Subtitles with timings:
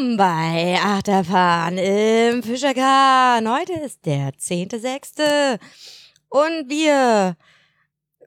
[0.00, 3.52] Willkommen bei Achterbahn im Fischergarten.
[3.52, 5.58] Heute ist der 10.6.
[6.30, 7.36] Und wir,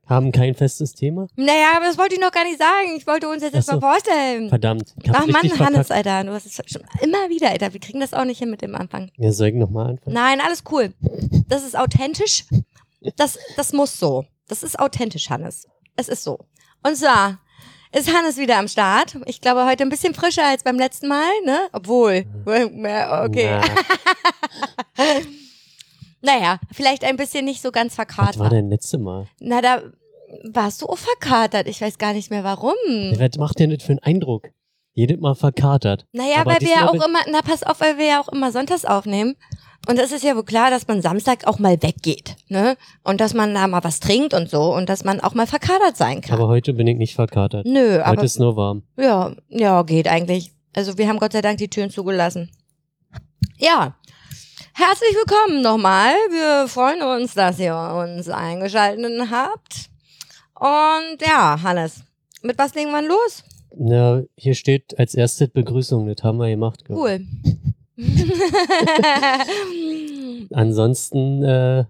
[0.06, 1.26] Haben kein festes Thema?
[1.36, 2.96] naja, aber das wollte ich noch gar nicht sagen.
[2.96, 3.82] Ich wollte uns jetzt erstmal so.
[3.82, 4.50] vorstellen.
[4.50, 4.94] Verdammt.
[5.14, 5.90] Ach Mann, Hannes.
[5.90, 7.74] Alter, du hast es schon immer wieder, Alter.
[7.74, 9.10] Wir kriegen das auch nicht hin mit dem Anfang.
[9.18, 10.14] Ja, soll ich nochmal anfangen?
[10.14, 10.94] Nein, alles cool.
[11.48, 12.46] Das ist authentisch.
[13.18, 14.26] Das, das muss so.
[14.48, 15.68] Das ist authentisch, Hannes.
[15.96, 16.38] Es ist so.
[16.84, 17.40] Und zwar
[17.94, 19.18] ist Hannes wieder am Start.
[19.26, 21.60] Ich glaube, heute ein bisschen frischer als beim letzten Mal, ne?
[21.72, 22.26] Obwohl.
[22.46, 23.60] Ja, Okay.
[24.98, 25.04] Na,
[26.22, 28.52] Naja, vielleicht ein bisschen nicht so ganz was war verkatert.
[28.52, 29.28] denn letzte Mal?
[29.40, 29.82] Na, da
[30.46, 31.68] warst du auch verkatert.
[31.68, 32.74] Ich weiß gar nicht mehr warum.
[32.88, 34.50] Ja, Was macht denn das für einen Eindruck?
[34.94, 36.06] Jedes Mal verkatert.
[36.12, 38.52] Naja, Aber weil wir ja auch immer, na pass auf, weil wir ja auch immer
[38.52, 39.36] sonntags aufnehmen.
[39.88, 42.78] Und es ist ja wohl klar, dass man Samstag auch mal weggeht, ne?
[43.04, 45.98] Und dass man da mal was trinkt und so und dass man auch mal verkatert
[45.98, 46.38] sein kann.
[46.38, 47.66] Aber heute bin ich nicht verkatert.
[47.66, 48.84] Nö, Heute aber ist nur warm.
[48.98, 50.52] ja, ja, geht eigentlich.
[50.74, 52.50] Also wir haben Gott sei Dank die Türen zugelassen.
[53.58, 53.96] Ja.
[54.74, 56.14] Herzlich willkommen nochmal.
[56.32, 59.90] Wir freuen uns, dass ihr uns eingeschaltet habt.
[60.58, 62.04] Und ja, Hannes,
[62.42, 63.44] mit was legen wir los?
[63.76, 66.08] Na, hier steht als erstes Begrüßung.
[66.08, 66.84] Das haben wir gemacht.
[66.84, 66.90] ich.
[66.90, 67.28] Cool.
[70.52, 71.86] Ansonsten äh,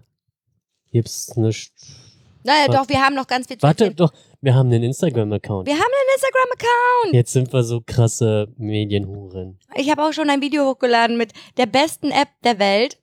[0.92, 1.96] gibt's nichts.
[2.44, 2.76] naja, Was?
[2.76, 3.96] doch, wir haben noch ganz viel zu Warte erzählen.
[3.96, 5.66] doch, wir haben einen Instagram-Account.
[5.66, 7.14] Wir haben einen Instagram-Account.
[7.14, 9.58] Jetzt sind wir so krasse Medienhuren.
[9.76, 12.98] Ich habe auch schon ein Video hochgeladen mit der besten App der Welt.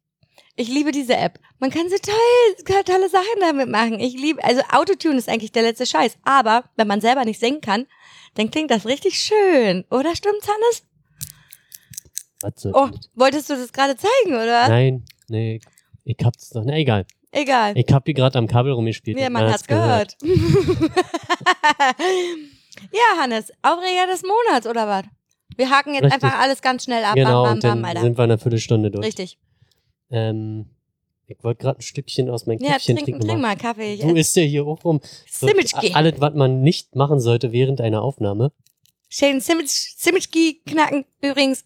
[0.56, 1.40] Ich liebe diese App.
[1.60, 4.00] Man kann so toll, tolle Sachen damit machen.
[4.00, 6.18] Ich liebe, also Autotune ist eigentlich der letzte Scheiß.
[6.24, 7.88] Aber wenn man selber nicht singen kann,
[8.36, 9.86] dann klingt das richtig schön.
[9.90, 10.84] Oder stimmt's, Hannes?
[12.56, 14.68] Soll Oh, wolltest du das gerade zeigen, oder?
[14.70, 15.60] Nein, nee,
[16.04, 16.64] ich hab's doch.
[16.66, 17.06] Na egal.
[17.32, 17.78] Egal.
[17.78, 19.18] Ich hab hier gerade am Kabel rumgespielt.
[19.20, 20.18] Ja, und man hat's gehört.
[22.92, 25.04] ja, Hannes, Aufreger des Monats, oder was?
[25.56, 26.24] Wir haken jetzt Richtig.
[26.24, 27.16] einfach alles ganz schnell ab.
[27.16, 28.02] Genau, bam, und bam, dann bam, Alter.
[28.02, 29.06] sind wir eine Viertelstunde durch.
[29.06, 29.38] Richtig.
[30.10, 30.66] Ähm,
[31.28, 33.22] ich wollte gerade ein Stückchen aus meinem Ja, Käffchen trink, trinken.
[33.28, 33.58] trink machen.
[33.58, 33.98] mal Kaffee.
[33.98, 35.00] Du isst ja hier auch rum.
[35.30, 35.48] So,
[35.94, 38.52] alles, was man nicht machen sollte während einer Aufnahme.
[39.10, 41.06] Shane Simitschki knacken.
[41.22, 41.66] Übrigens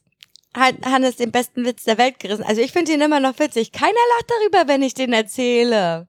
[0.56, 2.44] hat Hannes den besten Witz der Welt gerissen.
[2.44, 3.72] Also ich finde ihn immer noch witzig.
[3.72, 6.08] Keiner lacht darüber, wenn ich den erzähle.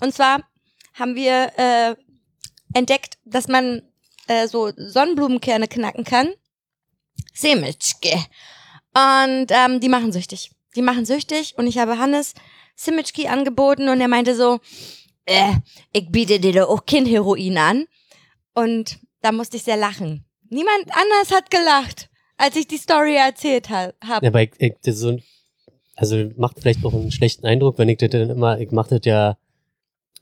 [0.00, 0.42] Und zwar
[0.94, 1.96] haben wir äh,
[2.74, 3.82] entdeckt, dass man
[4.28, 6.32] äh, so Sonnenblumenkerne knacken kann.
[7.34, 8.14] Simitschki.
[8.94, 10.50] Und ähm, die machen süchtig.
[10.74, 12.34] Die machen süchtig und ich habe Hannes
[12.74, 14.60] Simitschki angeboten und er meinte so,
[15.24, 15.54] äh,
[15.92, 17.86] ich biete dir doch auch kein Heroin an.
[18.54, 20.24] Und da musste ich sehr lachen.
[20.48, 24.24] Niemand anders hat gelacht, als ich die Story erzählt ha habe.
[24.24, 25.18] Ja, aber ich, ich, das so,
[25.94, 29.06] also macht vielleicht auch einen schlechten Eindruck, wenn ich das dann immer, ich mache das
[29.06, 29.36] ja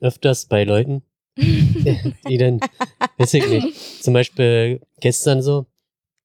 [0.01, 1.03] öfters bei Leuten,
[1.37, 2.61] die dann,
[3.19, 5.67] weiß ich nicht, zum Beispiel gestern so,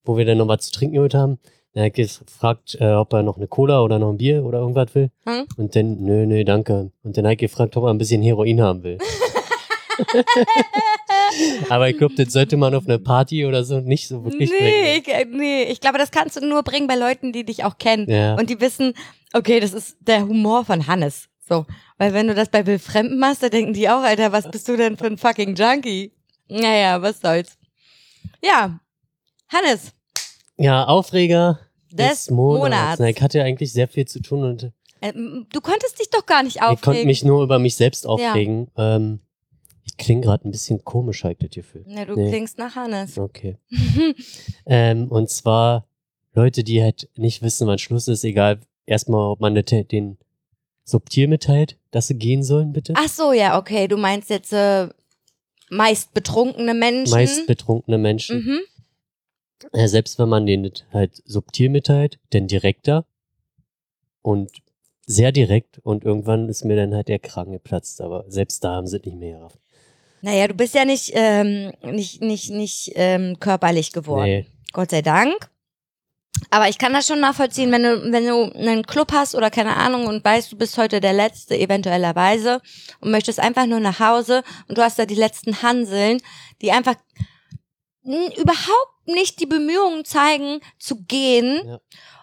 [0.04, 1.40] wo wir dann noch was zu trinken geholt haben,
[1.76, 4.94] hab ich gefragt, äh, ob er noch eine Cola oder noch ein Bier oder irgendwas
[4.96, 5.12] will.
[5.26, 5.46] Hm?
[5.58, 6.92] Und dann, nö, nö, danke.
[7.04, 8.98] Und dann ich gefragt, ob er ein bisschen Heroin haben will.
[11.70, 14.58] Aber ich glaube, das sollte man auf einer Party oder so nicht so wirklich Nee
[14.60, 15.04] bringen.
[15.06, 17.78] ich, äh, nee, ich glaube, das kannst du nur bringen bei Leuten, die dich auch
[17.78, 18.10] kennen.
[18.10, 18.36] Ja.
[18.36, 18.94] Und die wissen,
[19.34, 21.28] okay, das ist der Humor von Hannes.
[21.48, 21.66] So.
[21.98, 24.78] Weil wenn du das bei Wildfremden machst, da denken die auch, Alter, was bist du
[24.78, 26.14] denn für ein fucking Junkie?
[26.48, 27.58] Naja, was soll's.
[28.44, 28.80] Ja.
[29.52, 29.94] Hannes,
[30.58, 31.60] Ja, Aufreger
[31.92, 33.00] des Monats.
[33.00, 34.72] Na, ich hatte ja eigentlich sehr viel zu tun und
[35.02, 37.08] Äh, du konntest dich doch gar nicht ich konnte aufregen.
[37.08, 38.70] mich nur über mich selbst aufregen.
[38.78, 39.29] Ähm, ich
[40.00, 41.84] klinge gerade ein bisschen komisch, habe ich das Gefühl.
[41.86, 42.30] Na, du Nee.
[42.30, 43.18] klingst nach Hannes.
[43.18, 43.58] Okay.
[44.66, 45.86] ähm, und zwar
[46.34, 50.18] Leute, die halt nicht wissen, wann Schluss ist, egal erstmal, ob man den
[50.84, 52.94] subtil mitteilt, dass sie gehen sollen, bitte.
[52.98, 53.88] Ach so, ja, okay.
[53.88, 54.90] Du meinst jetzt äh,
[55.70, 57.12] meist betrunkene Menschen.
[57.12, 58.44] Meist betrunkene Menschen.
[58.44, 58.60] mhm.
[59.74, 63.06] Äh, selbst wenn man das halt subtil mitteilt, denn direkter
[64.22, 64.50] und
[65.06, 68.88] sehr direkt und irgendwann ist mir dann halt der Kragen geplatzt, aber selbst da haben
[68.88, 69.60] sie es nicht mehr gerafft.
[70.21, 74.25] Naja, du bist ja nicht, ähm, nicht, nicht, nicht ähm, körperlich geworden.
[74.25, 74.45] Nee.
[74.74, 75.50] Gott sei Dank.
[76.51, 79.75] Aber ich kann das schon nachvollziehen, wenn du, wenn du einen Club hast oder keine
[79.75, 82.62] Ahnung und weißt, du bist heute der Letzte eventuellerweise
[83.01, 86.22] und möchtest einfach nur nach Hause und du hast da die letzten Hanseln,
[86.62, 86.95] die einfach
[88.04, 91.62] überhaupt nicht die Bemühungen zeigen, zu gehen.
[91.65, 91.80] Ja.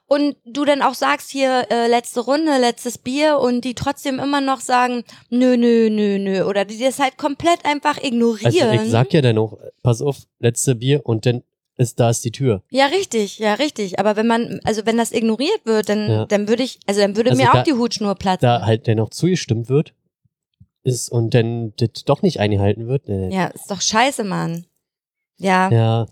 [0.08, 4.40] Und du dann auch sagst hier äh, letzte Runde, letztes Bier und die trotzdem immer
[4.40, 6.44] noch sagen, nö, nö, nö, nö.
[6.44, 8.46] Oder die das halt komplett einfach ignorieren.
[8.70, 11.42] Also ich sag ja dann auch, pass auf, letzte Bier und dann
[11.76, 12.62] ist da ist die Tür.
[12.70, 13.98] Ja, richtig, ja, richtig.
[13.98, 16.26] Aber wenn man, also wenn das ignoriert wird, dann, Ja.
[16.26, 18.46] dann würde ich, also dann würde Also mir da- auch die Hutschnur platzen.
[18.46, 19.92] Da halt dennoch zugestimmt wird
[20.84, 23.08] ist und dann das doch nicht eingehalten wird.
[23.08, 23.34] Nee.
[23.34, 24.66] ja, ist doch scheiße, Mann.
[25.38, 26.06] Ja, ja.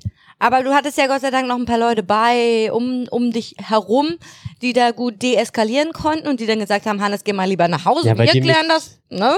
[0.45, 3.55] Aber du hattest ja Gott sei Dank noch ein paar Leute bei, um, um dich
[3.59, 4.17] herum,
[4.61, 7.87] die da gut deeskalieren konnten und die dann gesagt haben, Hannes, geh mal lieber nach
[7.87, 9.33] Hause, Ja, wir die klären mich- das, ne?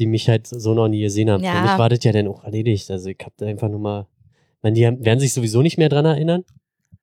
[0.00, 1.44] Die mich halt so noch nie gesehen haben.
[1.44, 1.54] Ja.
[1.54, 2.90] Für mich war das ja dann auch erledigt.
[2.90, 4.06] Also ich hab da einfach nur mal.
[4.56, 6.44] Ich meine, die haben, werden sich sowieso nicht mehr dran erinnern.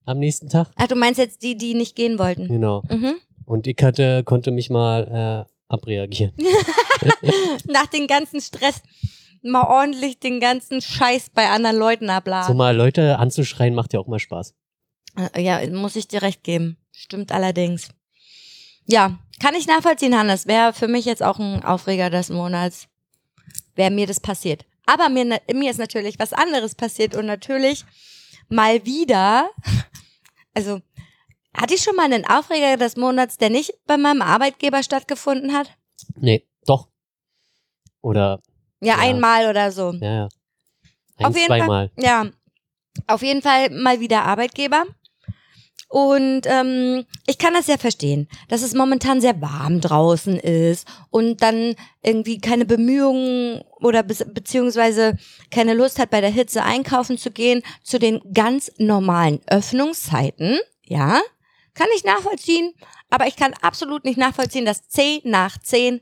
[0.06, 0.70] Am nächsten Tag.
[0.76, 2.48] Ach, du meinst jetzt die, die nicht gehen wollten.
[2.50, 2.82] Genau.
[2.90, 3.14] Mhm.
[3.46, 6.34] Und ich hatte, konnte mich mal äh, abreagieren.
[7.68, 8.82] Nach dem ganzen Stress
[9.44, 12.58] mal ordentlich den ganzen Scheiß bei anderen Leuten So abladen.
[12.58, 14.54] mal Leute anzuschreien macht ja auch mal Spaß.
[15.34, 16.78] Äh, Ja, muss ich dir recht geben.
[16.92, 17.90] Stimmt allerdings.
[18.86, 20.48] Ja, kann ich nachvollziehen, Hannes.
[20.48, 22.88] Wäre für mich jetzt auch ein Aufreger des Monats,
[23.76, 24.66] wäre mir das passiert.
[24.86, 27.86] Aber mir, na- mir ist natürlich was anderes passiert und natürlich
[28.50, 29.50] mal wieder,
[30.56, 30.82] also
[31.56, 35.72] hatte ich schon mal einen Aufreger des Monats, der nicht bei meinem Arbeitgeber stattgefunden hat?
[36.16, 36.88] Nee, doch.
[38.02, 38.42] Oder,
[38.82, 39.00] Ja, Ja.
[39.00, 39.92] einmal oder so.
[39.94, 40.30] ja, ja.
[41.18, 41.60] Ein, Auf jeden Fall.
[41.60, 41.92] zweimal.
[41.98, 42.26] Ja,
[43.08, 44.86] auf jeden Fall mal wieder Arbeitgeber.
[45.92, 51.42] Und ähm, ich kann das ja verstehen, dass es momentan sehr warm draußen ist und
[51.42, 55.18] dann irgendwie keine Bemühungen oder be beziehungsweise
[55.50, 60.60] keine Lust hat, bei der Hitze einkaufen zu gehen zu den ganz normalen Öffnungszeiten.
[60.84, 61.22] Ja,
[61.74, 62.74] kann ich nachvollziehen,
[63.10, 66.02] aber ich kann absolut nicht nachvollziehen, dass 10 nach 10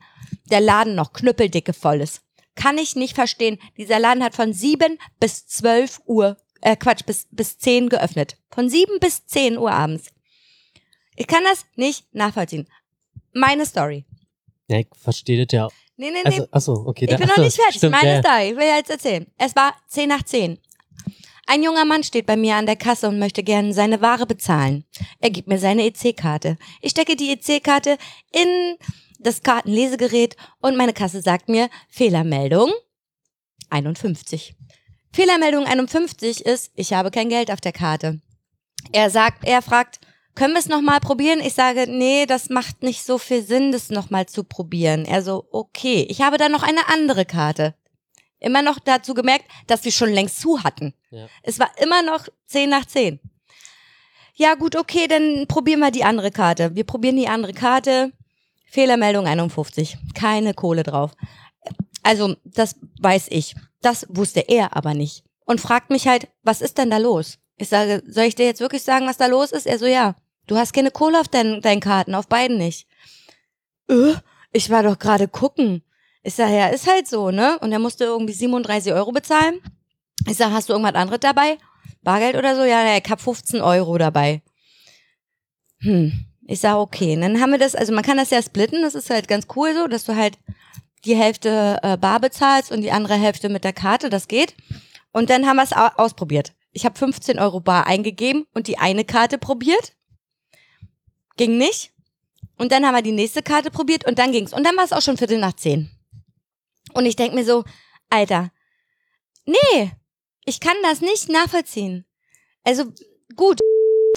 [0.51, 2.23] der Laden noch knüppeldicke voll ist.
[2.57, 3.59] Kann ich nicht verstehen.
[3.77, 8.35] Dieser Laden hat von 7 bis 12 Uhr, äh Quatsch, bis, bis 10 geöffnet.
[8.49, 10.07] Von 7 bis 10 Uhr abends.
[11.15, 12.67] Ich kann das nicht nachvollziehen.
[13.33, 14.05] Meine Story.
[14.67, 15.67] Ja, ich verstehe das ja.
[15.95, 16.25] Nee, nee, nee.
[16.25, 17.05] Also, achso, okay.
[17.05, 17.77] ich da- bin noch achso, nicht fertig.
[17.77, 18.21] Stimmt, Meine ja.
[18.21, 18.49] Story.
[18.51, 19.27] Ich will jetzt erzählen.
[19.37, 20.59] Es war 10 nach 10.
[21.49, 24.83] Ein junger Mann steht bei mir an der Kasse und möchte gerne seine Ware bezahlen.
[25.19, 26.57] Er gibt mir seine EC-Karte.
[26.81, 27.97] Ich stecke die EC-Karte
[28.33, 28.77] in
[29.19, 32.71] das Kartenlesegerät und meine Kasse sagt mir Fehlermeldung
[33.69, 34.55] 51.
[35.13, 38.21] Fehlermeldung 51 ist, ich habe kein Geld auf der Karte.
[38.91, 39.99] Er sagt, er fragt,
[40.35, 41.39] können wir es nochmal probieren?
[41.39, 45.05] Ich sage, nee, das macht nicht so viel Sinn, das nochmal zu probieren.
[45.05, 47.73] Er so, okay, ich habe da noch eine andere Karte.
[48.39, 50.93] Immer noch dazu gemerkt, dass sie schon längst zu hatten.
[51.09, 51.27] Ja.
[51.41, 53.19] Es war immer noch 10 nach 10.
[54.35, 56.75] Ja, gut, okay, dann probieren wir die andere Karte.
[56.75, 58.13] Wir probieren die andere Karte.
[58.77, 59.97] Fehlermeldung 51.
[60.13, 61.13] Keine Kohle drauf.
[62.03, 63.55] Also, das weiß ich.
[63.81, 65.23] Das wusste er aber nicht.
[65.45, 67.39] Und fragt mich halt, was ist denn da los?
[67.55, 69.65] Ich sage, soll ich dir jetzt wirklich sagen, was da los ist?
[69.65, 70.15] Er so, ja.
[70.45, 72.87] Du hast keine Kohle auf deinen, deinen Karten, auf beiden nicht.
[73.89, 74.13] Äh,
[74.51, 75.81] ich war doch gerade gucken.
[76.21, 77.57] Ich sage, ja, ist halt so, ne?
[77.61, 79.59] Und er musste irgendwie 37 Euro bezahlen.
[80.27, 81.57] Ich sage, hast du irgendwas anderes dabei?
[82.03, 82.63] Bargeld oder so?
[82.63, 84.43] Ja, ich hab 15 Euro dabei.
[85.79, 86.27] Hm.
[86.49, 87.13] Ich sage, okay.
[87.13, 89.47] Und dann haben wir das, also man kann das ja splitten, das ist halt ganz
[89.55, 90.37] cool so, dass du halt
[91.03, 94.55] die Hälfte äh, bar bezahlst und die andere Hälfte mit der Karte, das geht.
[95.11, 96.53] Und dann haben wir es au ausprobiert.
[96.71, 99.93] Ich habe 15 Euro bar eingegeben und die eine Karte probiert.
[101.35, 101.91] Ging nicht.
[102.57, 104.53] Und dann haben wir die nächste Karte probiert und dann ging's.
[104.53, 105.91] Und dann war es auch schon Viertel nach zehn.
[106.93, 107.65] Und ich denk mir so,
[108.09, 108.51] Alter,
[109.45, 109.91] nee,
[110.45, 112.05] ich kann das nicht nachvollziehen.
[112.63, 112.85] Also
[113.35, 113.59] gut,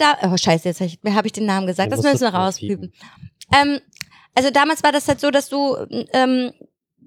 [0.00, 2.34] da, oh scheiße, jetzt habe ich, hab ich den Namen gesagt, Dann das müssen wir
[2.34, 2.92] rauspiepen.
[3.54, 3.80] Ähm,
[4.34, 5.76] also damals war das halt so, dass du,
[6.12, 6.52] ähm,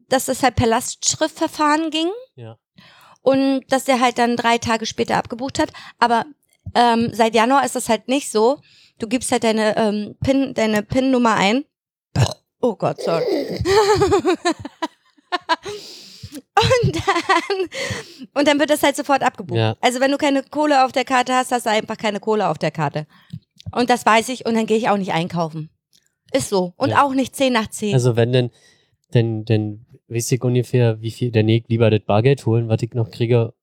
[0.09, 2.57] dass das halt per Lastschriftverfahren ging Ja.
[3.21, 5.71] und dass der halt dann drei Tage später abgebucht hat.
[5.99, 6.25] Aber
[6.75, 8.59] ähm, seit Januar ist das halt nicht so.
[8.99, 11.65] Du gibst halt deine ähm, PIN, deine PIN-Nummer ein.
[12.61, 13.61] Oh Gott, sorry.
[16.35, 17.67] und dann
[18.33, 19.57] und dann wird das halt sofort abgebucht.
[19.57, 19.75] Ja.
[19.81, 22.57] Also wenn du keine Kohle auf der Karte hast, hast du einfach keine Kohle auf
[22.57, 23.05] der Karte.
[23.71, 25.69] Und das weiß ich und dann gehe ich auch nicht einkaufen.
[26.31, 26.73] Ist so.
[26.77, 27.03] Und Ja.
[27.03, 27.93] auch nicht 10 nach 10.
[27.93, 28.51] Also wenn denn,
[29.13, 32.93] denn, denn weiß ich ungefähr, wie viel, dann ich lieber das Bargeld holen, was ich
[32.93, 33.53] noch kriege.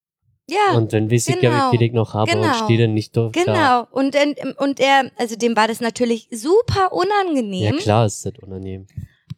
[0.48, 0.76] ja.
[0.76, 1.66] und dann weiß ich ja, genau.
[1.72, 2.54] wie viel ich noch habe und Genau.
[2.64, 3.44] stehe dann nicht doof da.
[3.44, 3.86] Genau.
[3.92, 6.96] Und, dann- und er, also dem war das natürlich super Ja,
[7.26, 7.76] unangenehm.
[7.76, 8.86] klar ist das unangenehm.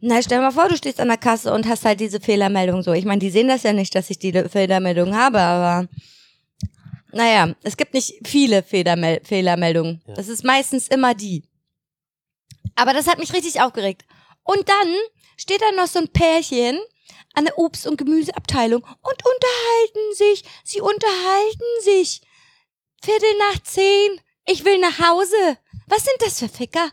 [0.05, 2.83] Na, stell dir mal vor, du stehst an der Kasse und hast halt diese Fehlermeldung
[2.83, 2.93] so.
[2.93, 5.89] Ich meine, die sehen das ja nicht, dass ich die Fehlermeldung habe, aber
[7.13, 10.03] naja, es gibt nicht viele Fehlermel Fehlermeldungen.
[10.09, 10.15] Ja.
[10.15, 11.45] Das ist meistens immer die.
[12.75, 14.05] Aber das hat mich richtig aufgeregt.
[14.43, 14.93] Und dann
[15.37, 16.81] steht da noch so ein Pärchen
[17.35, 20.43] an der Obst- und Gemüseabteilung und unterhalten sich.
[20.65, 22.23] Sie unterhalten sich.
[23.05, 24.21] Viertel nach zehn.
[24.47, 25.59] Ich will nach Hause.
[25.87, 26.91] Was sind das für Ficker?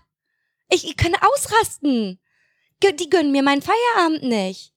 [0.69, 2.19] Ich, ich kann ausrasten.
[2.83, 4.73] Die gönnen mir meinen Feierabend nicht.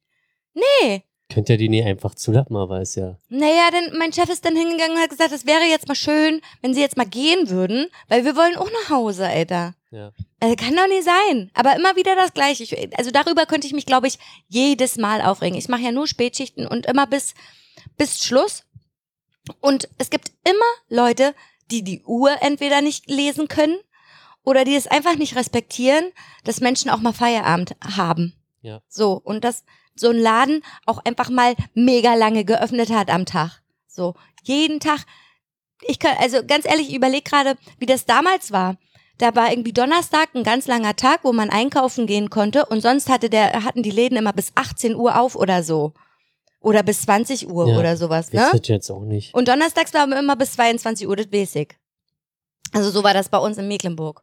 [0.54, 1.04] Nee.
[1.32, 3.18] Könnt ihr die nie einfach zulappen, aber ist ja.
[3.28, 6.42] Naja, denn mein Chef ist dann hingegangen und hat gesagt, es wäre jetzt mal schön,
[6.60, 9.74] wenn sie jetzt mal gehen würden, weil wir wollen auch nach Hause, Alter.
[9.90, 10.12] Ja.
[10.40, 11.50] Also kann doch nicht sein.
[11.54, 12.64] Aber immer wieder das Gleiche.
[12.64, 14.18] Ich, also darüber könnte ich mich, glaube ich,
[14.48, 15.56] jedes Mal aufregen.
[15.56, 17.34] Ich mache ja nur Spätschichten und immer bis,
[17.96, 18.64] bis Schluss.
[19.60, 21.34] Und es gibt immer Leute,
[21.70, 23.78] die die Uhr entweder nicht lesen können
[24.44, 26.04] oder die es einfach nicht respektieren,
[26.44, 28.34] dass Menschen auch mal Feierabend haben.
[28.60, 28.80] Ja.
[28.88, 33.62] So, und dass so ein Laden auch einfach mal mega lange geöffnet hat am Tag.
[33.86, 35.04] So, jeden Tag.
[35.82, 38.76] Ich kann, also ganz ehrlich, ich überlege gerade, wie das damals war.
[39.18, 43.08] Da war irgendwie Donnerstag ein ganz langer Tag, wo man einkaufen gehen konnte und sonst
[43.08, 45.92] hatte der, hatten die Läden immer bis 18 Uhr auf oder so.
[46.60, 48.52] Oder bis 20 Uhr Ja, oder sowas, Das ne?
[48.54, 49.34] wird jetzt auch nicht.
[49.34, 51.76] Und donnerstags waren wir immer bis 22 Uhr, das basic.
[52.72, 54.22] Also so war das bei uns in Mecklenburg.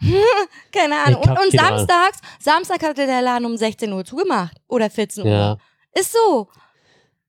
[0.72, 1.22] Keine Ahnung.
[1.22, 4.56] Und, und samstags, Samstag hatte der Laden um 16 Uhr zugemacht.
[4.68, 5.30] Oder 14 Uhr.
[5.30, 5.58] Ja.
[5.94, 6.48] Ist so.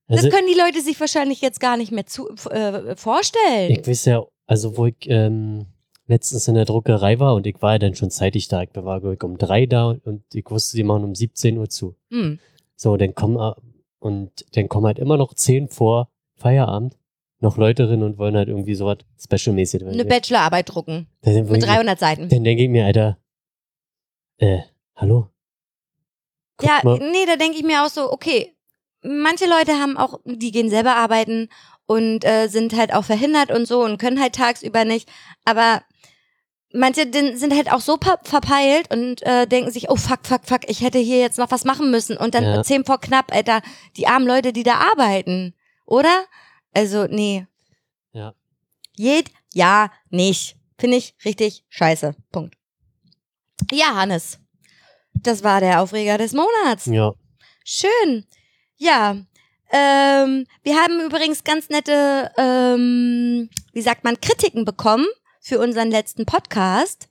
[0.08, 3.72] Das Also, können die Leute sich wahrscheinlich jetzt gar nicht mehr zu, äh, vorstellen.
[3.72, 5.66] ich weiß ja, also wo ich ähm,
[6.08, 8.62] letztens in der Druckerei war und ich war ja dann schon zeitig da.
[8.64, 11.96] Ich war ich, um drei da und ich wusste, die machen um 17 Uhr zu.
[12.10, 12.40] hm.
[12.80, 13.54] So, dann kommen äh,
[14.00, 16.96] und dann kommen halt immer noch zehn vor Feierabend
[17.40, 19.86] noch Leute drin und wollen halt irgendwie sowas Special-mäßig.
[19.86, 21.08] Eine Bachelorarbeit drucken.
[21.24, 22.30] Mit dann, 300 Seiten.
[22.30, 23.18] dann denke ich mir, Alter,
[24.38, 24.60] äh,
[24.96, 25.30] hallo?
[26.58, 26.98] Guck Ja, mal.
[27.00, 28.56] nee, da denke ich mir auch so, okay,
[29.04, 31.50] manche Leute haben auch, die gehen selber arbeiten
[31.86, 35.08] und äh, sind halt auch verhindert und so und können halt tagsüber nicht.
[35.46, 35.84] Aber
[36.74, 37.04] manche
[37.38, 40.98] sind halt auch so verpeilt und äh, denken sich, oh fuck, fuck, fuck, ich hätte
[41.00, 42.18] hier jetzt noch was machen müssen.
[42.18, 42.64] Und dann Ja.
[42.64, 43.62] zehn vor knapp, Alter,
[43.96, 45.54] die armen Leute, die da arbeiten.
[45.86, 46.26] Oder?
[46.78, 47.48] Also, nee.
[48.14, 48.36] Ja.
[48.96, 50.58] Jed, ja, nicht.
[50.78, 52.14] Finde ich richtig scheiße.
[52.32, 52.54] Punkt.
[53.72, 54.38] Ja, Hannes.
[55.16, 56.86] Das war der Aufreger des Monats.
[56.86, 57.14] Ja,
[57.66, 58.28] Schön.
[58.76, 59.18] Ja.
[59.72, 65.08] Ähm, wir haben übrigens ganz nette, ähm, wie sagt man, Kritiken bekommen
[65.42, 67.10] für unseren letzten Podcast.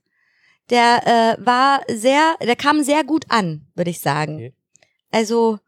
[0.71, 4.37] Der äh, war sehr, der kam sehr gut an, würde ich sagen.
[4.37, 4.55] Okay.
[5.11, 5.59] Also,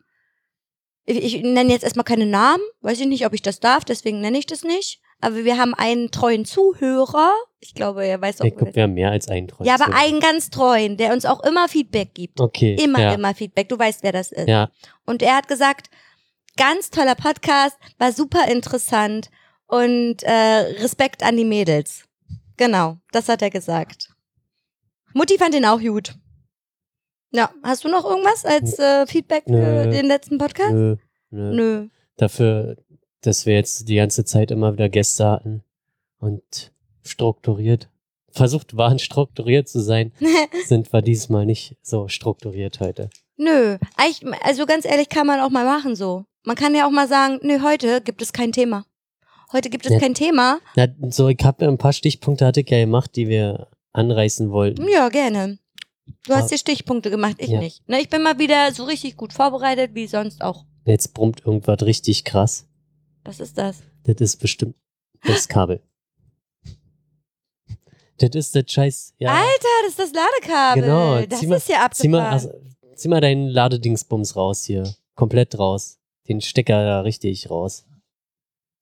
[1.09, 4.39] ich, nenne jetzt erstmal keine Namen, weiß ich nicht, ob ich das darf, deswegen nenne
[4.39, 5.01] ich das nicht.
[5.21, 7.33] Aber wir haben einen treuen Zuhörer.
[7.59, 8.45] Ich glaube, er weiß auch.
[8.45, 9.67] ich glaube, wir haben mehr als einen Kreuz.
[9.67, 12.41] ja, aber einen ganz treuen, der uns auch immer Feedback gibt.
[12.41, 12.77] Okay.
[12.81, 13.15] Immer, ja.
[13.15, 13.69] immer Feedback.
[13.69, 14.47] Du weißt, wer das ist.
[14.47, 14.71] Ja,
[15.07, 15.91] Und er hat gesagt,
[16.57, 19.31] ganz toller Podcast, war super interessant
[19.67, 22.05] und äh, Respekt an die Mädels.
[22.57, 24.11] Genau, das hat er gesagt.
[25.15, 26.15] Mutti fand ihn auch gut.
[27.31, 29.53] Ja, hast du noch irgendwas als äh, Feedback für
[29.85, 29.91] Nö.
[29.91, 30.73] den letzten Podcast?
[30.73, 30.97] nö,
[31.31, 31.53] nö.
[31.55, 31.89] Nö.
[32.17, 32.77] Dafür,
[33.21, 35.63] dass wir jetzt die ganze Zeit immer wieder Gäste hatten
[36.19, 36.73] und
[37.05, 37.89] strukturiert,
[38.31, 40.13] versucht waren, strukturiert zu sein,
[40.67, 43.11] sind wir diesmal nicht so strukturiert heute.
[43.37, 43.77] Nö.
[44.43, 46.25] Also ganz ehrlich, kann man auch mal machen so.
[46.45, 48.85] Man kann ja auch mal sagen, nö, heute gibt es kein Thema.
[49.53, 49.99] Heute gibt es Ja.
[49.99, 50.59] kein Thema.
[50.77, 54.87] Na, so, ich habe ein paar Stichpunkte hatte ich ja gemacht, die wir anreißen wollten.
[54.89, 55.59] Ja, gerne.
[56.27, 57.59] Du hast dir Stichpunkte gemacht, ich Ja.
[57.61, 57.89] nicht.
[57.89, 60.65] Ne, ich bin mal wieder so richtig gut vorbereitet, wie sonst auch.
[60.85, 62.67] Jetzt brummt irgendwas richtig krass.
[63.25, 63.83] Was ist das?
[64.05, 64.75] Das ist bestimmt
[65.27, 65.81] das Kabel.
[68.19, 69.15] Das ist das Scheiß.
[69.19, 70.83] Ja, Alter, das ist das Ladekabel.
[70.83, 71.95] Genau, Das mal- ist ja abgefahren.
[71.95, 72.51] zieh mal, also,
[72.97, 74.93] zieh mal deinen Ladedingsbums raus hier.
[75.15, 75.99] Komplett raus.
[76.29, 77.87] Den Stecker da richtig raus.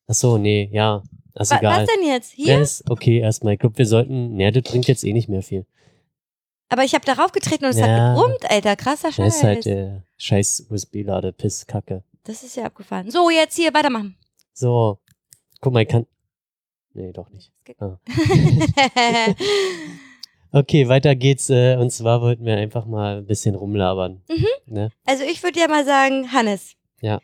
[0.07, 1.03] Ach so, nee, ja.
[1.39, 1.83] Ist Wa- egal.
[1.87, 2.33] Was denn jetzt?
[2.33, 2.47] Hier?
[2.55, 3.55] Ja, ist okay erstmal.
[3.55, 4.35] Ich glaube, wir sollten.
[4.37, 5.67] Ne, das bringt jetzt eh nicht mehr viel.
[6.69, 7.87] Aber ich habe darauf getreten und es Ja.
[7.87, 8.77] hat gebrummt, Alter.
[8.77, 9.37] Krasser Das Scheiß.
[9.37, 12.03] ist halt der scheiß USB-Lade, Piss, Kacke.
[12.25, 13.11] das ist ja abgefahren.
[13.11, 14.17] So, jetzt hier weitermachen.
[14.53, 14.99] So.
[15.61, 16.07] Guck mal, ich kann.
[16.95, 17.53] Nee, doch nicht.
[17.79, 17.99] Ah.
[20.53, 21.51] Okay, weiter geht's.
[21.51, 24.23] Äh, und zwar wollten wir einfach mal ein bisschen rumlabern.
[24.29, 24.47] Mhm.
[24.67, 24.91] Ne?
[25.05, 26.77] also ich würde ja mal sagen, Hannes.
[27.03, 27.21] Ja.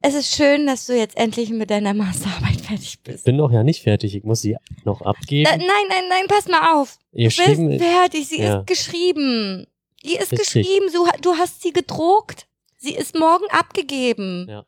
[0.00, 3.24] Es ist schön, dass du jetzt endlich mit deiner Masterarbeit fertig Ich bist.
[3.24, 4.14] bin noch ja nicht fertig.
[4.14, 5.48] Ich muss sie noch abgeben.
[5.50, 6.98] Äh, nein, nein, nein, pass mal auf.
[7.12, 8.58] Ihr Du bist fertig, sie ja.
[8.60, 9.66] ist geschrieben.
[10.04, 10.38] Die ist Richtig.
[10.52, 12.46] geschrieben, du, du hast sie gedruckt.
[12.76, 14.46] Sie ist morgen abgegeben.
[14.48, 14.64] Ja.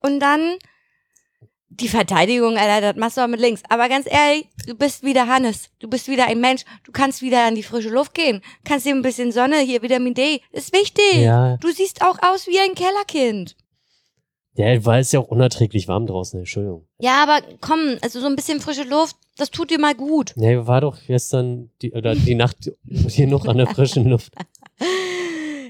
[0.00, 0.56] Und dann
[1.68, 3.62] die Verteidigung, Alter, das machst du auch mit links.
[3.68, 5.70] Aber ganz ehrlich, du bist wieder Hannes.
[5.80, 6.62] Du bist wieder ein Mensch.
[6.84, 8.42] Du kannst wieder an die frische Luft gehen.
[8.64, 10.40] Kannst dir ein bisschen Sonne, hier Vitamin D.
[10.52, 11.16] Ist wichtig.
[11.22, 13.56] Ja, Du siehst auch aus wie ein Kellerkind.
[14.56, 16.86] Ja, weil es ja auch unerträglich warm draußen, Entschuldigung.
[16.98, 20.32] Ja, aber komm, also so ein bisschen frische Luft, das tut dir mal gut.
[20.36, 22.70] Ja, war doch gestern die, oder die Nacht
[23.08, 24.32] hier noch an der frischen Luft.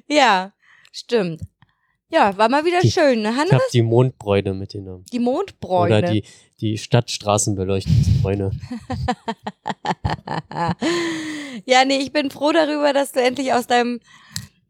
[0.06, 0.52] Ja,
[0.92, 1.40] stimmt.
[2.10, 3.52] Ja, war mal wieder Die- schön, ne, Ich Hannes?
[3.52, 5.06] habe die Mondbräune mitgenommen.
[5.12, 5.98] Die Mondbräune.
[5.98, 6.24] Oder die,
[6.60, 8.50] die Stadtstraßenbeleuchtungsbräune.
[11.64, 14.00] ja, nee, ich bin froh darüber, dass du endlich aus deinem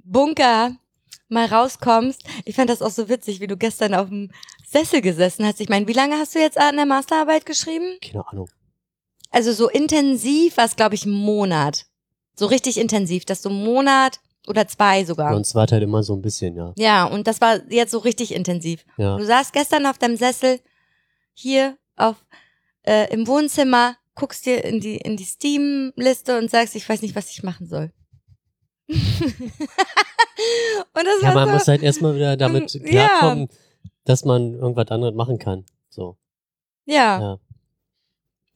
[0.04, 0.76] Bunker
[1.28, 2.22] mal rauskommst.
[2.44, 4.30] Ich fand das auch so witzig, wie du gestern auf dem
[4.66, 5.60] Sessel gesessen hast.
[5.60, 7.98] Ich meine, wie lange hast du jetzt an der Masterarbeit geschrieben?
[8.02, 8.48] Keine Ahnung.
[9.30, 11.86] Also so intensiv war es, glaube ich, ein Monat.
[12.36, 15.32] So richtig intensiv, dass du einen Monat oder zwei sogar.
[15.32, 16.72] Sonst war halt immer so ein bisschen, ja.
[16.76, 18.84] Ja, und das war jetzt so richtig intensiv.
[18.96, 20.60] Ja, Du saßt gestern auf deinem Sessel
[21.32, 22.16] hier auf
[22.82, 27.16] äh, im Wohnzimmer, guckst dir in die in die Steam-Liste und sagst, ich weiß nicht,
[27.16, 27.90] was ich machen soll.
[30.94, 32.80] und das Ja, man so, muss halt erstmal wieder damit Ja.
[33.08, 33.48] klarkommen,
[34.04, 35.64] dass man irgendwas anderes machen kann.
[35.88, 36.16] So.
[36.86, 37.38] ja, Ja.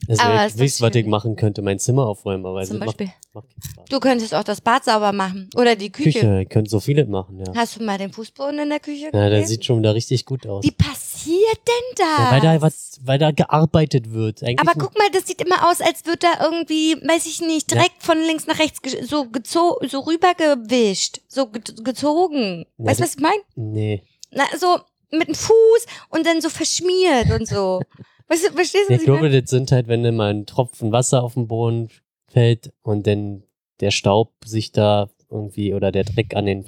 [0.09, 2.99] Also ist weiß, doch was ich machen könnte, mein Zimmer aufräumen, aber zum es macht,
[2.99, 3.11] Beispiel.
[3.41, 3.85] Macht keinen Spaß.
[3.89, 6.21] Du könntest auch das Bad sauber machen oder die Küche.
[6.21, 7.53] Küche, ich könnte so viele machen, ja.
[7.55, 9.47] Hast du mal den Fußboden in der Küche Ja, der gesehen?
[9.47, 10.65] sieht schon wieder richtig gut aus.
[10.65, 12.19] Wie passiert denn das?
[12.19, 14.43] Ja, weil da was, weil da gearbeitet wird.
[14.43, 17.71] Eigentlich Aber guck mal, das sieht immer aus, als wird da irgendwie, weiß ich nicht,
[17.73, 17.79] Ja.
[17.79, 22.67] direkt von links nach rechts so gezo so rübergewischt, so ge gezogen.
[22.79, 23.41] Ja, weißt du, was ich meine?
[23.57, 24.03] Nee.
[24.31, 24.79] Na, so
[25.11, 27.81] mit dem Fuß und dann so verschmiert und so.
[28.31, 31.23] Weißt du, verstehst du, Ich glaube, das sind halt, wenn dann mal ein Tropfen Wasser
[31.23, 31.89] auf den Boden
[32.29, 33.43] fällt und dann
[33.81, 36.65] der Staub sich da irgendwie oder der Dreck an den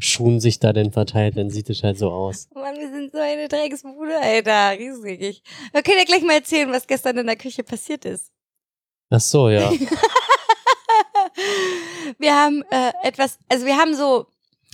[0.00, 2.48] Schuhen sich da dann verteilt, dann sieht es halt so aus.
[2.54, 4.78] Mann, wir sind so eine Drecksbude, Alter.
[4.78, 5.42] Riesig.
[5.72, 8.32] Wir können ja gleich mal erzählen, was gestern in der Küche passiert ist.
[9.10, 9.72] Ach so, ja.
[12.18, 14.26] Wir haben äh, etwas, also wir haben so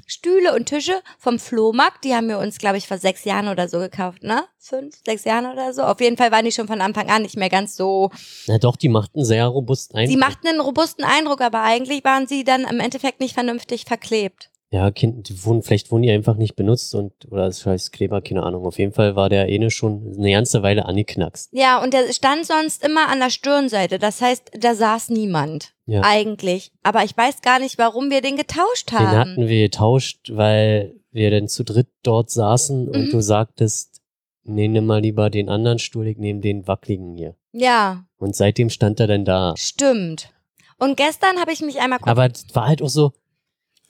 [0.07, 3.69] Stühle und Tische vom Flohmarkt, die haben wir uns, glaube ich, vor sechs Jahren oder
[3.69, 4.45] so gekauft, ne?
[4.59, 5.83] Fünf, sechs Jahren oder so.
[5.83, 8.11] Auf jeden Fall waren die schon von Anfang an nicht mehr ganz so.
[8.47, 10.13] Na doch, die machten sehr robusten Eindruck.
[10.13, 14.52] Sie machten einen robusten Eindruck, aber eigentlich waren sie dann im Endeffekt nicht vernünftig verklebt.
[14.73, 18.23] Ja, kind, die wurden, vielleicht wurden die einfach nicht benutzt und, oder das heißt Kleber,
[18.23, 18.65] keine Ahnung.
[18.65, 21.51] Auf jeden Fall war der eine schon eine ganze Weile angeknackst.
[21.53, 23.99] Ja, und der stand sonst immer an der Stirnseite.
[23.99, 25.75] Das heißt, da saß niemand.
[25.85, 26.01] Ja.
[26.05, 26.73] Eigentlich.
[26.83, 29.19] Aber ich weiß gar nicht, warum wir den getauscht Den haben.
[29.19, 33.11] hatten wir getauscht, weil wir dann zu dritt dort saßen und Mhm.
[33.11, 34.01] du sagtest,
[34.45, 37.37] nee, nimm mal lieber den anderen Stuhl, ich nehme den wackeligen hier.
[37.53, 39.53] Ja, Und seitdem stand er dann da.
[39.59, 40.31] stimmt.
[40.79, 43.13] Und gestern habe ich mich einmal Aber es war halt auch so,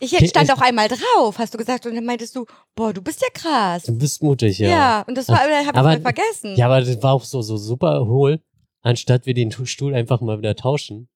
[0.05, 3.21] Ich stand auch einmal drauf, hast du gesagt, und dann meintest du, boah, du bist
[3.23, 3.85] ja krass.
[3.85, 4.69] du bist mutig, ja.
[4.69, 6.57] Ja, und das war, habe ich Aber- voll vergessen.
[6.57, 8.41] Ja, aber das war auch so, so super hohl,
[8.83, 11.09] anstatt wir den Tu- Stuhl einfach mal wieder tauschen.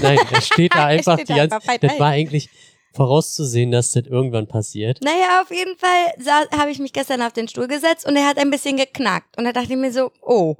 [0.00, 2.48] Nein, er steht da einfach steht die ganze weit Das war eigentlich
[2.94, 5.00] vorauszusehen, dass das irgendwann passiert.
[5.02, 8.38] Naja, auf jeden Fall habe ich mich gestern auf den Stuhl gesetzt und er hat
[8.38, 9.36] ein bisschen geknackt.
[9.38, 10.56] Und da dachte ich mir so, oh,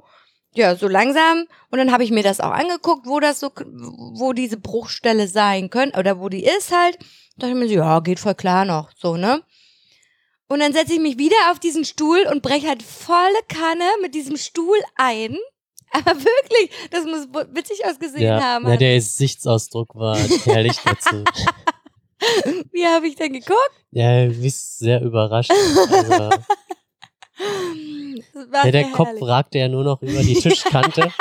[0.55, 1.45] ja, so langsam.
[1.69, 5.69] Und dann habe ich mir das auch angeguckt, wo das so, wo diese Bruchstelle sein
[5.69, 6.97] könnte oder wo die ist halt.
[7.37, 9.41] Da dachte ich mir so, ja, geht voll klar noch, so, ne?
[10.47, 14.13] Und dann setze ich mich wieder auf diesen Stuhl und breche halt volle Kanne mit
[14.13, 15.35] diesem Stuhl ein.
[15.91, 18.65] Aber wirklich, das muss witzig ausgesehen Ja, haben.
[18.67, 21.23] na, der Gesichtsausdruck war herrlich dazu.
[22.71, 23.71] Wie habe ich denn geguckt?
[23.91, 25.51] Ja, du bist sehr überrascht.
[25.51, 26.29] Also,
[27.39, 29.23] ja, der Kopf herrlich.
[29.23, 31.11] ragte ja nur noch über die Tischkante.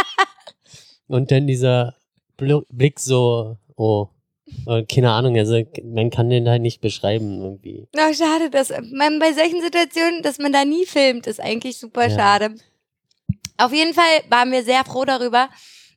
[1.08, 1.96] und dann dieser
[2.38, 4.08] Bl- Blick so, oh,
[4.66, 7.86] äh, keine Ahnung, also man kann den halt nicht beschreiben irgendwie.
[7.94, 12.08] Na, schade, dass man bei solchen Situationen, dass man da nie filmt, ist eigentlich super
[12.08, 12.16] Ja.
[12.18, 12.54] schade.
[13.58, 15.48] Auf jeden Fall waren wir sehr froh darüber,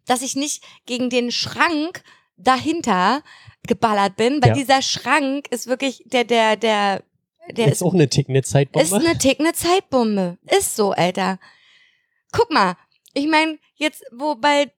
[0.06, 2.04] dass ich nicht gegen den Schrank
[2.38, 3.24] dahinter
[3.68, 4.56] geballert bin, weil Ja.
[4.56, 7.04] dieser Schrank ist wirklich der, der, der,
[7.52, 8.86] der ist ist, auch eine tickende Zeitbombe.
[8.86, 10.38] ist eine tickende Zeitbombe.
[10.58, 11.40] Ist so, Alter.
[12.32, 12.76] Guck mal,
[13.14, 14.72] ich meine, jetzt, wo bald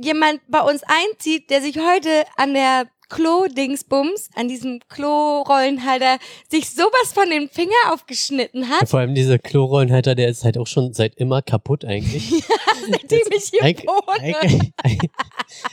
[0.00, 6.18] jemand bei uns einzieht, der sich heute an der Klo-Dingsbums, an diesem Klo-Rollenhalter,
[6.50, 10.66] sich sowas von den Finger aufgeschnitten hat, Vor allem dieser Klorollenhalter, der ist halt auch
[10.66, 12.30] schon seit immer kaputt eigentlich.
[12.90, 14.36] seitdem ich hier Eig wohne.
[14.36, 15.10] eig eig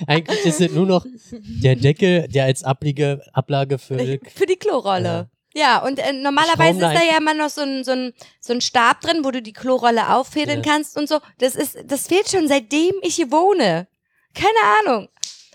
[0.07, 5.29] eigentlich ist es nur noch der Deckel, der als Ablage, Ablage für Für die Klorolle.
[5.55, 8.59] Ja, und äh, normalerweise ist da ja immer noch so ein, so, ein, so ein
[8.59, 10.71] Stab drin, wo du die Klorolle auffädeln Ja.
[10.73, 11.19] kannst und so.
[11.37, 13.87] Das ist, das fehlt schon seitdem ich hier wohne.
[14.33, 15.07] Keine Ahnung.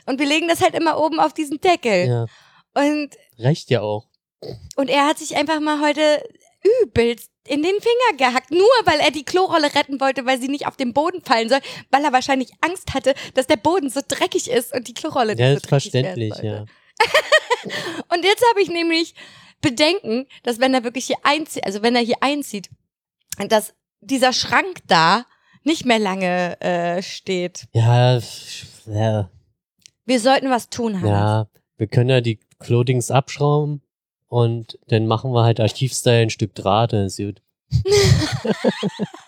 [0.07, 2.07] Und wir legen das halt immer oben auf diesen Deckel.
[2.07, 2.27] ja,
[2.83, 4.07] Und, reicht ja auch.
[4.77, 6.27] und er hat sich einfach mal heute
[6.83, 10.67] übelst in den Finger gehackt, nur weil er die Klorolle retten wollte, weil sie nicht
[10.67, 11.61] auf den Boden fallen soll,
[11.91, 15.51] weil er wahrscheinlich Angst hatte, dass der Boden so dreckig ist und die Klorolle Ja,
[15.55, 16.65] nicht so ist dreckig werden verständlich, ja.
[18.15, 19.15] Und jetzt habe ich nämlich
[19.61, 22.71] Bedenken, dass wenn er wirklich hier einzieht, also wenn er hier einzieht,
[23.49, 25.25] dass dieser Schrank da
[25.65, 27.69] nicht mehr lange äh, steht.
[27.73, 28.19] Ja,
[28.87, 29.31] ja,
[30.07, 31.11] Wir sollten was tun, Hannes.
[31.11, 33.83] ja, wir können ja die Clothings abschrauben
[34.29, 37.43] und dann machen wir halt Archivstyle ein Stück Draht, dann ist gut.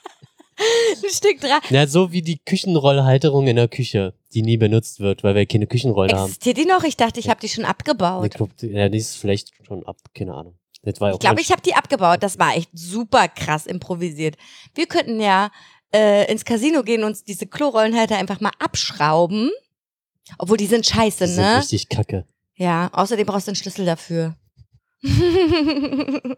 [1.02, 1.60] Ein Stück dran.
[1.70, 5.66] Ja, so wie die Küchenrollhalterung in der Küche, die nie benutzt wird, weil wir keine
[5.66, 6.26] Küchenrolle haben.
[6.26, 6.84] Existiert die noch?
[6.84, 8.24] Ich dachte, ich habe die schon abgebaut.
[8.26, 10.58] Ich glaub, die- ja, die ist vielleicht schon ab, keine Ahnung.
[10.82, 12.22] Das war ja auch Ich glaube, ich habe die abgebaut.
[12.22, 14.36] Das war echt super krass improvisiert.
[14.74, 15.50] Wir könnten ja
[15.94, 19.50] äh, ins Casino gehen und uns diese Klorollenhalter einfach mal abschrauben.
[20.38, 21.58] Obwohl die sind scheiße, die sind ne?
[21.58, 22.26] richtig kacke.
[22.56, 24.36] Ja, außerdem brauchst du einen Schlüssel dafür.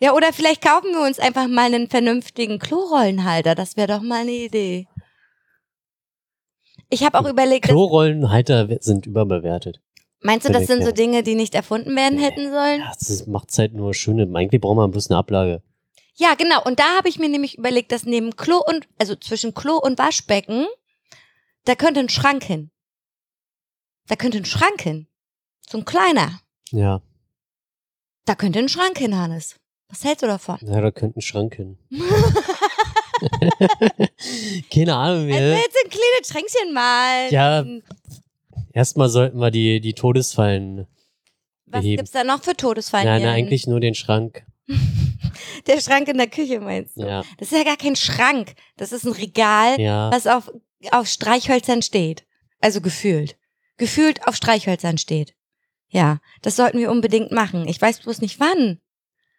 [0.00, 3.54] Ja, oder vielleicht kaufen wir uns einfach mal einen vernünftigen Klorollenhalter.
[3.54, 4.86] Das wäre doch mal eine Idee.
[6.88, 9.80] Ich habe auch überlegt, Klorollenhalter sind überbewertet.
[10.20, 12.80] meinst du, das sind so Dinge, die nicht erfunden werden hätten sollen?
[12.80, 14.28] Ja, das macht halt nur schöne.
[14.34, 15.62] Eigentlich braucht man bloß eine Ablage.
[16.14, 16.62] Ja, genau.
[16.64, 19.98] Und da habe ich mir nämlich überlegt, dass neben Klo und, also zwischen Klo und
[19.98, 20.66] Waschbecken,
[21.64, 22.70] da könnte ein Schrank hin.
[24.06, 25.08] Da könnte ein Schrank hin.
[25.68, 26.40] So ein kleiner.
[26.70, 27.02] Ja,
[28.24, 29.56] Da könnte ein Schrank hin, Hannes.
[29.88, 30.58] Was hältst du davon?
[30.62, 31.78] ja da könnte ein Schrank hin.
[34.72, 35.56] Keine Ahnung Also mehr.
[35.56, 37.28] jetzt ein kleines Schränkchen mal.
[37.30, 37.64] Ja.
[38.72, 40.86] Erstmal sollten wir die, die Todesfallen.
[41.66, 41.96] Was beheben.
[41.98, 43.06] gibt's da noch für Todesfallen?
[43.06, 44.44] Nein, nein, eigentlich nur den Schrank.
[45.66, 47.02] Der Schrank in der Küche meinst du?
[47.02, 48.54] Ja, Das ist ja gar kein Schrank.
[48.76, 50.10] Das ist ein Regal, ja.
[50.12, 50.50] was auf,
[50.92, 52.24] auf Streichhölzern steht.
[52.60, 53.36] Also gefühlt.
[53.76, 55.34] Gefühlt auf Streichhölzern steht.
[55.88, 57.66] Ja, das sollten wir unbedingt machen.
[57.68, 58.78] Ich weiß bloß nicht wann.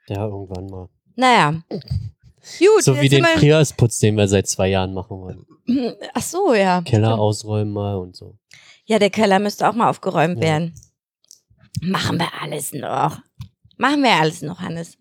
[0.09, 0.89] Ja, irgendwann mal.
[1.15, 1.61] Naja.
[1.69, 5.45] Gut, So wie den Frühjahrsputz, den wir seit zwei Jahren machen wollen.
[6.13, 6.81] Ach so, ja.
[6.81, 7.19] Keller Stimmt.
[7.19, 8.37] ausräumen mal und so.
[8.85, 10.41] Ja, der Keller müsste auch mal aufgeräumt Ja.
[10.43, 10.73] werden.
[11.81, 13.19] Machen wir alles noch.
[13.77, 14.97] Machen wir alles noch, Hannes.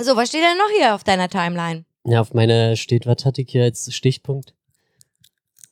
[0.00, 1.84] So, was steht denn noch hier auf deiner Timeline?
[2.04, 4.54] Ja, auf meiner steht, was hatte ich hier als Stichpunkt?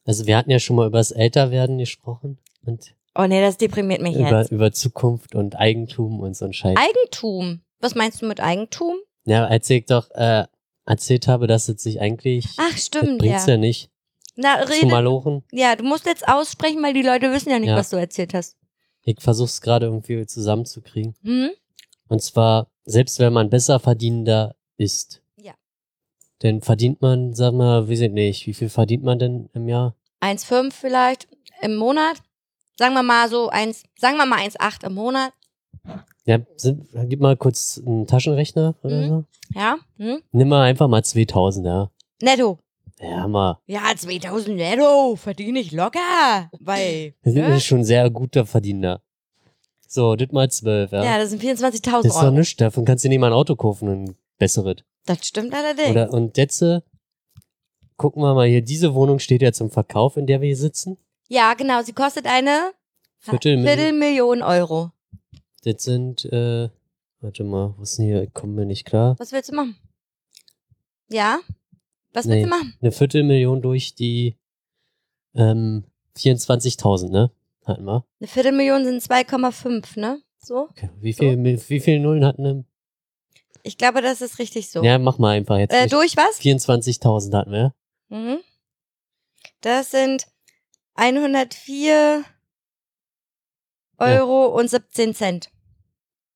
[0.04, 4.02] Also wir hatten ja schon mal über das Älterwerden gesprochen und Oh nee, das deprimiert
[4.02, 4.50] mich über, jetzt.
[4.52, 6.76] über Zukunft und Eigentum und so ein Scheiß.
[6.76, 7.60] Eigentum.
[7.80, 8.96] Was meinst du mit Eigentum?
[9.24, 10.44] Ja, als ich doch äh,
[10.84, 13.52] erzählt habe, dass es sich eigentlich Ach, das stimmt, bringt's ja.
[13.54, 13.58] ja.
[13.58, 13.90] nicht
[14.36, 14.86] Na, zu rede.
[14.86, 15.42] malochen.
[15.52, 17.76] Ja, du musst jetzt aussprechen, weil die Leute wissen ja nicht, Ja.
[17.76, 18.56] was du erzählt hast.
[19.02, 21.14] Ich versuch's gerade irgendwie zusammenzukriegen.
[21.22, 21.50] Hm?
[22.08, 25.54] Und zwar, selbst wenn man besser verdienender ist, Ja.
[26.40, 29.94] dann verdient man, sag mal, weiß ich nicht, wie viel verdient man denn im Jahr?
[30.20, 31.28] 1,5 vielleicht
[31.62, 32.22] im Monat.
[32.78, 35.32] Sagen wir mal so eins, sagen wir mal 1,8 im Monat.
[36.26, 39.08] Ja, sind, gib mal kurz einen Taschenrechner oder Mhm.
[39.08, 39.24] so.
[39.54, 39.76] Ja?
[39.96, 40.20] Hm?
[40.32, 41.90] Nimm mal einfach mal 2000, ja.
[42.20, 42.58] Netto.
[43.00, 43.58] Ja, mal.
[43.66, 46.50] Ja, 2000 netto verdiene ich locker.
[46.60, 47.14] Weil.
[47.22, 47.56] Das ne?
[47.56, 49.00] ist schon ein sehr guter Verdiener.
[49.86, 51.04] So, das mal 12, ja.
[51.04, 52.30] Ja, das sind 24.000 das ist doch Euro.
[52.32, 54.76] nichts, davon kannst du dir nicht mal ein Auto kaufen, ein besseres.
[55.04, 55.90] Das stimmt allerdings.
[55.90, 56.80] Oder, und jetzt, äh,
[57.96, 60.96] gucken wir mal hier, diese Wohnung steht ja zum Verkauf, in der wir hier sitzen.
[61.28, 61.82] Ja, genau.
[61.82, 62.72] Sie kostet eine
[63.20, 63.76] Viertelmillion.
[63.78, 64.90] Viertelmillion Euro.
[65.66, 66.68] Das sind, äh,
[67.20, 68.22] warte mal, was ist denn hier?
[68.22, 69.16] Ich komme mir nicht klar.
[69.18, 69.76] Was willst du machen?
[71.08, 71.40] Ja?
[72.12, 72.34] Was Nee.
[72.34, 72.74] willst du machen?
[72.80, 74.36] Eine Viertelmillion durch die,
[75.34, 75.82] ähm,
[76.16, 77.32] 24.000, ne?
[77.64, 78.06] Hatten wir.
[78.20, 80.22] Eine Viertelmillion sind 2,5, ne?
[80.38, 80.68] So?
[80.70, 80.88] Okay.
[81.00, 81.36] Wie viel,
[81.68, 82.64] wie viel Nullen hatten wir?
[83.64, 84.84] Ich glaube, das ist richtig so.
[84.84, 85.72] Ja, mach mal einfach jetzt.
[85.74, 85.92] äh, nicht.
[85.92, 86.38] durch was?
[86.40, 87.74] 24.000 hatten wir.
[88.08, 88.38] Mhm.
[89.62, 90.28] Das sind
[90.94, 92.22] 104
[93.98, 95.50] Euro und 17 Cent.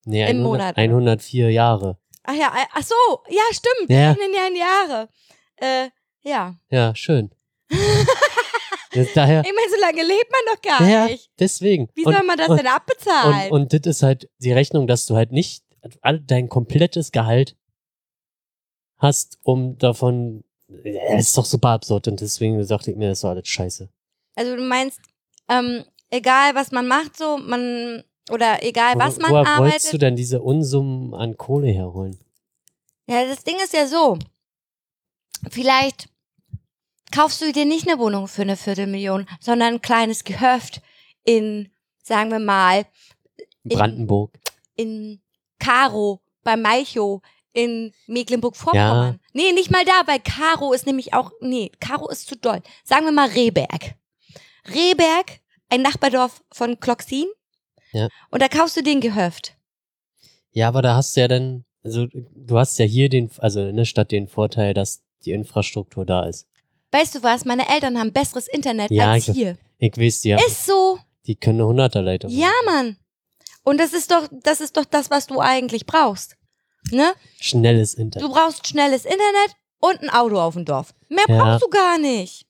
[0.05, 0.77] Nee, Im 100, Monat.
[0.77, 1.97] 104 Jahre.
[2.23, 2.95] Ach ja, äh, ach so,
[3.29, 3.89] ja, stimmt.
[3.89, 4.11] Ja.
[4.11, 5.09] In Jahre.
[5.57, 5.89] Äh,
[6.23, 6.55] ja.
[6.69, 7.31] Ja, schön.
[8.93, 11.31] Das- Daher, Ich meine, so lange lebt man doch gar ja, nicht.
[11.39, 11.87] deswegen.
[11.95, 13.49] Wie und, soll man das und, denn abbezahlen?
[13.51, 15.63] Und, und das ist halt die Rechnung, dass du halt nicht
[16.01, 17.55] all dein komplettes Gehalt
[18.97, 20.43] hast, um davon.
[20.83, 23.89] Ja, ist doch super absurd und deswegen sagte ich mir, das war alles scheiße.
[24.35, 24.99] also du meinst,
[25.49, 30.01] ähm, egal was man macht, so, man, oder egal was man Woher wolltest du arbeitet.
[30.01, 32.17] denn diese Unsummen an Kohle herholen?
[33.07, 34.17] Ja, das Ding ist ja so.
[35.49, 36.09] Vielleicht
[37.11, 40.81] kaufst du dir nicht eine Wohnung für eine Viertelmillion, sondern ein kleines Gehöft
[41.23, 41.71] in,
[42.03, 42.85] sagen wir mal,
[43.63, 44.37] In- Brandenburg.
[44.75, 45.21] in
[45.59, 47.21] Karo, bei Malchow,
[47.53, 49.19] in Mecklenburg-Vorpommern.
[49.33, 52.61] Nee, nicht mal da, weil Karo ist nämlich auch, nee, Karo ist zu doll.
[52.83, 53.95] Sagen wir mal Rehberg.
[54.73, 55.39] Rehberg,
[55.69, 57.25] ein Nachbardorf von Kloxin.
[57.93, 58.07] Ja.
[58.29, 59.55] Und da kaufst du den Gehöft.
[60.51, 63.75] Ja, aber da hast du ja dann, also du hast ja hier den, also in
[63.77, 66.47] der Stadt den Vorteil, dass die Infrastruktur da ist.
[66.91, 67.45] Weißt du was?
[67.45, 69.57] Meine Eltern haben besseres Internet Ja, als ich- hier.
[69.77, 70.99] Ich weiß, die, haben- Ist so.
[71.25, 72.29] die können eine Hunderterleitung.
[72.31, 72.97] Ja, Mann.
[73.63, 76.35] Und das ist doch, das ist doch das, was du eigentlich brauchst.
[76.91, 77.13] Ne?
[77.39, 78.27] Schnelles Internet.
[78.27, 80.93] Du brauchst schnelles Internet und ein Auto auf dem Dorf.
[81.09, 81.37] Mehr Ja.
[81.43, 82.45] brauchst du gar nicht.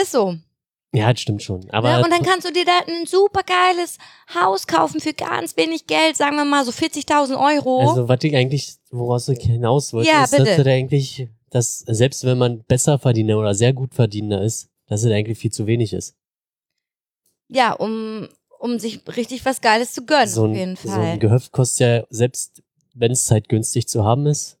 [0.00, 0.36] Ist so.
[0.92, 1.70] Ja, das stimmt schon.
[1.70, 2.04] Aber ne?
[2.04, 3.96] Und dann kannst du dir da ein super geiles
[4.34, 7.80] Haus kaufen für ganz wenig Geld, sagen wir mal so 40.000 Euro.
[7.88, 10.56] Also, was ich eigentlich, woraus ich hinaus wollte, Ja, ist, dass bitte.
[10.56, 15.12] das eigentlich, dass selbst wenn man besser Verdiener oder sehr gut Verdienender ist, dass es
[15.12, 16.16] eigentlich viel zu wenig ist.
[17.48, 21.00] ja, um, um sich richtig was Geiles zu gönnen, So auf jeden ein, so Fall.
[21.02, 22.62] ein Gehöft kostet ja, selbst
[22.94, 24.58] wenn es halt günstig zu haben ist,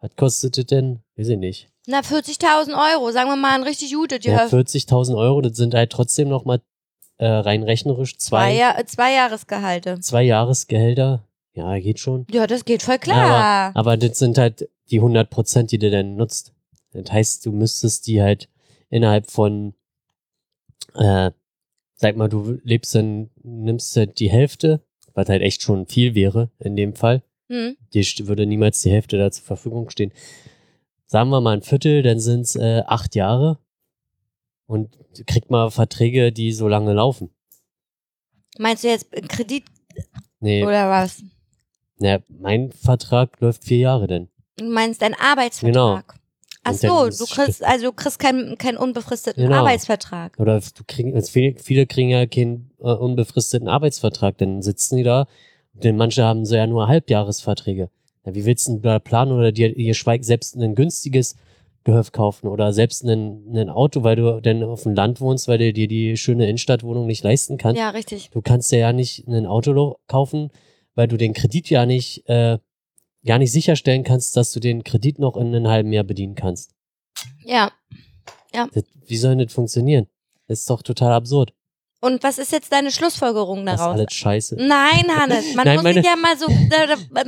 [0.00, 1.00] was kostet es denn?
[1.16, 1.68] Weiß ich nicht.
[1.86, 4.54] Na, 40.000 Euro, sagen wir mal ein richtig gutes Ja, Gehöft.
[4.70, 6.60] 40.000 Euro, das sind halt trotzdem noch mal
[7.18, 10.00] äh, rein rechnerisch zwei, zwei, ja zwei Jahresgehalte.
[10.00, 11.28] zwei Jahresgehälter.
[11.54, 12.26] Ja, geht schon.
[12.32, 13.70] Ja, das geht voll klar.
[13.74, 16.52] Aber, aber das sind halt die 100 Prozent, die du dann nutzt.
[16.92, 18.48] Das heißt, du müsstest die halt
[18.90, 19.74] innerhalb von,
[20.94, 21.30] äh,
[21.96, 24.80] sag mal, du lebst dann, nimmst halt die Hälfte,
[25.12, 27.22] was halt echt schon viel wäre in dem Fall.
[27.48, 27.76] hm.
[27.92, 30.12] Dir st- würde niemals die Hälfte da zur Verfügung stehen.
[31.14, 33.60] Sagen wir mal ein Viertel, dann sind es äh, acht Jahre
[34.66, 34.98] und
[35.28, 37.30] kriegt mal Verträge, die so lange laufen.
[38.58, 39.62] Meinst du jetzt Kredit
[40.40, 41.22] Nee, oder was?
[42.00, 44.28] na, mein Vertrag läuft vier Jahre denn.
[44.56, 46.16] Du meinst dein Arbeitsvertrag.
[46.64, 49.58] Ach Und dann so, du kriegst, also du kriegst keinen, keinen unbefristeten Genau.
[49.58, 50.36] Arbeitsvertrag.
[50.40, 55.04] Oder du kriegen, also viele, viele kriegen ja keinen äh, unbefristeten Arbeitsvertrag, dann sitzen die
[55.04, 55.28] da,
[55.74, 57.88] denn manche haben so ja nur Halbjahresverträge.
[58.24, 61.36] Ja, wie willst du denn da planen oder dir, ihr schweigt selbst ein günstiges
[61.84, 65.72] Gehöft kaufen oder selbst ein, Auto, weil du dann auf dem Land wohnst, weil du
[65.72, 67.78] dir die schöne Innenstadtwohnung nicht leisten kannst.
[67.78, 68.30] Ja, richtig.
[68.30, 70.50] Du kannst dir ja nicht ein Auto kaufen,
[70.94, 72.58] weil du den Kredit ja nicht, äh,
[73.22, 76.74] ja nicht sicherstellen kannst, dass du den Kredit noch in einem halben Jahr bedienen kannst.
[78.54, 78.68] Ja.
[78.72, 80.06] Das, wie soll denn das funktionieren?
[80.46, 81.52] Das ist doch total absurd.
[82.04, 83.94] Und was ist jetzt deine Schlussfolgerung Das ist daraus?
[83.98, 84.56] alles scheiße.
[84.56, 86.46] Nein, Hannes, man Nein, muss sich ja mal so,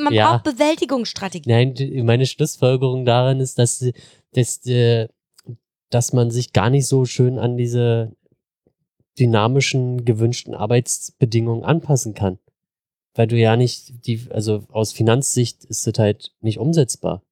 [0.02, 0.32] man Ja.
[0.32, 1.50] braucht Bewältigungsstrategien.
[1.74, 3.84] Nein, meine Schlussfolgerung daran ist, dass,
[4.32, 5.08] dass, äh,
[5.88, 8.12] dass man sich gar nicht so schön an diese
[9.18, 12.38] dynamischen, gewünschten Arbeitsbedingungen anpassen kann.
[13.14, 17.22] Weil du ja nicht, die, also aus Finanzsicht ist das halt nicht umsetzbar.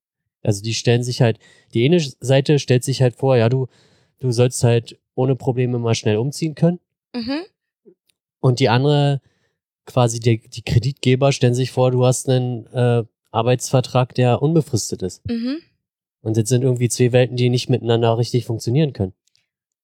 [0.42, 1.38] Also die stellen sich halt,
[1.74, 3.66] die eine Seite stellt sich halt vor, ja, du,
[4.18, 6.80] du sollst halt ohne Probleme mal schnell umziehen können.
[7.14, 7.44] Mhm.
[8.40, 9.20] Und die andere,
[9.86, 15.24] quasi die, die Kreditgeber stellen sich vor, du hast einen äh, Arbeitsvertrag, der unbefristet ist.
[15.28, 15.58] Mhm.
[16.20, 19.12] Und jetzt sind irgendwie zwei Welten, die nicht miteinander richtig funktionieren können.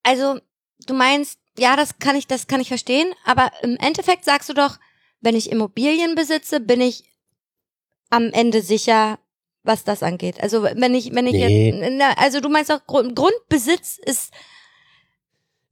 [0.03, 0.39] Also,
[0.87, 4.55] du meinst, ja, das kann ich, das kann ich verstehen, aber im Endeffekt sagst du
[4.55, 4.79] doch,
[5.21, 7.05] wenn ich Immobilien besitze, bin ich
[8.09, 9.19] am Ende sicher,
[9.63, 10.41] was das angeht.
[10.43, 11.71] Also, wenn ich, wenn ich Nee.
[11.71, 14.33] jetzt, also du meinst doch, Grund, Grundbesitz ist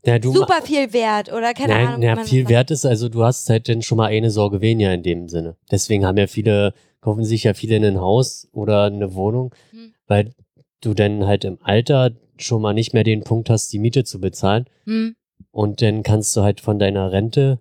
[0.09, 2.17] Na, du super viel wert, oder keine Nein, Ahnung.
[2.17, 5.03] das viel wert ist, also du hast halt dann schon mal eine Sorge weniger in
[5.03, 5.57] dem Sinne.
[5.71, 9.93] Deswegen haben ja viele, kaufen sich ja viele ein Haus oder eine Wohnung, Hm.
[10.07, 10.33] weil
[10.81, 14.21] du dann halt im Alter schon mal nicht mehr den Punkt hast, die Miete zu
[14.21, 14.67] bezahlen.
[14.85, 15.17] Hm.
[15.51, 17.59] Und dann kannst du halt von deiner Rente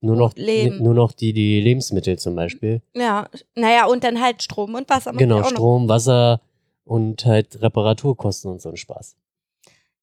[0.00, 0.82] nur noch, leben.
[0.82, 2.82] nur noch die, die Lebensmittel zum Beispiel.
[2.94, 5.12] Ja, naja, und dann halt Strom und Wasser.
[5.12, 6.40] Genau, auch noch- Strom, Wasser
[6.84, 9.16] und halt Reparaturkosten und so ein Spaß.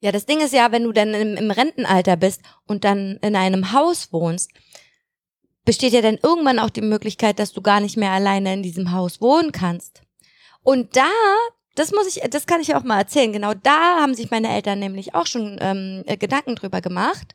[0.06, 3.36] Ja, das Ding ist ja, wenn du dann im, im Rentenalter bist und dann in
[3.36, 4.52] einem Haus wohnst,
[5.66, 8.92] besteht ja dann irgendwann auch die Möglichkeit, dass du gar nicht mehr alleine in diesem
[8.92, 10.04] Haus wohnen kannst.
[10.62, 11.10] Und da,
[11.74, 13.34] das muss ich, das kann ich ja auch mal erzählen.
[13.34, 17.34] Genau da haben sich meine Eltern nämlich auch schon ähm, äh, Gedanken drüber gemacht.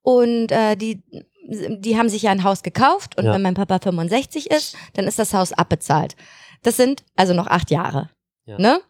[0.00, 1.02] Und äh, die,
[1.44, 3.34] die haben sich ja ein Haus gekauft und Ja.
[3.34, 6.16] wenn mein Papa 65 ist, dann ist das Haus abbezahlt.
[6.62, 8.08] Das sind also noch acht Jahre.
[8.46, 8.56] Ja.
[8.58, 8.80] Ne?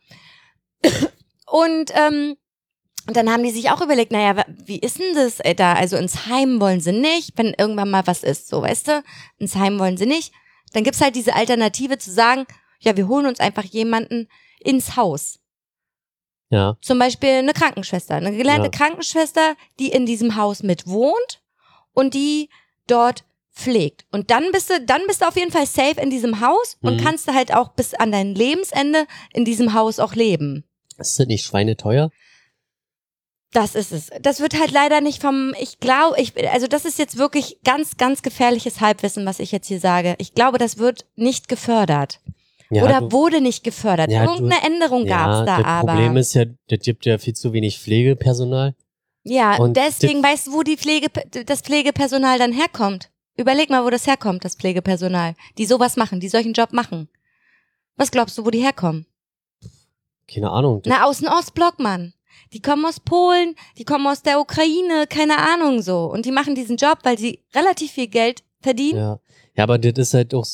[1.47, 2.37] Und ähm,
[3.07, 5.75] und dann haben die sich auch überlegt, naja, wie ist denn das ey, da?
[5.75, 9.03] Also ins Heim wollen sie nicht, wenn irgendwann mal was ist, so weißt du,
[9.38, 10.33] ins Heim wollen sie nicht.
[10.73, 12.47] Dann gibt's halt diese Alternative zu sagen,
[12.81, 14.29] ja, wir holen uns einfach jemanden
[14.61, 15.38] ins Haus.
[16.51, 18.71] Ja, Zum Beispiel eine Krankenschwester, eine gelernte Ja.
[18.71, 21.42] Krankenschwester, die in diesem Haus mit wohnt
[21.92, 22.51] und die
[22.87, 24.05] dort pflegt.
[24.12, 27.01] Und dann bist du, dann bist du auf jeden Fall safe in diesem Haus und
[27.01, 27.05] Mhm.
[27.05, 30.64] kannst du halt auch bis an dein Lebensende in diesem Haus auch leben.
[30.99, 32.11] ist das nicht schweineteuer?
[33.53, 34.11] Das ist es.
[34.21, 37.97] Das wird halt leider nicht vom, ich glaube, ich, also das ist jetzt wirklich ganz,
[37.97, 40.15] ganz gefährliches Halbwissen, was ich jetzt hier sage.
[40.19, 42.21] Ich glaube, das wird nicht gefördert.
[42.71, 44.11] Ja, Oder du- wurde nicht gefördert.
[44.11, 45.93] Ja, du- Irgendeine Änderung ja, gab's da das aber.
[45.93, 48.75] Problem ist ja, das gibt ja viel zu wenig Pflegepersonal.
[49.23, 51.07] ja, und deswegen weißt du, wo die Pflege,
[51.45, 53.11] das Pflegepersonal dann herkommt.
[53.37, 55.35] Überleg mal, wo das herkommt, das Pflegepersonal.
[55.59, 57.09] Die sowas machen, die solchen Job machen.
[57.97, 59.07] Was glaubst du, wo die herkommen?
[60.33, 60.83] Keine Ahnung.
[60.83, 62.13] Das, Na, aus dem Ostblock, Mann.
[62.53, 66.05] Die kommen aus Polen, die kommen aus der Ukraine, keine Ahnung so.
[66.07, 68.99] Und die machen diesen Job, weil sie relativ viel Geld verdienen.
[68.99, 69.21] ja.
[69.57, 70.47] ja, aber das ist halt auch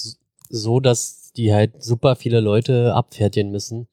[0.49, 3.89] so, dass die halt super viele Leute abfertigen müssen.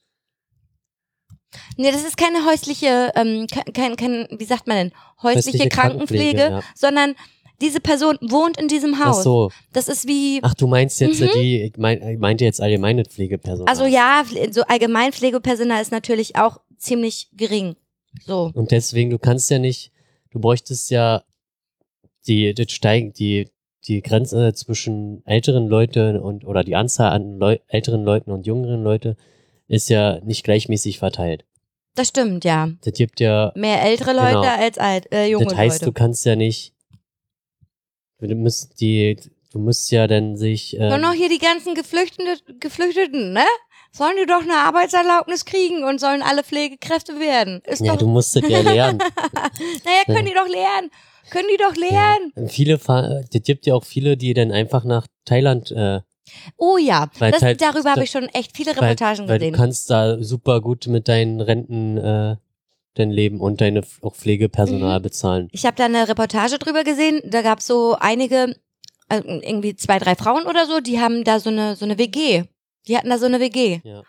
[1.77, 4.91] Nee, das ist keine häusliche, ähm, kein, kein, wie sagt man denn,
[5.23, 6.63] häusliche, Häusliche Krankenpflege, Krankenpflege, ja.
[6.75, 7.15] sondern
[7.61, 9.23] diese Person wohnt in diesem Ach Haus.
[9.23, 9.51] so.
[9.73, 11.29] Das ist wie, Ach, du meinst jetzt Mhm.
[11.33, 13.67] die, ich, mein, ich meinte jetzt allgemeine Pflegepersonal.
[13.67, 17.75] also ja, so Allgemeinpflegepersonal ist natürlich auch ziemlich gering.
[18.25, 18.51] So.
[18.53, 19.91] Und deswegen, du kannst ja nicht,
[20.31, 21.23] du bräuchtest ja
[22.27, 23.49] die, das steigen, die,
[23.85, 28.83] die Grenze zwischen älteren Leuten und, oder die Anzahl an Leu älteren Leuten und jüngeren
[28.83, 29.15] Leute
[29.67, 31.45] ist ja nicht gleichmäßig verteilt.
[31.95, 32.71] Das stimmt, ja.
[32.81, 34.41] Das gibt ja, Mehr ältere Leute Genau.
[34.41, 35.85] als alt, äh, junge das heißt, Leute.
[35.85, 36.73] du kannst ja nicht,
[38.19, 39.17] du müsst die,
[39.51, 40.75] du musst ja dann sich.
[40.77, 43.45] Ähm, Und noch hier die ganzen Geflüchteten, Geflüchteten, ne?
[43.91, 47.61] Sollen die doch eine Arbeitserlaubnis kriegen und sollen alle Pflegekräfte werden.
[47.65, 48.99] Ist ja, doch, du musst es ja lernen.
[49.85, 50.91] naja, können die doch lernen.
[51.31, 52.33] Können die doch lernen.
[52.35, 52.47] Ja.
[52.47, 56.01] Viele, es gibt ja auch viele, die dann einfach nach Thailand, äh,
[56.57, 59.45] Oh ja, Weil das, halt- darüber habe ich schon echt viele weil, Reportagen weil du
[59.45, 59.55] gesehen.
[59.55, 62.35] kannst da super gut mit deinen Renten äh,
[62.93, 64.17] dein Leben und deine auch Mhm.
[64.17, 65.47] Pflegepersonal bezahlen.
[65.51, 67.21] Ich habe da eine Reportage drüber gesehen.
[67.25, 68.55] Da gab es so einige,
[69.07, 72.43] also irgendwie zwei, drei Frauen oder so, die haben da so eine so eine WG.
[72.87, 73.81] Die hatten da so eine WG.
[73.83, 74.03] Ja.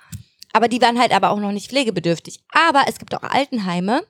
[0.52, 2.40] Aber die waren halt aber auch noch nicht pflegebedürftig.
[2.50, 4.02] Aber es gibt auch Altenheime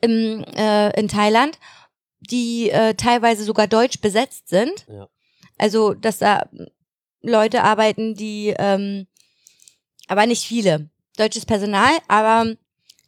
[0.00, 1.58] im, äh, in Thailand,
[2.20, 4.86] die äh, teilweise sogar deutsch besetzt sind.
[4.88, 5.08] Ja.
[5.58, 6.48] Also, dass da
[7.22, 9.06] Leute arbeiten, die, ähm,
[10.08, 10.90] aber nicht viele.
[11.16, 12.54] Deutsches Personal, aber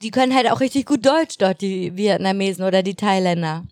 [0.02, 3.66] die können halt auch richtig gut Deutsch dort, die Vietnamesen oder die Thailänder.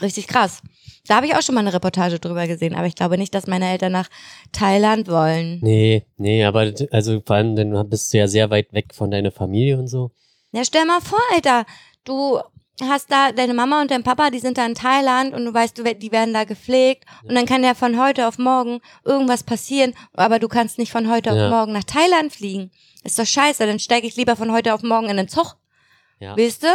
[0.00, 0.60] Richtig krass.
[1.06, 3.46] Da habe ich auch schon mal eine Reportage drüber gesehen, aber ich glaube nicht, dass
[3.46, 4.08] meine Eltern nach
[4.52, 5.58] Thailand wollen.
[5.62, 9.30] Nee, nee, aber also vor allem, dann bist du ja sehr weit weg von deiner
[9.30, 10.10] Familie und so.
[10.52, 11.66] Ja, stell mal vor, Alter,
[12.04, 12.40] du
[12.80, 15.78] hast da deine Mama und dein Papa, die sind da in Thailand und du weißt,
[15.78, 19.94] du, die werden da gepflegt und dann kann ja von heute auf morgen irgendwas passieren,
[20.14, 21.44] aber du kannst nicht von heute Ja.
[21.46, 22.70] auf morgen nach Thailand fliegen.
[23.04, 25.56] Ist doch scheiße, dann steige ich lieber von heute auf morgen in den Zug.
[26.18, 26.36] Ja.
[26.36, 26.68] Weißt du?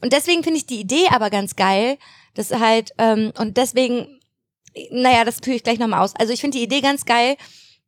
[0.00, 1.96] Und deswegen finde ich die Idee aber ganz geil,
[2.34, 4.20] dass halt, ähm, und deswegen,
[4.90, 6.14] naja, das führe ich gleich nochmal aus.
[6.16, 7.36] Also ich finde die Idee ganz geil,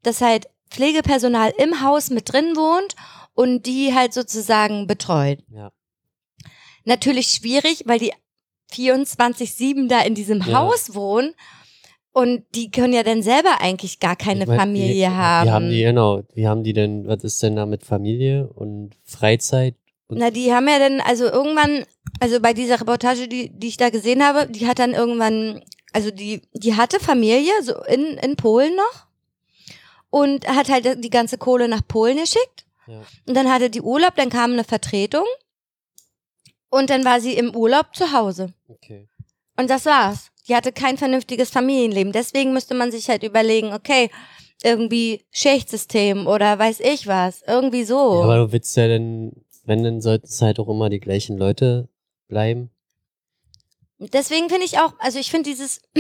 [0.02, 2.94] dass halt Pflegepersonal im Haus mit drin wohnt
[3.35, 5.38] und die halt sozusagen betreut.
[5.48, 5.70] Ja.
[6.85, 8.12] Natürlich schwierig, weil die
[8.72, 10.59] 24-7 da in diesem Ja.
[10.59, 11.35] Haus wohnen
[12.12, 15.46] und die können ja dann selber eigentlich gar keine Ich mein, Familie wie, haben.
[15.46, 18.94] Wie haben die, genau, wie haben die denn, was ist denn da mit Familie und
[19.04, 19.74] Freizeit?
[20.08, 21.84] Na, die haben ja dann, also irgendwann,
[22.20, 25.62] also bei dieser Reportage, die, die ich da gesehen habe, die hat dann irgendwann,
[25.92, 29.06] also die, die hatte Familie, so in, in Polen noch.
[30.10, 32.66] Und hat halt die ganze Kohle nach Polen geschickt.
[32.86, 33.00] Ja.
[33.26, 35.24] Und dann hatte die Urlaub, dann kam eine Vertretung.
[36.68, 38.52] Und dann war sie im Urlaub zu Hause.
[38.68, 39.08] okay.
[39.56, 40.30] Und das war's.
[40.48, 42.12] Die hatte kein vernünftiges Familienleben.
[42.12, 44.10] Deswegen müsste man sich halt überlegen, okay,
[44.62, 47.42] irgendwie Schichtsystem oder weiß ich was.
[47.46, 48.18] Irgendwie so.
[48.18, 49.32] Ja, aber du willst ja dann,
[49.64, 51.88] wenn, dann sollten es halt auch immer die gleichen Leute
[52.29, 52.70] bleiben.
[53.98, 55.81] Deswegen finde ich auch, also ich finde dieses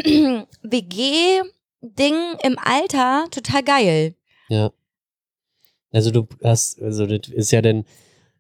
[0.62, 4.14] WG-Ding im Alter total geil.
[4.48, 4.70] Ja.
[5.92, 7.84] Also du hast, also das ist ja dann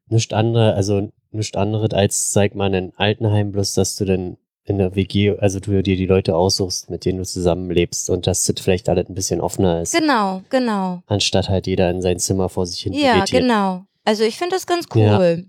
[0.08, 4.78] nichts anderes, also nichts anderes als, sag mal, ein Altenheim, bloß dass du dann in
[4.78, 8.60] der WG, also du dir die Leute aussuchst, mit denen du zusammenlebst und dass das
[8.60, 11.02] vielleicht alles ein bisschen offener ist, Genau, genau.
[11.06, 13.42] anstatt halt jeder in sein Zimmer vor sich hin Ja, vegetiert.
[13.42, 13.84] genau.
[14.04, 15.18] Also ich finde das ganz Ja.
[15.18, 15.46] cool.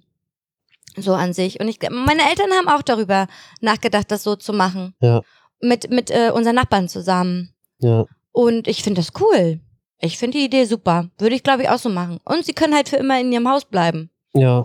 [0.98, 1.60] So an sich.
[1.60, 3.28] Und ich, meine Eltern haben auch darüber
[3.60, 4.96] nachgedacht, das so zu machen.
[5.02, 5.22] Ja.
[5.62, 7.54] Mit, mit äh, unseren Nachbarn zusammen.
[7.80, 9.60] Ja, Und ich finde das cool.
[10.00, 11.10] Ich finde die Idee super.
[11.18, 12.20] Würde ich, glaube ich, auch so machen.
[12.24, 14.10] Und sie können halt für immer in ihrem Haus bleiben.
[14.34, 14.63] ja,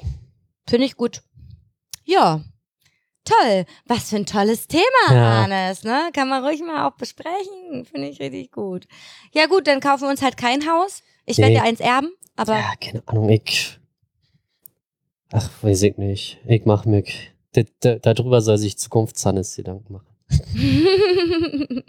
[0.68, 1.22] Finde ich gut.
[2.04, 2.42] Ja.
[3.24, 3.64] Toll.
[3.86, 5.42] Was für ein tolles Thema, Ja.
[5.42, 6.10] Hannes, ne?
[6.12, 7.84] Kann man ruhig mal auch besprechen.
[7.90, 8.86] Finde ich richtig gut.
[9.32, 11.02] Ja, gut, dann kaufen wir uns halt kein Haus.
[11.26, 11.44] Ich Nee.
[11.44, 13.78] werde ja eins erben, aber ja, keine Ahnung, ich,
[15.32, 17.04] ach, weiß ich nicht, ich mach mir,
[17.52, 20.06] da- da- darüber soll sich Zukunftshannes Gedanken machen.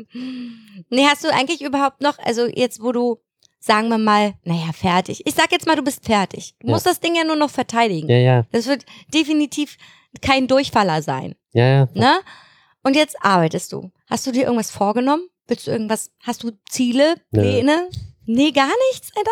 [0.89, 3.19] nee, hast du eigentlich überhaupt noch, also jetzt, wo du,
[3.59, 5.21] sagen wir mal, naja, fertig.
[5.25, 6.55] Ich sag jetzt mal, du bist fertig.
[6.59, 6.73] Du Ja.
[6.73, 8.09] musst das Ding ja nur noch verteidigen.
[8.09, 9.77] Ja, ja, Das wird definitiv
[10.21, 11.35] kein Durchfaller sein.
[11.53, 12.19] ja, ja, Ne?
[12.83, 13.91] Und jetzt arbeitest du.
[14.09, 15.27] Hast du dir irgendwas vorgenommen?
[15.47, 17.15] Willst du irgendwas, hast du Ziele.
[17.31, 17.87] Pläne?
[18.25, 19.29] Nee, gar nichts, Alter?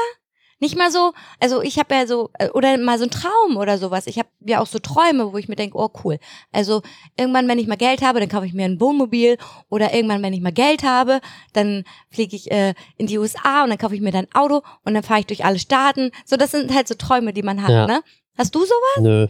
[0.61, 3.77] Nicht mal so, also ich habe ja so, äh, oder mal so ein Traum oder
[3.77, 4.07] sowas.
[4.07, 6.19] Ich habe ja auch so Träume, wo ich mir denke, oh cool.
[6.51, 6.81] Also
[7.17, 9.37] irgendwann, wenn ich mal Geld habe, dann kaufe ich mir ein Wohnmobil.
[9.69, 11.21] Oder irgendwann, wenn ich mal Geld habe,
[11.53, 14.61] dann fliege ich äh, in die USA und dann kaufe ich mir dann ein Auto
[14.83, 16.11] und dann fahre ich durch alle Staaten.
[16.25, 17.87] So, das sind halt so Träume, die man hat, Ja.
[17.87, 18.03] ne?
[18.37, 19.01] Hast du sowas?
[19.01, 19.27] nö.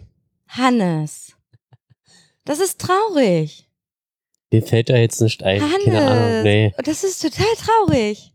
[0.47, 1.33] Hannes.
[2.45, 3.69] Das ist traurig.
[4.51, 5.59] Mir fällt da jetzt nicht ein.
[5.59, 6.09] Keine Ahnung.
[6.23, 6.43] Hannes.
[6.43, 8.33] Nee, Das ist total traurig.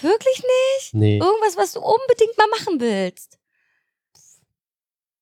[0.00, 0.94] Wirklich nicht?
[0.94, 3.38] nee, Irgendwas, was du unbedingt mal machen willst.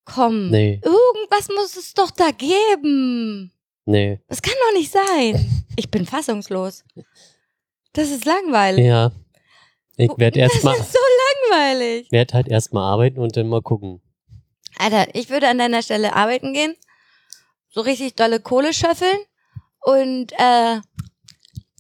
[0.05, 0.51] Komm.
[0.51, 3.53] nee, Irgendwas muss es doch da geben.
[3.85, 4.21] nee.
[4.29, 5.47] Das kann doch nicht sein.
[5.77, 6.85] Ich bin fassungslos.
[7.93, 8.85] Das ist langweilig.
[8.85, 9.13] Ja.
[9.97, 10.99] Ich werde das erstmal, ist so
[11.49, 12.11] langweilig.
[12.11, 14.03] werde halt erstmal arbeiten und dann mal gucken.
[14.77, 16.75] Alter, ich würde an deiner Stelle arbeiten gehen,
[17.71, 19.17] so richtig dolle Kohle schöffeln
[19.81, 20.81] und äh,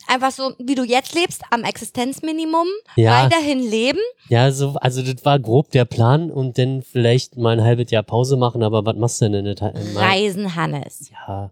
[0.07, 4.01] einfach so, wie du jetzt lebst, am Existenzminimum, Ja, weiterhin leben.
[4.29, 8.03] ja, so, also das war grob der Plan und dann vielleicht mal ein halbes Jahr
[8.03, 10.01] Pause machen, aber was machst du denn in der Mai?
[10.25, 11.11] Reisen, Hannes.
[11.11, 11.51] Ja,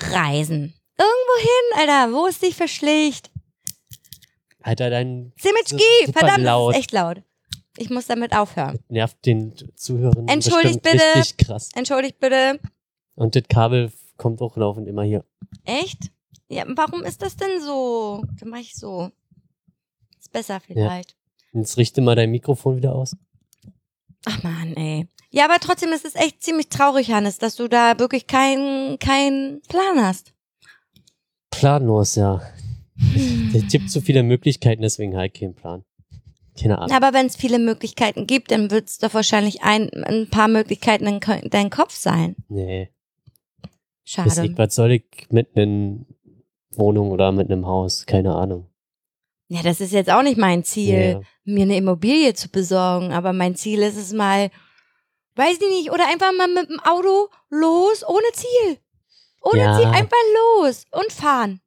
[0.00, 0.74] Reisen.
[0.98, 3.30] Irgendwo hin, Alter, wo es dich verschlägt.
[4.62, 6.70] Alter, dein Simitschki, verdammt, laut.
[6.72, 7.22] das ist echt laut.
[7.76, 8.78] Ich muss damit aufhören.
[8.88, 11.02] nervt den Zuhörern Entschuldigt bitte.
[11.16, 11.70] richtig krass.
[11.74, 12.60] Entschuldigt bitte.
[13.16, 15.24] Und das Kabel kommt auch laufend immer hier.
[15.64, 15.98] Echt?
[16.54, 18.22] Ja, warum ist das denn so?
[18.38, 19.10] Dann mach ich so.
[20.20, 21.16] Ist besser vielleicht.
[21.52, 23.16] Jetzt richte mal dein Mikrofon wieder aus.
[24.24, 25.08] Ach man, ey.
[25.30, 29.62] Ja, aber trotzdem ist es echt ziemlich traurig, Hannes, dass du da wirklich keinen keinen
[29.62, 30.32] Plan hast.
[31.50, 32.40] Planlos, ja.
[33.52, 35.84] Es gibt zu viele Möglichkeiten, deswegen halt keinen Plan.
[36.56, 36.96] Keine Ahnung.
[36.96, 41.06] Aber wenn es viele Möglichkeiten gibt, dann wird es doch wahrscheinlich ein, ein paar Möglichkeiten
[41.08, 42.36] in dein Kopf sein.
[42.48, 42.90] Nee.
[44.04, 44.46] Schade.
[44.46, 45.96] ich, was soll ich mit einer
[46.78, 48.06] Wohnung oder mit einem Haus?
[48.06, 48.70] Keine Ahnung.
[49.48, 51.20] Ja, das ist jetzt auch nicht mein Ziel, Ja.
[51.44, 54.50] mir eine Immobilie zu besorgen, aber mein Ziel ist es mal,
[55.36, 58.78] weiß ich nicht, oder einfach mal mit dem Auto los, ohne Ziel.
[59.42, 59.76] Ohne Ja.
[59.76, 60.16] Ziel, einfach
[60.56, 61.60] los und fahren.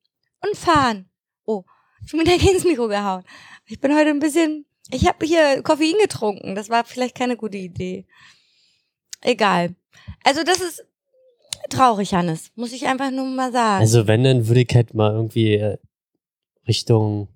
[0.43, 1.09] Und fahren.
[1.45, 1.63] Oh,
[2.05, 3.23] schon wieder ins Mikro gehauen.
[3.67, 7.57] Ich bin heute ein bisschen, ich habe hier Koffein getrunken, das war vielleicht keine gute
[7.57, 8.07] Idee.
[9.21, 9.75] Egal.
[10.23, 10.85] Also das ist
[11.69, 13.81] traurig, Hannes, muss ich einfach nur mal sagen.
[13.81, 15.77] Also wenn, dann würde ich halt mal irgendwie äh,
[16.67, 17.27] Richtung,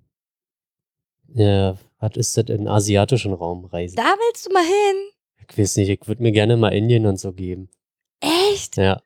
[1.34, 3.96] ja, was ist das, in den asiatischen Raum reisen.
[3.96, 4.96] da willst du mal hin?
[5.50, 7.68] Ich weiß nicht, ich würde mir gerne mal Indien und so geben.
[8.20, 8.76] Echt?
[8.76, 9.00] Ja.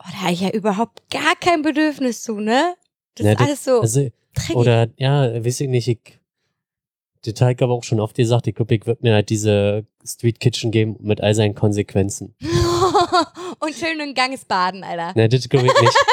[0.00, 2.74] Oh, da habe ich ja überhaupt gar kein Bedürfnis zu, ne?
[3.16, 4.56] Das Ja, ist alles so Also, dreckig.
[4.56, 6.18] oder, ja, weiß ich nicht, ich,
[7.24, 10.70] ich aber auch schon oft gesagt, ich glaube, ich würde mir halt diese Street Kitchen
[10.70, 12.34] geben mit all seinen Konsequenzen.
[13.60, 15.12] Und schön in Ganges baden, Alter.
[15.14, 15.96] Ne, das glaube ich nicht.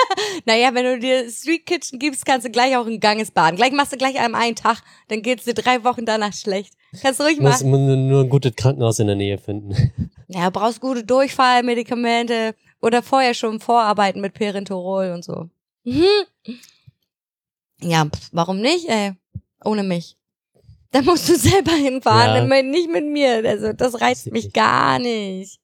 [0.45, 3.55] Naja, wenn du dir Street Kitchen gibst, kannst du gleich auch in Ganges baden.
[3.55, 6.73] Gleich machst du gleich am einen Tag, dann geht's dir drei Wochen danach schlecht.
[7.01, 7.69] Kannst du ruhig muss, machen.
[7.69, 9.91] muss nur ein gutes Krankenhaus in der Nähe finden.
[10.28, 15.49] Ja, brauchst gute Durchfallmedikamente oder vorher schon vorarbeiten mit Perintorol und so.
[15.84, 16.03] Mhm.
[17.80, 19.13] Ja, pf, warum nicht, ey?
[19.63, 20.17] Ohne mich.
[20.89, 22.61] Da musst du selber hinfahren, Ja.
[22.63, 23.43] nicht mit mir.
[23.45, 25.59] Also, das reizt mich gar nicht.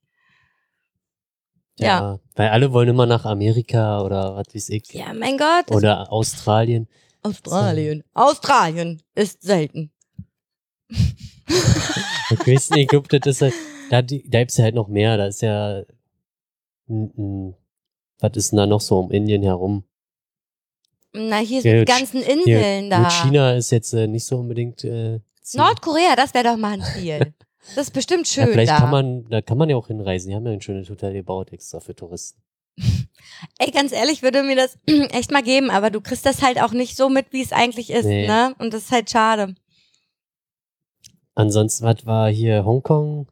[1.79, 2.19] Ja.
[2.35, 4.91] Weil alle wollen immer nach Amerika oder was weiß ich.
[4.93, 5.71] Ja, mein Gott.
[5.71, 6.87] Oder Australien.
[7.23, 8.03] Australien.
[8.13, 9.91] Australien ist selten.
[12.33, 13.53] Ich weiß nicht, ich das ist halt,
[13.89, 15.17] da, da gibt's ja halt noch mehr.
[15.17, 15.79] Da ist ja,
[16.87, 17.55] n- n-
[18.19, 19.83] was ist denn da noch so um Indien herum?
[21.13, 23.03] Na, hier Ja, sind die ganzen Hier, Inseln da.
[23.03, 24.81] Gut, China ist jetzt äh, nicht so unbedingt.
[24.85, 25.19] Äh.
[25.53, 27.33] Nordkorea, das wäre doch mal ein Ziel.
[27.75, 28.77] Das ist bestimmt schön ja, vielleicht da.
[28.77, 30.29] kann man, da kann man ja auch hinreisen.
[30.29, 32.41] Die haben ja ein schönes Hotel gebaut extra für Touristen.
[33.59, 36.71] Ey, ganz ehrlich, würde mir das echt mal geben, aber du kriegst das halt auch
[36.71, 38.27] nicht so mit, wie es eigentlich ist, Nee.
[38.27, 38.55] ne?
[38.59, 39.55] Und das ist halt schade.
[41.35, 43.27] Ansonsten, was war hier Hongkong?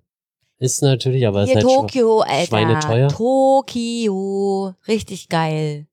[0.57, 2.45] Ist natürlich, aber ist Hier halt Tokio, Alter.
[2.47, 3.07] schweineteuer.
[3.09, 4.73] Tokio.
[4.87, 5.87] Richtig geil.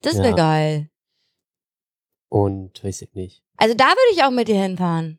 [0.00, 0.34] Das wäre Ja.
[0.36, 0.88] geil.
[2.28, 3.42] und weiß ich nicht.
[3.58, 5.18] Also da würde ich auch mit dir hinfahren.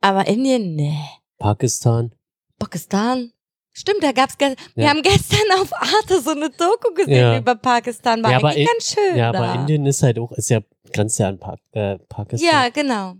[0.00, 0.98] Aber Indien, nee.
[1.40, 2.12] Pakistan.
[2.58, 3.32] Pakistan.
[3.72, 4.56] Stimmt, da gab's gestern.
[4.74, 4.90] Wir Ja.
[4.90, 7.38] haben gestern auf Arte so eine Doku gesehen Ja.
[7.38, 8.22] über Pakistan.
[8.22, 9.16] War Ja, eigentlich ganz schön.
[9.16, 9.42] Ja, da.
[9.42, 10.60] aber Indien ist halt auch, ist ja,
[10.92, 12.48] grenzt ja an pa äh, Pakistan.
[12.48, 13.14] Ja, genau.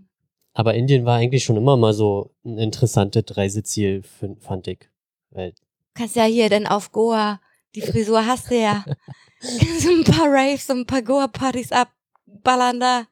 [0.53, 4.03] Aber Indien war eigentlich schon immer mal so ein interessantes Reiseziel,
[4.39, 4.89] fand ich.
[5.31, 5.53] Weil,
[5.93, 7.39] Kannst ja hier denn auf Goa,
[7.75, 8.85] die Frisur hast du ja.
[9.41, 13.05] Du ein paar Raves und ein paar Goa-Partys abballern da.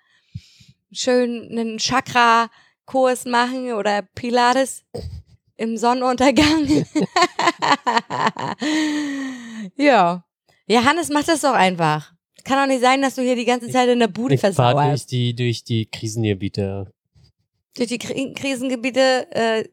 [0.92, 1.80] Schön einen
[2.90, 4.84] Chakra-Kurs machen oder Pilates
[5.58, 6.68] im Sonnenuntergang.
[9.78, 10.24] ja.
[10.68, 12.14] Ja, Hannes, mach das doch einfach.
[12.44, 14.54] Kann doch nicht sein, dass du hier die ganze Zeit in der Bude ich fahre
[14.54, 15.12] durch versauerst.
[15.12, 16.92] die, durch die Krisengebiete.
[17.76, 19.64] Durch die Kri Krisengebiete, äh,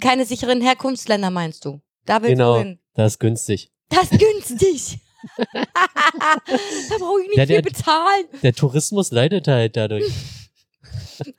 [0.00, 1.80] keine sicheren Herkunftsländer meinst du?
[2.04, 2.54] Da willst Genau.
[2.54, 2.78] du hin.
[2.94, 3.70] Das ist günstig.
[3.88, 4.98] Das ist günstig.
[5.54, 8.24] da brauche ich nicht Ja, viel der- bezahlen.
[8.42, 10.04] Der Tourismus leidet halt dadurch.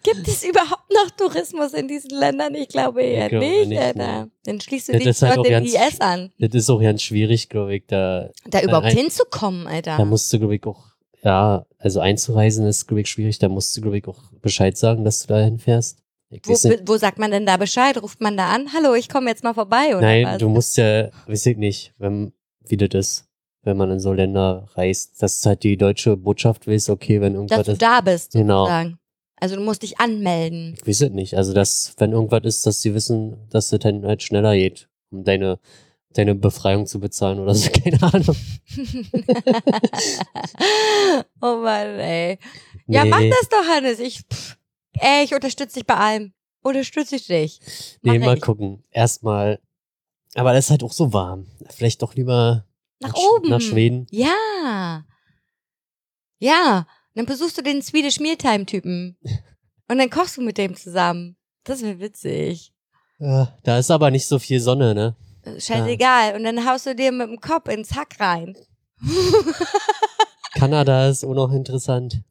[0.03, 2.55] Gibt es überhaupt noch Tourismus in diesen Ländern?
[2.55, 4.29] Ich glaube eher glaube nicht, nicht, Alter.
[4.45, 6.31] Dann schließt du Ja, dich das ist halt den ganz- IS an.
[6.39, 7.83] Das ist auch ganz schwierig, glaube ich.
[7.87, 9.97] Da, Da überhaupt ein- hinzukommen, Alter.
[9.97, 10.85] da musst du, glaube ich, auch,
[11.23, 13.39] ja, also einzureisen ist, glaube ich, schwierig.
[13.39, 15.99] Da musst du, glaube ich, auch Bescheid sagen, dass du da hinfährst.
[16.45, 16.53] Wo,
[16.85, 18.01] wo sagt man denn da Bescheid?
[18.01, 18.69] Ruft man da an?
[18.73, 20.37] Hallo, ich komme jetzt mal vorbei, oder Nein, was?
[20.39, 22.33] du musst ja, weiß ich nicht, wenn,
[22.67, 23.25] wie das ist,
[23.61, 27.59] wenn man in so Länder reist, dass halt die deutsche Botschaft weiß, okay, wenn irgendwas
[27.59, 28.63] Dass du da bist, Genau.
[28.65, 28.97] sozusagen.
[29.43, 30.73] Also du musst dich anmelden.
[30.79, 31.35] Ich weiß es nicht.
[31.35, 35.25] Also, dass, wenn irgendwas ist, dass sie wissen, dass es dann halt schneller geht, um
[35.25, 35.59] deine,
[36.11, 38.37] deine Befreiung zu bezahlen oder so, keine Ahnung.
[41.41, 42.39] oh Mann, ey.
[42.87, 43.31] Ja, mach Nee.
[43.31, 43.99] das doch, Hannes.
[43.99, 44.55] Ich, pff,
[44.93, 46.33] ey, ich unterstütze dich bei allem.
[46.61, 47.59] Unterstütze ich dich.
[48.01, 48.41] Nee, Mach mal ich.
[48.41, 48.81] gucken.
[48.91, 49.59] Erstmal.
[50.35, 51.47] Aber das ist halt auch so warm.
[51.69, 52.65] Vielleicht doch lieber
[53.01, 53.49] Nach Sch- oben.
[53.49, 54.07] Nach Schweden.
[54.09, 55.03] Ja.
[56.39, 56.87] Ja.
[57.15, 59.17] Dann besuchst du den Swedish Mealtime-Typen.
[59.23, 59.31] Und
[59.87, 61.35] Und dann kochst du mit dem zusammen.
[61.63, 62.73] Das wäre witzig.
[63.19, 65.15] Ja, da ist aber nicht so viel Sonne, ne?
[65.59, 66.35] Scheißegal.
[66.35, 68.55] Und dann haust du dir mit dem Kopf ins Hack rein.
[70.55, 72.21] Kanada ist auch noch interessant.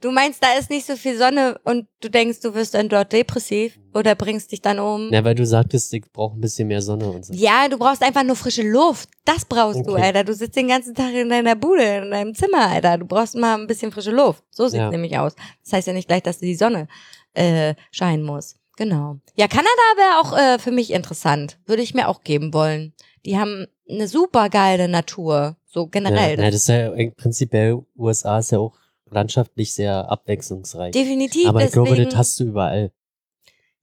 [0.00, 3.12] Du meinst, da ist nicht so viel Sonne und du denkst, du wirst dann dort
[3.12, 5.12] depressiv oder bringst dich dann um?
[5.12, 7.34] Ja, weil du sagtest, ich brauche ein bisschen mehr Sonne und so.
[7.34, 9.10] Ja, du brauchst einfach nur frische Luft.
[9.26, 10.02] Das brauchst du, Okay.
[10.02, 10.24] Alter.
[10.24, 12.96] Du sitzt den ganzen Tag in deiner Bude, in deinem Zimmer, Alter.
[12.98, 14.42] Du brauchst mal ein bisschen frische Luft.
[14.50, 14.90] So sieht's Ja.
[14.90, 15.34] nämlich aus.
[15.64, 16.88] Das heißt ja nicht gleich, dass die Sonne
[17.34, 18.56] äh, scheinen muss.
[18.76, 19.18] Genau.
[19.34, 21.58] Ja, Kanada wäre auch äh, für mich interessant.
[21.66, 22.94] Würde ich mir auch geben wollen.
[23.26, 25.56] Die haben eine super geile Natur.
[25.66, 26.38] So Ja, generell.
[26.38, 28.72] ja, das ist ja prinzipiell, USA ist ja auch
[29.10, 30.92] landschaftlich sehr abwechslungsreich.
[30.92, 31.46] Definitiv.
[31.48, 32.92] aber ich glaube, das hast du überall.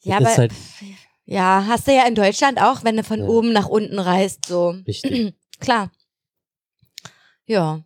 [0.01, 0.51] ja, das aber, halt
[1.25, 3.25] ja, hast du ja in Deutschland auch, wenn du von Ja.
[3.27, 4.75] oben nach unten reist, so.
[4.85, 5.33] wichtig.
[5.59, 5.91] Klar.
[7.45, 7.83] Ja.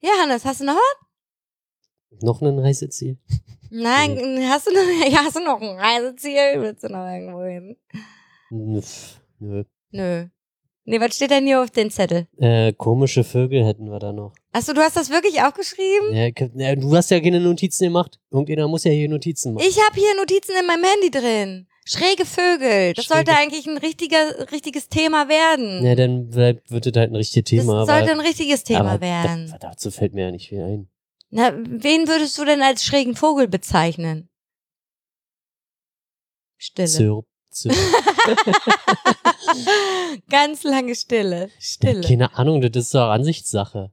[0.00, 2.22] Ja, Hannes, hast du noch was?
[2.22, 3.18] noch ein Reiseziel?
[3.70, 6.60] Nein, hast du noch, ja, hast du noch ein Reiseziel?
[6.60, 7.76] Willst du noch irgendwo hin?
[8.50, 9.64] Nö.
[9.90, 10.28] Nö.
[10.84, 12.26] Nee, was steht denn hier auf den Zettel?
[12.38, 14.32] Äh, komische Vögel hätten wir da noch.
[14.50, 16.12] Achso, du hast das wirklich auch geschrieben?
[16.12, 18.18] Ja, du hast ja keine Notizen gemacht.
[18.30, 19.64] Irgendjemand muss ja hier Notizen machen.
[19.68, 21.68] Ich habe hier Notizen in meinem Handy drin.
[21.84, 22.94] Schräge Vögel.
[22.94, 25.84] Das Schräge- sollte eigentlich ein richtiger, richtiges Thema werden.
[25.84, 27.78] ja, dann bleibt, wird das halt ein richtiges Thema.
[27.80, 29.48] das sollte aber, ein richtiges Thema werden.
[29.52, 30.88] Da, dazu fällt mir ja nicht viel ein.
[31.30, 34.28] Na, wen würdest du denn als schrägen Vogel bezeichnen?
[36.58, 36.88] Stille.
[36.88, 37.74] Zirp, zirp.
[40.30, 41.42] Ganz lange Stille.
[41.46, 42.00] Ja, Stille.
[42.06, 43.92] keine Ahnung, das ist doch Ansichtssache.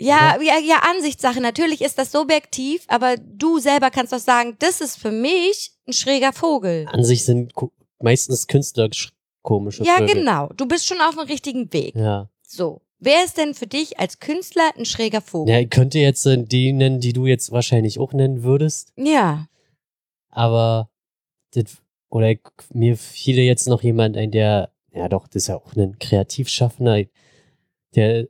[0.00, 1.40] Ja, ja, ja, Ansichtssache.
[1.40, 5.92] Natürlich ist das subjektiv, aber du selber kannst doch sagen, das ist für mich ein
[5.92, 6.86] schräger Vogel.
[6.92, 7.52] An sich sind
[8.00, 9.10] meistens Künstler sch-
[9.42, 10.14] komische Ja, Vögel.
[10.16, 10.50] genau.
[10.56, 11.96] Du bist schon auf dem richtigen Weg.
[11.96, 12.28] Ja.
[12.46, 12.80] So.
[13.00, 15.54] Wer ist denn für dich als Künstler ein schräger Vogel?
[15.54, 19.46] ja, ich könnte jetzt äh, die nennen, die du jetzt wahrscheinlich auch nennen würdest, Ja.
[20.30, 20.90] aber
[21.54, 21.76] das,
[22.10, 22.34] oder
[22.72, 27.04] mir fiele jetzt noch jemand ein, der, ja doch, das ist ja auch ein Kreativschaffender,
[27.94, 28.26] der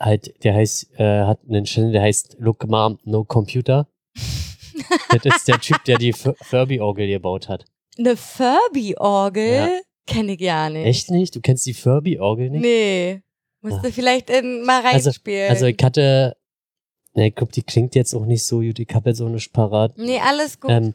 [0.00, 3.88] halt, der heißt, äh, hat einen Channel, der heißt Look Mom, No Computer.
[5.10, 7.64] das ist der Typ, der die Fur- Furby-Orgel gebaut hat.
[7.98, 9.54] Eine Furby-Orgel?
[9.54, 9.70] Ja.
[10.06, 10.84] Kenne ich gar nicht.
[10.84, 11.34] Echt nicht?
[11.34, 12.60] Du kennst die Furby-Orgel nicht?
[12.62, 13.22] Nee.
[13.62, 15.48] Musst du vielleicht in, mal Also- reinspielen.
[15.50, 16.36] Also ich hatte,
[17.14, 19.52] ne, ich glaube, die klingt jetzt auch nicht so gut, ich habe jetzt auch nicht
[19.52, 19.96] parat.
[19.96, 20.70] nee, alles gut.
[20.70, 20.94] Ähm,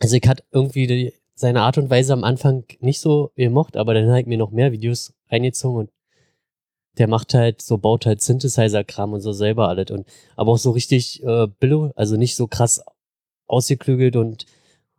[0.00, 3.94] also ich hatte irgendwie die, seine Art und Weise am Anfang nicht so gemocht, aber
[3.94, 5.90] dann habe ich mir noch mehr Videos reingezogen und
[6.98, 10.72] der macht halt so, baut halt Synthesizer-Kram und so selber alles und aber auch so
[10.72, 12.82] richtig äh, billo, also nicht so krass
[13.46, 14.44] ausgeklügelt und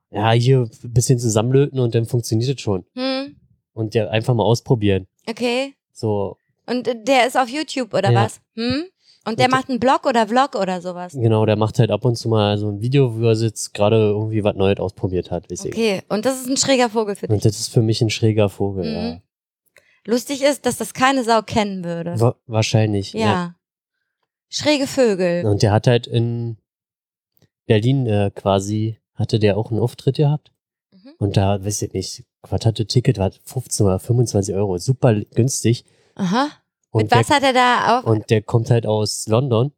[0.10, 2.86] ja, hier ein bisschen zusammenlöten und dann funktioniert es schon.
[2.96, 3.36] hm?
[3.74, 5.08] Und der einfach mal ausprobieren.
[5.30, 5.76] Okay.
[5.94, 6.38] So,
[6.68, 8.24] Und äh, der ist auf YouTube oder Ja.
[8.26, 8.42] was?
[8.56, 8.84] Hm?
[9.26, 11.14] Und der Und- macht einen Blog oder Vlog oder sowas.
[11.14, 13.96] genau, der macht halt ab und zu mal so ein Video, wo er jetzt gerade
[13.98, 15.50] irgendwie was Neues ausprobiert hat.
[15.52, 15.72] Weiß ich.
[15.74, 17.34] Okay, und das ist ein schräger Vogel für dich.
[17.36, 18.96] Und das ist für mich ein schräger Vogel, Mhm.
[19.12, 19.22] ja.
[20.08, 22.20] Lustig ist, dass das keine Sau kennen würde.
[22.20, 23.20] Wa wahrscheinlich, ja.
[23.20, 23.56] ja.
[24.50, 25.46] Schräge Vögel.
[25.46, 26.58] Und der hat halt in
[27.68, 30.52] Berlin äh, quasi, hatte der auch einen Auftritt gehabt.
[30.92, 31.12] Mhm.
[31.20, 35.86] Und da, weiß ich nicht, was hatte Ticket, war 15 oder 25 Euro, super günstig.
[36.16, 36.50] Aha.
[36.92, 38.04] Und, Mit was der, hat er da auch?
[38.06, 39.72] und der kommt halt aus London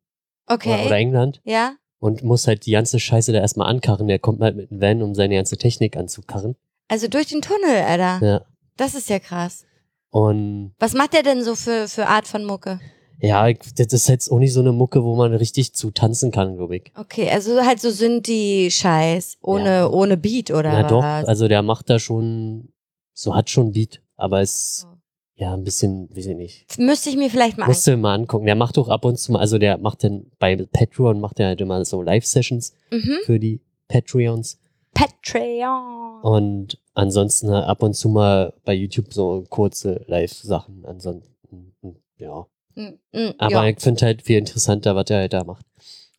[0.47, 0.73] Okay.
[0.73, 1.75] oder, oder England ja.
[1.99, 4.07] und muss halt die ganze Scheiße da erstmal ankarren.
[4.07, 6.55] Der kommt halt mit einem Van, um seine ganze Technik anzukarren.
[6.89, 8.25] Also durch den Tunnel, Alter.
[8.25, 8.41] Ja.
[8.77, 9.65] Das ist ja krass.
[10.09, 12.79] Und Was macht der denn so für, für Art von Mucke?
[13.19, 16.57] ja, das ist jetzt auch nicht so eine Mucke, wo man richtig zu tanzen kann,
[16.57, 16.91] glaube ich.
[16.97, 19.37] Okay, also halt so Synthi-Scheiß.
[19.41, 19.89] Ohne, Ja.
[19.89, 20.89] ohne Beat oder Na was?
[20.89, 22.73] doch, also der macht da schon,
[23.13, 24.95] so hat schon Beat, aber ist Oh.
[25.43, 26.65] Ja ein bisschen, weiß ich nicht.
[26.69, 28.45] Das müsste ich mir vielleicht mal Musst du mal angucken.
[28.45, 31.47] Der macht doch ab und zu mal, also der macht dann bei Patreon, macht er
[31.47, 33.17] halt immer so Live-Sessions Mhm.
[33.25, 34.59] für die Patreons.
[34.93, 36.21] Patreon.
[36.21, 40.85] Und ansonsten ab und zu mal bei YouTube so kurze Live-Sachen.
[40.85, 41.73] Ansonsten,
[42.17, 42.45] ja.
[42.75, 43.67] Mm, Aber ja.
[43.67, 45.65] ich finde halt viel interessanter, was er halt da macht.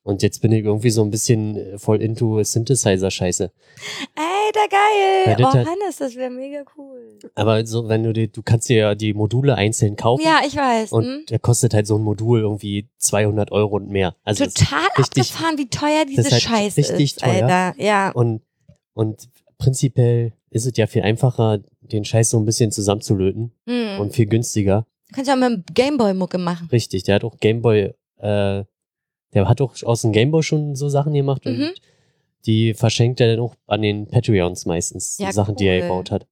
[0.03, 3.51] Und jetzt bin ich irgendwie so ein bisschen äh, voll into Synthesizer-Scheiße.
[4.57, 5.37] Alter, geil.
[5.41, 7.19] Oh, Hannes, das wäre mega cool.
[7.35, 10.23] Aber so, wenn du die, du kannst dir ja die Module einzeln kaufen.
[10.25, 10.93] Ja, ich weiß.
[10.93, 11.27] Und hm?
[11.29, 14.15] der kostet halt so ein Modul irgendwie 200 Euro und mehr.
[14.25, 17.47] Also Total richtig- abgefahren, wie teuer diese halt Scheiße richtig ist, teuer.
[17.47, 17.75] Alter.
[17.83, 18.11] Ja.
[18.13, 18.43] und,
[18.95, 19.29] und
[19.59, 24.01] prinzipiell ist es ja viel einfacher, den Scheiß so ein bisschen zusammenzulöten Hm.
[24.01, 24.87] und viel günstiger.
[25.09, 26.69] Du kannst ja auch mit dem Gameboy-Mucke machen.
[26.71, 28.65] Richtig, der hat auch Gameboy, äh,
[29.35, 31.51] der hat auch aus dem Gameboy schon so Sachen gemacht Mhm.
[31.53, 31.73] und
[32.47, 35.83] die verschenkt er dann auch an den Patreons meistens, Ja, die Sachen, die er cool.
[35.83, 36.27] gebaut hat.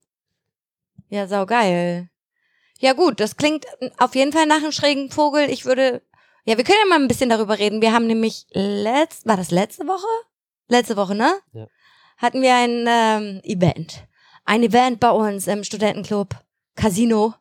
[1.09, 2.09] Ja, saugeil.
[2.79, 3.65] Ja gut, das klingt
[3.97, 5.49] auf jeden Fall nach einem schrägen Vogel.
[5.49, 6.01] Ich würde,
[6.45, 7.81] ja, wir können ja mal ein bisschen darüber reden.
[7.81, 10.07] Wir haben nämlich letzt, war das letzte Woche?
[10.69, 11.31] letzte Woche, ne?
[11.53, 11.67] Ja.
[12.17, 14.07] Hatten wir ein ähm, Event.
[14.45, 16.35] Ein Event bei uns im Studentenclub
[16.75, 17.33] Casino.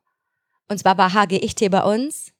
[0.68, 2.32] Und zwar war HGIT bei uns.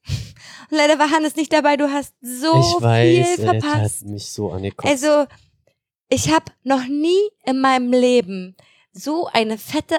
[0.69, 1.77] Und leider war Hannes nicht dabei.
[1.77, 4.01] Du hast so ich weiß, viel ey, verpasst.
[4.01, 4.91] hat mich so angekotzt.
[4.91, 5.25] Also,
[6.13, 8.55] ich habe noch nie in meinem Leben
[8.91, 9.97] so eine fette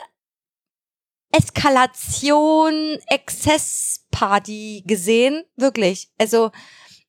[1.32, 5.42] Eskalation, Exzessparty gesehen.
[5.56, 6.10] Wirklich.
[6.16, 6.52] Also,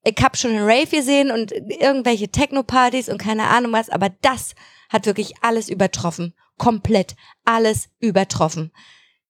[0.03, 4.56] ich habe schon einen Rave gesehen und irgendwelche Techno-Partys und keine Ahnung was, aber das
[4.89, 6.34] hat wirklich alles übertroffen.
[6.58, 8.72] Komplett alles übertroffen.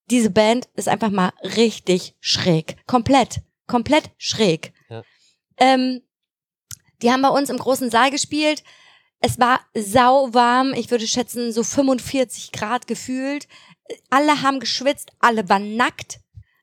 [0.10, 2.78] Diese Band ist einfach mal richtig schräg.
[2.88, 3.42] Komplett.
[3.68, 4.72] Komplett schräg.
[4.90, 5.04] Ja.
[5.58, 6.02] Ähm,
[7.02, 8.64] die haben bei uns im großen Saal gespielt.
[9.26, 10.74] Es war sauwarm.
[10.76, 13.48] Ich würde schätzen, so 45 Grad gefühlt.
[14.12, 15.14] Alle haben geschwitzt.
[15.20, 16.20] Alle waren nackt.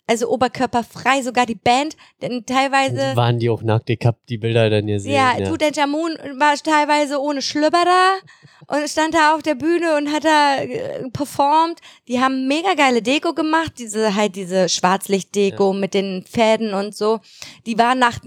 [0.06, 3.16] Also oberkörperfrei, sogar die Band, denn teilweise.
[3.16, 3.88] Waren die auch nackt?
[3.90, 5.12] Ich hab die Bilder dann gesehen.
[5.12, 5.48] Ja, ja.
[5.48, 10.56] Tutanchamun war teilweise ohne Schlüpper da und stand da auf der Bühne und hat da
[10.56, 11.80] äh, performt.
[12.08, 17.20] Die haben mega geile Deko gemacht, diese halt diese Schwarzlichtdeko mit den Fäden und so.
[17.66, 18.18] Die war nach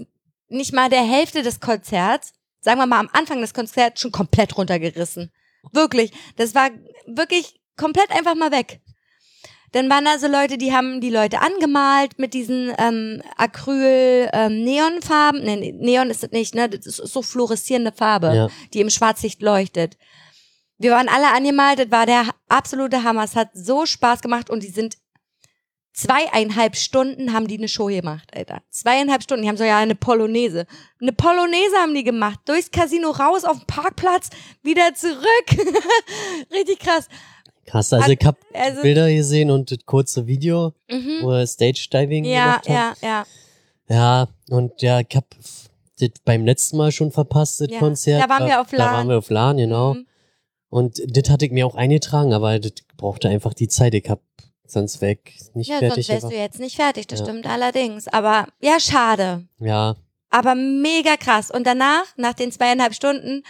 [0.48, 2.32] nicht mal der Hälfte des Konzerts,
[2.66, 5.30] sagen wir mal am Anfang des Konzerts schon komplett runtergerissen.
[5.72, 6.68] Wirklich, das war
[7.06, 8.80] wirklich komplett einfach mal weg.
[9.70, 14.64] Dann waren da so Leute, die haben die Leute angemalt mit diesen ähm, Acryl ähm,
[14.64, 15.44] Neonfarben.
[15.44, 16.68] Nee, Neon ist das nicht, ne?
[16.68, 18.48] Das ist so fluoreszierende Farbe, Ja.
[18.74, 19.96] die im Schwarzlicht leuchtet.
[20.78, 23.22] Wir waren alle angemalt, das war der absolute Hammer.
[23.22, 24.96] Es hat so Spaß gemacht und die sind
[25.96, 28.62] zweieinhalb Stunden haben die eine Show gemacht, Alter.
[28.70, 29.42] Zweieinhalb Stunden.
[29.42, 30.66] Die haben so ja eine Polonaise.
[31.00, 32.38] Eine Polonaise haben die gemacht.
[32.44, 34.28] Durchs Casino raus auf den Parkplatz,
[34.62, 35.24] wieder zurück.
[36.52, 37.08] Richtig krass.
[37.64, 41.18] Krass, also ich hab Also, Bilder gesehen und das kurze Video, mhm.
[41.22, 43.02] wo er Stage Diving Ja, gemacht hat.
[43.02, 43.26] ja, ja.
[43.88, 45.24] Ja, und ja, ich hab
[45.98, 48.22] das beim letzten Mal schon verpasst, das Ja, Konzert.
[48.22, 48.92] da waren wir auf Da LAN.
[48.94, 49.94] waren wir auf LAN, genau.
[49.94, 50.06] Mhm.
[50.68, 53.94] Und das hatte ich mir auch eingetragen, aber das brauchte einfach die Zeit.
[53.94, 54.20] Ich hab
[54.70, 56.06] sonst weg nicht Ja, fertig.
[56.06, 56.36] sonst wärst einfach.
[56.36, 57.26] du jetzt nicht fertig, das Ja.
[57.26, 58.08] stimmt allerdings.
[58.08, 59.46] Aber ja, schade.
[59.60, 59.96] Ja,
[60.30, 61.50] Aber mega krass.
[61.50, 63.42] Und danach, nach den zweieinhalb Stunden,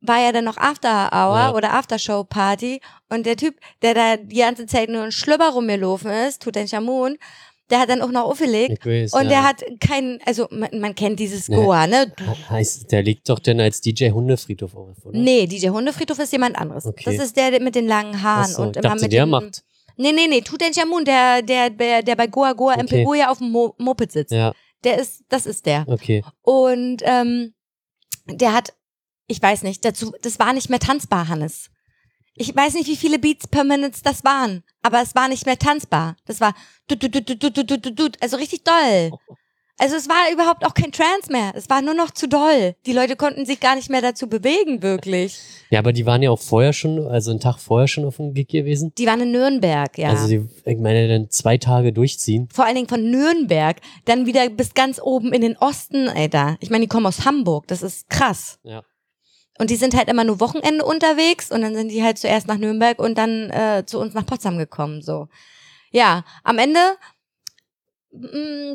[0.00, 1.54] war ja dann noch After Hour Ja.
[1.54, 2.80] oder After Show Party.
[3.10, 7.16] Und der Typ, der da die ganze Zeit nur ein Schlüpper rumgelaufen ist, Tutanchamun,
[7.70, 8.84] der hat dann auch noch aufgelegt.
[8.86, 9.12] weiß.
[9.12, 9.28] Und ja.
[9.28, 11.48] der hat keinen, also man, man kennt dieses.
[11.48, 12.12] Goa, ne?
[12.18, 15.18] He- Heißt, der liegt doch denn als DJ Hundefriedhof auf, oder?
[15.18, 16.86] Nee, DJ Hundefriedhof ist jemand anderes.
[16.86, 17.02] Okay.
[17.04, 19.62] Das ist der mit den langen Haaren so, und immer dachte, mit der macht.
[19.96, 23.06] Nee, nee, nee, Tutanchamun, der, der, der, der bei Goa Goa Okay.
[23.18, 24.32] Ja auf dem Mo Moped sitzt.
[24.32, 24.52] Ja,
[24.84, 25.84] Der ist, das ist der.
[25.88, 26.22] okay.
[26.42, 27.54] Und ähm,
[28.26, 28.74] der hat,
[29.26, 31.70] ich weiß nicht, dazu, das war nicht mehr tanzbar, Hannes.
[32.34, 35.58] Ich weiß nicht, wie viele Beats per Minute das waren, aber es war nicht mehr
[35.58, 36.16] tanzbar.
[36.26, 36.54] Das war
[36.86, 39.10] du, du, du, du, du, du, du, du, du, also richtig doll.
[39.78, 41.52] Also es war überhaupt auch kein Trance mehr.
[41.54, 42.74] Es war nur noch zu doll.
[42.86, 45.38] Die Leute konnten sich gar nicht mehr dazu bewegen, wirklich.
[45.68, 48.32] Ja, aber die waren ja auch vorher schon, also einen Tag vorher schon auf dem
[48.32, 48.92] Gig gewesen.
[48.96, 50.08] Die waren in Nürnberg, ja.
[50.08, 52.48] Also die, ich meine, dann zwei Tage durchziehen.
[52.52, 56.56] Vor allen Dingen von Nürnberg, dann wieder bis ganz oben in den Osten, Alter.
[56.60, 58.58] Ich meine, die kommen aus Hamburg, das ist krass.
[58.62, 58.82] Ja.
[59.58, 62.58] Und die sind halt immer nur Wochenende unterwegs und dann sind die halt zuerst nach
[62.58, 65.02] Nürnberg und dann äh, zu uns nach Potsdam gekommen.
[65.02, 65.28] So.
[65.90, 66.80] Ja, am Ende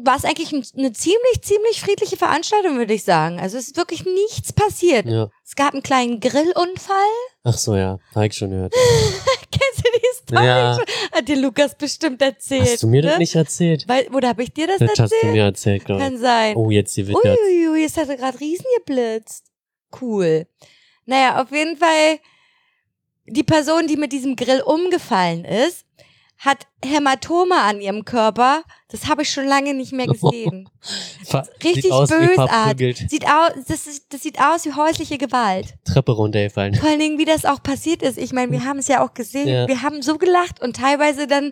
[0.03, 3.39] war es eigentlich ein, eine ziemlich, ziemlich friedliche Veranstaltung, würde ich sagen.
[3.39, 5.05] Also es ist wirklich nichts passiert.
[5.05, 5.29] Ja.
[5.45, 6.95] Es gab einen kleinen Grillunfall.
[7.43, 7.99] Ach so, ja.
[8.13, 8.73] Hab ich schon gehört.
[9.51, 10.77] Kennst du die Story Ja.
[11.11, 12.63] Hat dir Lukas bestimmt erzählt.
[12.73, 13.09] Hast du mir ne?
[13.09, 13.87] das nicht erzählt?
[13.87, 15.23] Weil, oder habe ich dir das, Das hast erzählt?
[15.23, 16.07] du mir erzählt, glaube ich.
[16.07, 16.55] Kann sein.
[16.55, 17.37] Oh, jetzt die Wittert.
[17.37, 19.45] Uiuiui, es hatte gerade Riesen geblitzt.
[19.99, 20.47] Cool.
[21.05, 22.19] Naja, auf jeden Fall,
[23.25, 25.85] die Person, die mit diesem Grill umgefallen ist,
[26.37, 28.63] hat Hämatome an ihrem Körper.
[28.91, 30.69] Das habe ich schon lange nicht mehr gesehen.
[31.63, 33.05] Richtig sieht aus bösartig.
[33.09, 35.75] Sieht aus, das, ist, das sieht aus wie häusliche Gewalt.
[35.85, 36.75] Treppe runtergefallen.
[36.75, 38.17] Vor allen Dingen, wie das auch passiert ist.
[38.17, 39.47] Ich meine, wir haben es ja auch gesehen.
[39.47, 39.67] Ja.
[39.67, 41.51] Wir haben so gelacht und teilweise dann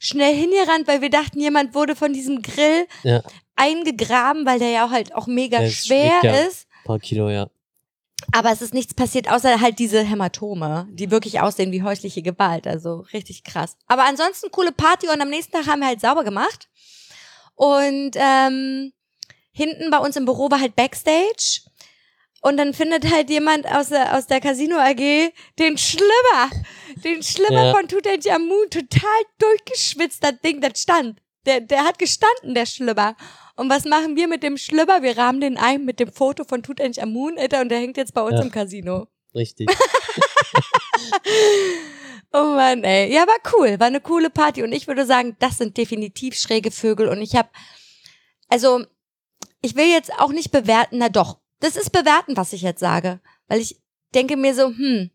[0.00, 3.22] schnell hingerannt, weil wir dachten, jemand wurde von diesem Grill Ja.
[3.56, 6.32] eingegraben, weil der ja auch halt auch mega Der schwer ja.
[6.46, 6.66] ist.
[6.82, 7.48] Ein paar Kilo, ja.
[8.32, 12.66] Aber es ist nichts passiert, außer halt diese Hämatome, die wirklich aussehen wie häusliche Gewalt.
[12.66, 13.76] Also richtig krass.
[13.86, 16.68] Aber ansonsten coole Party und am nächsten Tag haben wir halt sauber gemacht.
[17.60, 18.92] Und ähm,
[19.52, 21.60] hinten bei uns im Büro war halt Backstage.
[22.40, 26.50] Und dann findet halt jemand aus der, aus der Casino AG den Schlimmer.
[27.04, 27.74] Den Schlimmer Ja.
[27.74, 28.70] von Tutanchamun.
[28.70, 31.20] Total durchgeschwitzt, das Ding, das stand.
[31.44, 33.14] Der, der hat gestanden, der Schlüpper.
[33.56, 35.02] Und was machen wir mit dem Schlüpper?
[35.02, 38.22] Wir rahmen den ein mit dem Foto von Tutanchamun, Alter, und der hängt jetzt bei
[38.22, 38.40] uns Ja.
[38.42, 39.06] im Casino.
[39.34, 39.68] Richtig.
[42.32, 43.12] Oh Mann, ey.
[43.12, 43.80] Ja, war cool.
[43.80, 44.62] War eine coole Party.
[44.62, 47.08] Und ich würde sagen, das sind definitiv schräge Vögel.
[47.08, 47.48] Und ich habe,
[48.48, 48.84] also,
[49.62, 51.38] ich will jetzt auch nicht bewerten, na doch.
[51.58, 53.20] Das ist bewerten, was ich jetzt sage.
[53.48, 53.80] Weil ich
[54.14, 55.10] denke mir so, hm,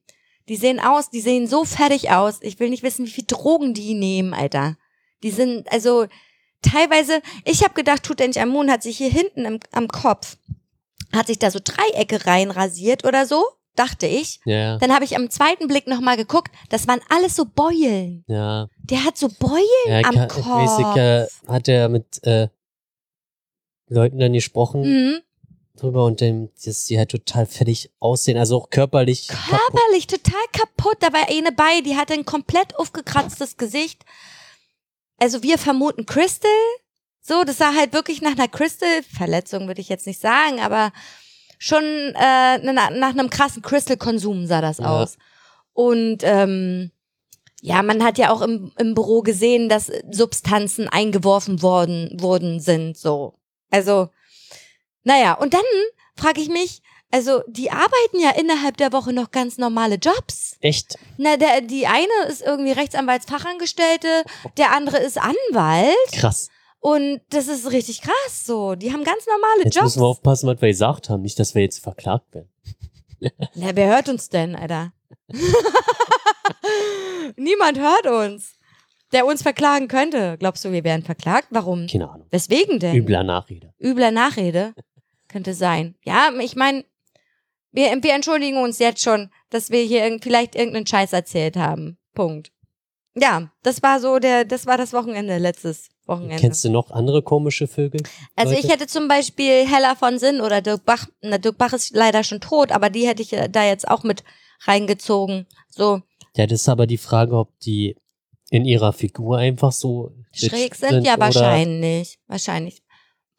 [0.47, 2.39] die sehen aus, die sehen so fertig aus.
[2.41, 4.77] Ich will nicht wissen, wie viel Drogen die nehmen, Alter.
[5.23, 6.05] Die sind, also
[6.61, 10.37] teilweise, ich habe gedacht, Tutanchamun hat sich hier hinten im, am Kopf,
[11.13, 13.43] hat sich da so Dreiecke reinrasiert oder so,
[13.75, 14.39] dachte ich.
[14.45, 18.23] Ja, Dann habe ich am zweiten Blick nochmal geguckt, das waren alles so Beulen.
[18.27, 18.67] ja.
[18.77, 20.39] Der hat so Beulen Ja, am kann- Kopf.
[20.39, 22.47] ich weiß nicht, äh, hat er mit äh,
[23.87, 25.19] Leuten dann gesprochen mhm.
[25.75, 29.27] drüber und dann, dass die halt total fertig aussehen, also auch körperlich.
[29.27, 29.59] kaputt.
[29.59, 30.97] Körperlich total kaputt.
[31.01, 34.03] Da war eine bei, die hatte ein komplett aufgekratztes Gesicht.
[35.17, 36.49] Also wir vermuten Crystal.
[37.21, 40.91] So, das sah halt wirklich nach einer Crystal-Verletzung, würde ich jetzt nicht sagen, aber
[41.57, 44.85] schon äh, na, nach einem krassen Crystal-Konsum sah das Ja.
[45.01, 45.17] aus.
[45.73, 46.91] Und ähm,
[47.61, 52.97] ja, man hat ja auch im, im Büro gesehen, dass Substanzen eingeworfen worden, worden sind.
[52.97, 53.33] So.
[53.71, 54.09] Also,
[55.03, 55.61] naja, und dann
[56.15, 56.81] frage ich mich,
[57.11, 60.57] also die arbeiten ja innerhalb der Woche noch ganz normale Jobs.
[60.59, 60.97] Echt?
[61.17, 64.23] Na, der, die eine ist irgendwie Rechtsanwaltsfachangestellte,
[64.57, 66.49] der andere ist Anwalt Krass.
[66.85, 68.75] Und das ist richtig krass so.
[68.75, 69.85] Die haben ganz normale Jetzt Jobs.
[69.85, 71.23] müssen wir aufpassen, was wir gesagt haben.
[71.23, 72.49] Nicht, dass wir jetzt verklagt werden.
[73.55, 74.93] Na, wer hört uns denn, Alter?
[77.37, 78.59] Niemand hört uns.
[79.13, 80.37] Der uns verklagen könnte.
[80.37, 81.47] Glaubst du, wir werden verklagt?
[81.49, 81.87] Warum?
[81.87, 82.27] Keine Ahnung.
[82.29, 82.95] Weswegen denn?
[82.95, 83.73] Übler Nachrede.
[83.81, 84.75] Übler Nachrede?
[85.27, 85.95] Könnte sein.
[86.03, 86.85] Ja, ich meine,
[87.71, 91.97] wir, wir entschuldigen uns jetzt schon, dass wir hier irgend, vielleicht irgendeinen Scheiß erzählt haben.
[92.13, 92.51] Punkt.
[93.15, 96.35] Ja, das war so der, das war das Wochenende, letztes Wochenende.
[96.35, 98.01] Kennst du noch andere komische Vögel?
[98.35, 98.65] Also Leute?
[98.65, 102.23] ich hätte zum Beispiel Hella von Sinn oder Dirk Bach, na, Dirk Bach ist leider
[102.23, 104.23] schon tot, aber die hätte ich äh, da jetzt auch mit
[104.65, 105.47] reingezogen.
[105.69, 106.01] So
[106.35, 107.95] Ja, das ist aber die Frage, ob die
[108.49, 112.19] in ihrer Figur einfach so schräg bitch sind, ja wahrscheinlich.
[112.27, 112.83] Wahrscheinlich.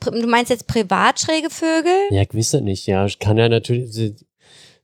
[0.00, 1.94] Du meinst jetzt privat schräge Vögel?
[2.10, 2.86] Ja, ich es nicht.
[2.86, 4.14] Ja, ich kann ja natürlich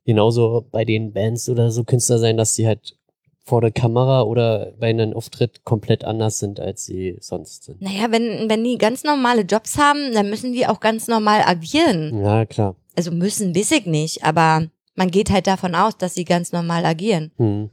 [0.05, 2.97] genauso bei den Bands oder so Künstler sein, dass die halt
[3.45, 7.83] vor der Kamera oder bei einem Auftritt komplett anders sind, als sie sonst sind.
[7.83, 12.23] Naja, wenn, wenn die ganz normale Jobs haben, dann müssen die auch ganz normal agieren.
[12.23, 12.77] Ja, klar.
[12.97, 16.85] Also müssen, weiß ich nicht, aber man geht halt davon aus, dass sie ganz normal
[16.85, 17.33] agieren.
[17.37, 17.71] Hm.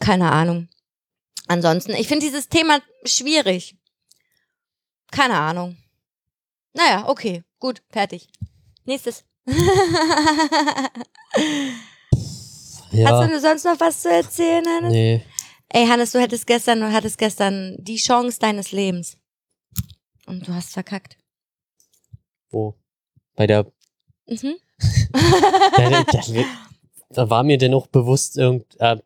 [0.00, 0.68] Keine Ahnung.
[1.46, 3.76] Ansonsten, ich finde dieses Thema schwierig.
[5.10, 5.76] Keine Ahnung.
[6.74, 8.28] Naja, okay, gut, fertig.
[8.84, 9.24] Nächstes.
[12.92, 14.92] Ja, Hast du sonst noch was zu erzählen, Hannes?
[14.92, 15.22] nee.
[15.72, 19.16] Ey, Hannes, du hättest gestern, du hattest gestern die Chance deines Lebens.
[20.26, 21.16] Und du hast verkackt.
[22.50, 22.74] Wo?
[23.36, 23.66] Bei der,
[24.26, 24.54] Mhm.
[25.76, 26.20] da, da,
[27.10, 28.96] da war mir denn auch bewusst irgend, äh,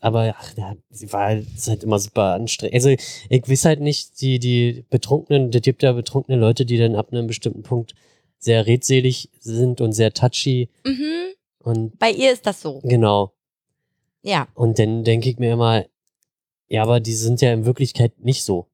[0.00, 2.74] aber ach, ja, sie war halt, ist halt immer super anstrengend.
[2.74, 6.94] Also ich weiß halt nicht, die, die Betrunkenen, es gibt ja betrunkene Leute, die dann
[6.94, 7.94] ab einem bestimmten Punkt
[8.38, 11.32] sehr redselig sind und sehr touchy mhm.
[11.64, 12.80] Und Bei ihr ist das so.
[12.82, 13.32] genau.
[14.22, 14.48] Ja.
[14.54, 15.84] Und dann denke ich mir immer,
[16.68, 18.68] ja, aber die sind ja in Wirklichkeit nicht so.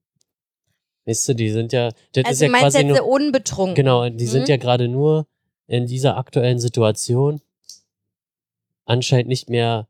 [1.06, 3.74] Weißt du, die sind ja, das Also ist ja du meinst quasi jetzt nur, unbetrunken.
[3.74, 4.46] genau, die sind Mhm.
[4.48, 5.26] ja gerade nur
[5.66, 7.40] in dieser aktuellen Situation
[8.84, 9.88] anscheinend nicht mehr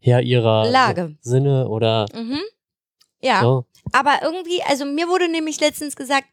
[0.00, 1.16] Herr ihrer Lage.
[1.20, 2.40] Sinne oder Mhm.
[3.20, 3.40] Ja.
[3.42, 3.64] so.
[3.92, 6.26] Aber irgendwie, also mir wurde nämlich letztens gesagt,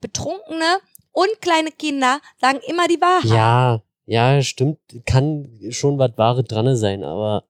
[0.00, 0.78] Betrunkene
[1.12, 3.30] und kleine Kinder sagen immer die Wahrheit.
[3.30, 7.48] Ja, ja, stimmt, kann schon was Wahres dran sein, aber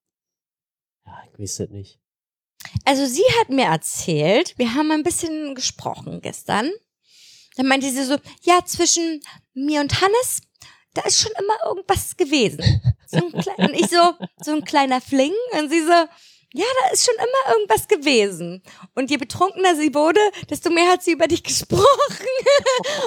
[1.04, 1.98] ja, ich weiß das nicht.
[2.84, 6.70] Also sie hat mir erzählt, wir haben ein bisschen gesprochen gestern.
[7.56, 9.20] Dann meinte sie so, ja, zwischen
[9.54, 10.42] mir und Hannes,
[10.94, 12.62] da ist schon immer irgendwas gewesen.
[13.08, 13.18] So
[13.58, 15.34] und ich so, so ein kleiner Fling.
[15.58, 15.92] Und sie so,
[16.54, 18.62] ja, da ist schon immer irgendwas gewesen.
[18.94, 21.86] Und je betrunkener sie wurde, desto mehr hat sie über dich gesprochen.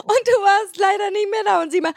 [0.04, 1.62] und du warst leider nicht mehr da.
[1.62, 1.94] Und sie mal,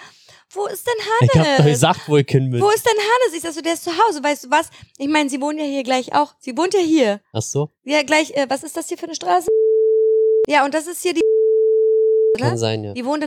[0.53, 1.31] wo ist denn Hannes?
[1.35, 2.61] Ich hab doch gesagt, wo ich hin bin.
[2.61, 3.35] Wo ist denn Hannes?
[3.37, 4.71] Ich sag so, der ist zu Hause, weißt du was?
[4.99, 6.35] Ich meine, sie wohnt ja hier gleich auch.
[6.39, 7.21] Sie wohnt ja hier.
[7.33, 9.49] Ach so, Ja, gleich, äh, was ist das hier für eine Straße?
[10.47, 11.21] Ja, und das ist hier die,
[12.39, 12.59] kann Ne?
[12.59, 12.93] sein, ja.
[12.95, 13.25] die wohnt.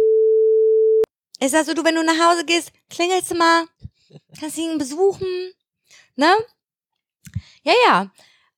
[1.40, 3.66] Ich sag so, du, wenn du nach Hause gehst, klingelst du mal,
[4.40, 5.28] kannst ihn besuchen,
[6.16, 6.34] ne?
[7.64, 8.12] Ja, ja.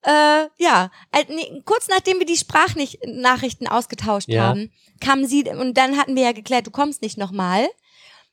[0.06, 4.44] Äh, ja, Al- nee, kurz nachdem wir die Sprachnachrichten ausgetauscht Ja.
[4.44, 7.70] haben, kam sie, und dann hatten wir ja geklärt, du kommst nicht nochmal,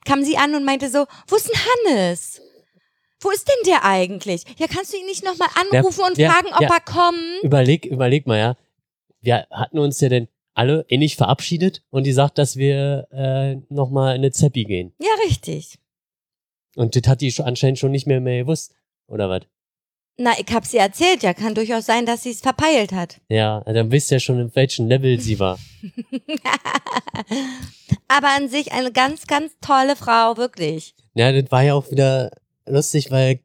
[0.05, 1.61] kam sie an und meinte so, wo ist denn
[1.95, 2.41] Hannes?
[3.21, 4.45] Wo ist denn der eigentlich?
[4.59, 6.69] Ja, kannst du ihn nicht nochmal anrufen und ja, fragen, ob ja.
[6.69, 7.43] er kommt?
[7.43, 8.57] Überleg, überleg mal, ja.
[9.21, 14.17] Wir hatten uns ja denn alle ähnlich verabschiedet und die sagt, dass wir äh, nochmal
[14.17, 14.93] in eine Zeppi gehen.
[14.99, 15.79] Ja, richtig.
[16.77, 18.75] Und das hat die anscheinend schon nicht mehr, mehr gewusst.
[19.07, 19.43] Oder was?
[20.23, 23.23] Na, ich hab's ihr erzählt, ja, kann durchaus sein, dass sie es verpeilt hat.
[23.31, 25.59] Ja, dann wisst ihr schon, in welchem Level sie war.
[28.09, 30.95] Aber an sich eine ganz, ganz tolle Frau, wirklich.
[31.15, 32.31] Ja, das war ja auch wieder
[32.67, 33.41] lustig, weil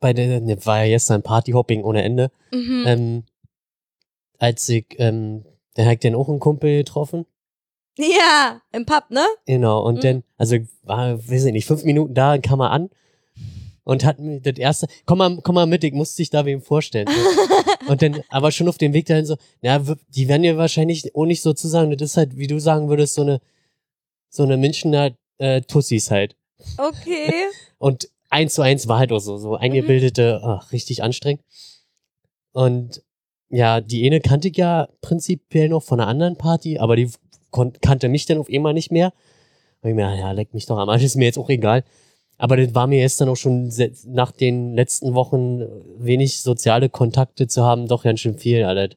[0.00, 2.30] bei der, ne, war ja gestern Partyhopping ohne Ende.
[2.50, 2.84] Mhm.
[2.86, 3.24] Ähm,
[4.38, 7.26] als ich, ähm, da hat dann auch einen Kumpel getroffen.
[7.96, 9.24] ja, im Pub, ne?
[9.46, 10.00] Genau, und Mhm.
[10.00, 12.90] dann, also war, weiß ich nicht, fünf Minuten da, kam er an
[13.86, 16.60] und hat mir das erste, komm mal, komm mal mit, ich muss dich da wem
[16.60, 17.08] vorstellen.
[17.86, 21.14] Und dann, aber schon auf dem Weg dahin so, ja, w- die werden ja wahrscheinlich
[21.14, 23.40] auch nicht so zu sagen, das ist halt, wie du sagen würdest, so eine,
[24.28, 26.34] so eine Münchner äh, Tussis halt.
[26.76, 27.32] Okay.
[27.78, 31.42] Und eins zu eins war halt auch so, so eingebildete, ach, richtig anstrengend.
[32.52, 33.02] Und
[33.50, 37.08] ja, die eine kannte ich ja prinzipiell noch von einer anderen Party, aber die
[37.80, 39.12] kannte mich dann auf einmal nicht mehr.
[39.82, 41.84] Und ich mir, ja, leck mich doch am Arsch, ist mir jetzt auch egal.
[42.38, 43.72] Aber das war mir jetzt dann auch schon
[44.06, 45.68] nach den letzten Wochen äh,
[45.98, 48.90] wenig soziale Kontakte zu haben, doch ganz schön viel, alles.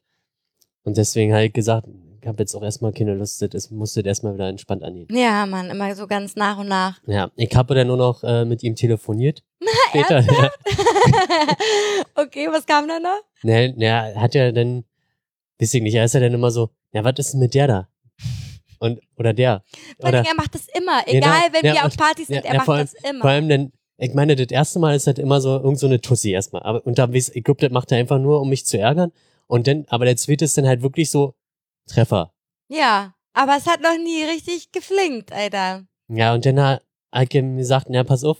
[0.83, 1.87] Und deswegen halt gesagt,
[2.21, 5.07] ich habe jetzt auch erstmal keine Lust, das musste erstmal wieder entspannt angehen.
[5.11, 6.99] Ja, Mann, immer so ganz nach und nach.
[7.07, 9.43] Ja, ich habe dann nur noch äh, mit ihm telefoniert.
[9.89, 10.19] Später.
[10.19, 10.51] Ja.
[12.15, 13.21] okay, was kam dann noch?
[13.43, 14.83] Ne, ne, er hat ja dann,
[15.59, 17.67] weiß ich nicht, er ist ja dann immer so, ja, was ist denn mit der
[17.67, 17.87] da?
[18.79, 19.63] Und, oder der.
[19.99, 21.03] Vor Oder, allem, er macht das immer.
[21.03, 21.17] Genau.
[21.27, 23.21] Egal, wenn Ja, wir auf Partys sind, ja, er ja, macht allem- das immer.
[23.21, 25.99] vor allem dann, ich meine, das erste Mal ist halt immer so, irgend so eine
[25.99, 26.63] Tussi erstmal.
[26.63, 29.11] Aber, und da, weiß- ich glaube, das macht er einfach nur, um mich zu ärgern.
[29.47, 31.35] Und dann, aber der zweite ist dann halt wirklich so,
[31.87, 32.31] Treffer.
[32.69, 35.83] ja, aber es hat noch nie richtig geflinkt, Alter.
[36.07, 38.37] Ja, und dann hat er mir gesagt, na, pass auf,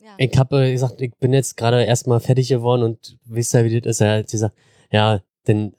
[0.00, 0.14] Ja.
[0.18, 3.96] ich habe gesagt, ich bin jetzt gerade erstmal fertig geworden und wisst ihr, wie das
[3.96, 4.00] ist?
[4.00, 4.56] Er hat gesagt,
[4.92, 5.74] ja, dann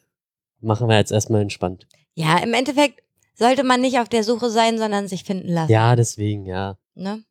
[0.59, 1.87] machen wir jetzt erstmal entspannt.
[2.19, 3.01] Ja, im Endeffekt
[3.33, 5.71] sollte man nicht auf der Suche sein, sondern sich finden lassen.
[5.71, 6.77] Ja, deswegen, ja.
[6.93, 7.23] Ne?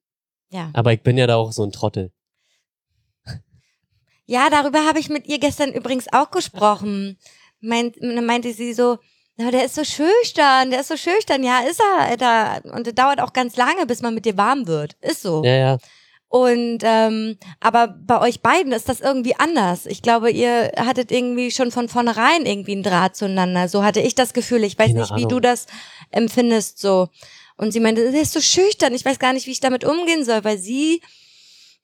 [0.48, 0.70] Ja.
[0.72, 2.10] Aber ich bin ja da auch so ein Trottel.
[4.30, 7.16] Ja, darüber habe ich mit ihr gestern übrigens auch gesprochen.
[7.60, 8.98] Meint, meinte sie so,
[9.38, 11.42] na, der ist so schüchtern, der ist so schüchtern.
[11.42, 12.76] Ja, ist er, Alter.
[12.76, 14.98] Und es dauert auch ganz lange, bis man mit dir warm wird.
[15.00, 15.42] Ist so.
[15.44, 15.78] Ja, ja.
[16.30, 19.86] Und ähm, aber bei euch beiden ist das irgendwie anders.
[19.86, 23.68] Ich glaube, ihr hattet irgendwie schon von vornherein irgendwie einen Draht zueinander.
[23.68, 24.62] So hatte ich das Gefühl.
[24.64, 25.28] Ich weiß Keine nicht, wie Ahnung.
[25.30, 25.66] du das
[26.10, 26.80] empfindest.
[26.80, 27.08] So.
[27.56, 28.94] Und sie meinte, der ist so schüchtern.
[28.94, 31.00] Ich weiß gar nicht, wie ich damit umgehen soll, weil sie,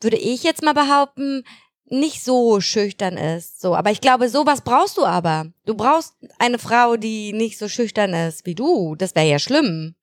[0.01, 1.45] würde ich jetzt mal behaupten,
[1.87, 3.61] nicht so schüchtern ist.
[3.63, 5.47] So, aber ich glaube, sowas brauchst du aber.
[5.65, 8.95] Du brauchst eine Frau, die nicht so schüchtern ist wie du.
[8.95, 9.95] Das wäre ja schlimm.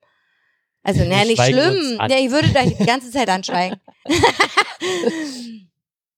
[0.84, 2.00] Also, naja, nicht schlimm.
[2.10, 3.80] Ja, ich würde da die ganze Zeit anschweigen.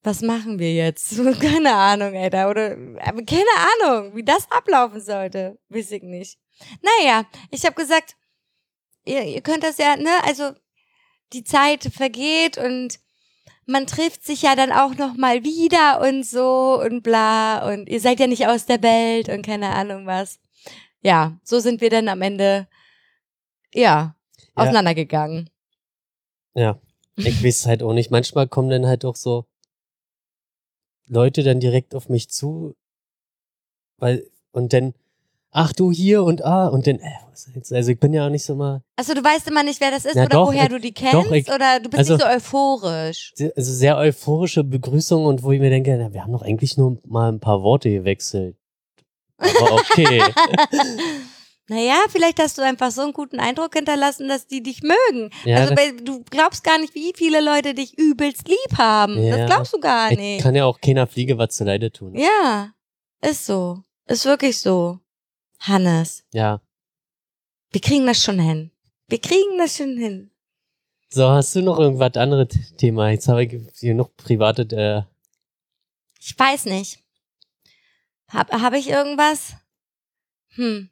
[0.03, 1.16] Was machen wir jetzt?
[1.39, 2.49] Keine Ahnung, Alter.
[2.49, 3.45] Oder aber keine
[3.82, 5.57] Ahnung, wie das ablaufen sollte.
[5.70, 6.38] Weiß ich nicht.
[6.82, 8.16] Naja, ich habe gesagt,
[9.05, 10.51] ihr, ihr könnt das ja, ne, also
[11.32, 12.99] die Zeit vergeht und
[13.66, 18.01] man trifft sich ja dann auch noch mal wieder und so und bla und ihr
[18.01, 20.39] seid ja nicht aus der Welt und keine Ahnung was.
[21.01, 22.68] Ja, so sind wir dann am Ende
[23.74, 24.16] ja,
[24.55, 24.63] Ja.
[24.63, 25.49] auseinandergegangen.
[26.55, 26.79] Ja.
[27.15, 28.11] Ich weiß halt auch nicht.
[28.11, 29.45] Manchmal kommen dann halt auch so
[31.07, 32.75] Leute dann direkt auf mich zu,
[33.97, 34.93] weil, und dann,
[35.51, 37.73] ach du hier und ah, und dann, äh, was ist jetzt?
[37.73, 40.05] Also ich bin ja auch nicht so mal, Also du weißt immer nicht, wer das
[40.05, 42.13] ist Ja, oder doch, woher ich- du die kennst doch, ich- oder du bist also-
[42.15, 43.33] nicht so euphorisch.
[43.35, 46.77] sehr- also sehr euphorische Begrüßung und wo ich mir denke, na, wir haben doch eigentlich
[46.77, 48.55] nur mal ein paar Worte gewechselt.
[49.37, 50.23] Aber okay.
[51.70, 55.30] Naja, vielleicht hast du einfach so einen guten Eindruck hinterlassen, dass die dich mögen.
[55.45, 59.18] ja, also weil du glaubst gar nicht, wie viele Leute dich übelst lieb haben.
[59.24, 59.38] Ja.
[59.38, 60.43] Das glaubst du gar ich nicht.
[60.43, 62.16] kann ja auch keiner Fliege was zu Leide tun.
[62.16, 62.74] Ja,
[63.22, 63.82] ist so.
[64.05, 64.99] Ist wirklich so.
[65.59, 66.59] Hannes, Ja.
[67.72, 68.72] wir kriegen das schon hin.
[69.07, 70.30] Wir kriegen das schon hin.
[71.09, 73.11] So, hast du noch irgendwas anderes Thema?
[73.11, 75.03] Jetzt habe ich hier noch private, äh,
[76.20, 76.99] Ich weiß nicht.
[78.28, 79.53] Hab, hab ich irgendwas?
[80.55, 80.89] Hm.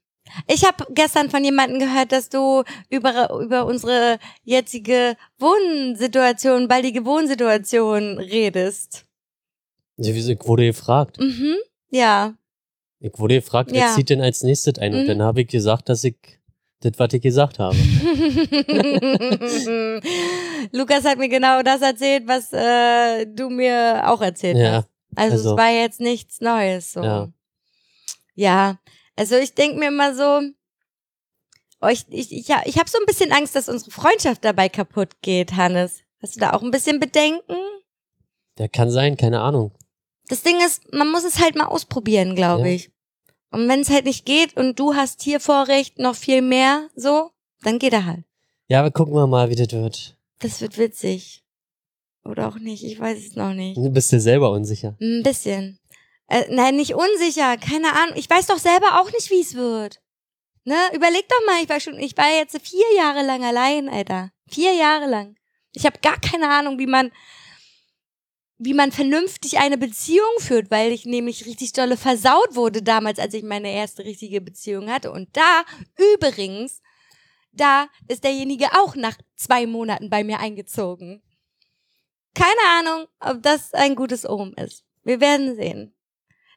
[0.48, 8.18] Ich habe gestern von jemandem gehört, dass du über, über unsere jetzige Wohnsituation, baldige Wohnsituation
[8.18, 9.06] redest.
[9.98, 11.20] ich wurde gefragt.
[11.20, 11.56] Mhm.
[11.90, 12.34] Ja.
[13.00, 13.96] Ich wurde gefragt, wer Ja.
[13.96, 14.94] zieht denn als nächstes ein?
[14.94, 15.08] Und Mhm.
[15.08, 16.16] dann habe ich gesagt, dass ich
[16.82, 17.76] das, was ich gesagt habe.
[20.72, 24.88] Lukas hat mir genau das erzählt, was äh, du mir auch erzählt Ja, hast.
[25.16, 26.94] Also, also- es war jetzt nichts Neues.
[26.94, 27.04] So.
[27.04, 27.30] Ja.
[28.36, 28.80] Ja,
[29.16, 30.42] also ich denk mir immer so,
[31.82, 35.22] oh, ich, ich, ich, ich habe so ein bisschen Angst, dass unsere Freundschaft dabei kaputt
[35.22, 36.02] geht, Hannes.
[36.22, 37.56] Hast du da auch ein bisschen Bedenken?
[38.58, 39.72] Der kann sein, keine Ahnung.
[40.28, 42.76] Das Ding ist, man muss es halt mal ausprobieren, glaube Ja.
[42.76, 42.92] ich.
[43.50, 47.32] Und wenn es halt nicht geht und du hast hier Vorrecht noch viel mehr, so,
[47.64, 48.24] dann geht er halt.
[48.70, 50.16] Ja, aber gucken wir mal, wie das wird.
[50.40, 51.44] Das wird witzig.
[52.24, 53.76] Oder auch nicht, ich weiß es noch nicht.
[53.78, 54.96] Du bist dir selber unsicher.
[55.02, 55.80] Ein bisschen.
[56.32, 58.16] Äh, nein, nicht unsicher, keine Ahnung.
[58.16, 60.02] Ich weiß doch selber auch nicht, wie es wird.
[60.64, 60.78] Ne?
[60.94, 64.32] Überleg doch mal, ich war schon, ich war jetzt vier Jahre lang allein, Alter.
[64.50, 65.36] Vier Jahre lang.
[65.74, 67.12] Ich habe gar keine Ahnung, wie man
[68.64, 73.34] wie man vernünftig eine Beziehung führt, weil ich nämlich richtig dolle versaut wurde damals, als
[73.34, 75.12] ich meine erste richtige Beziehung hatte.
[75.12, 75.64] Und da,
[76.14, 76.82] übrigens,
[77.52, 81.24] da ist derjenige auch nach zwei Monaten bei mir eingezogen.
[82.36, 84.86] Keine Ahnung, ob das ein gutes Ohm ist.
[85.04, 85.96] Wir werden sehen.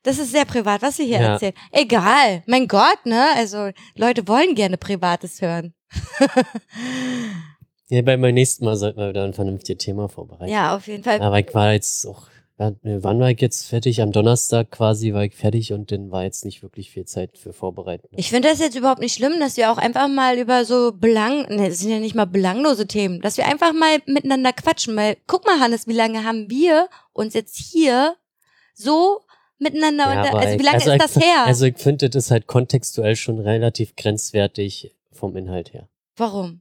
[0.05, 1.32] Das ist sehr privat, was Sie hier Ja.
[1.32, 1.55] erzählen.
[1.72, 3.26] Egal, mein Gott, ne?
[3.36, 5.74] Also Leute wollen gerne Privates hören.
[7.88, 10.50] Ja, beim nächsten Mal sollten wir wieder ein vernünftiges Thema vorbereiten.
[10.50, 11.20] ja, auf jeden Fall.
[11.20, 12.22] Aber ich war jetzt auch,
[12.57, 12.78] wann
[13.20, 14.00] war ich jetzt fertig?
[14.00, 17.52] Am Donnerstag quasi war ich fertig und dann war jetzt nicht wirklich viel Zeit für
[17.52, 18.09] Vorbereiten.
[18.16, 21.42] Ich finde das jetzt überhaupt nicht schlimm, dass wir auch einfach mal über so belang,
[21.55, 25.18] ne, das sind ja nicht mal belanglose Themen, dass wir einfach mal miteinander quatschen, weil
[25.26, 28.16] guck mal, Hannes, wie lange haben wir uns jetzt hier
[28.72, 29.20] so
[29.65, 31.45] miteinander Ja, unter, also wie ich- lange also ist das her?
[31.47, 35.89] Also ich finde, das ist halt kontextuell schon relativ grenzwertig vom Inhalt her.
[36.17, 36.61] Warum?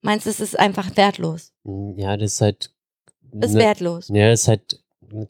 [0.00, 1.52] Meinst du, es ist einfach wertlos?
[1.64, 2.70] Hm, Ja, das ist halt.
[3.40, 4.08] Ist ne- wertlos.
[4.08, 4.80] Ja, ist halt,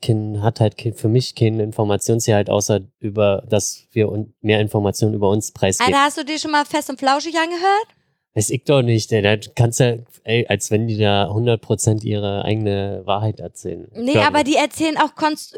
[0.03, 5.15] kein, hat halt kein, für mich keine Informationssicherheit, außer über, dass wir un, mehr Informationen
[5.15, 5.93] über uns preisgeben.
[5.93, 7.89] Alter, hast du dir schon mal fest und flauschig angehört?
[8.35, 12.45] Weiß ich doch nicht, ey, da kannst ja, ey, als wenn die da 100% ihre
[12.45, 13.89] eigene Wahrheit erzählen.
[13.97, 15.15] Nee, aber die erzählen auch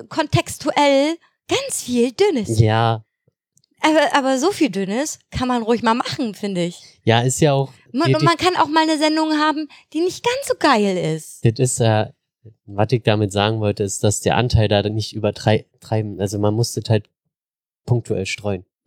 [0.08, 1.16] kontextuell
[1.50, 2.58] ganz viel Dünnes.
[2.60, 3.04] Ja,
[3.82, 7.00] Aber, aber so viel Dünnes kann man ruhig mal machen, finde ich.
[7.04, 10.46] ja, ist ja auch, Man, man kann auch mal eine Sendung haben, die nicht ganz
[10.48, 11.44] so geil ist.
[11.44, 12.12] das ist ja,
[12.66, 16.72] was ich damit sagen wollte, ist, dass der Anteil da nicht übertreiben, also man muss
[16.74, 17.08] das halt
[17.86, 18.64] punktuell streuen.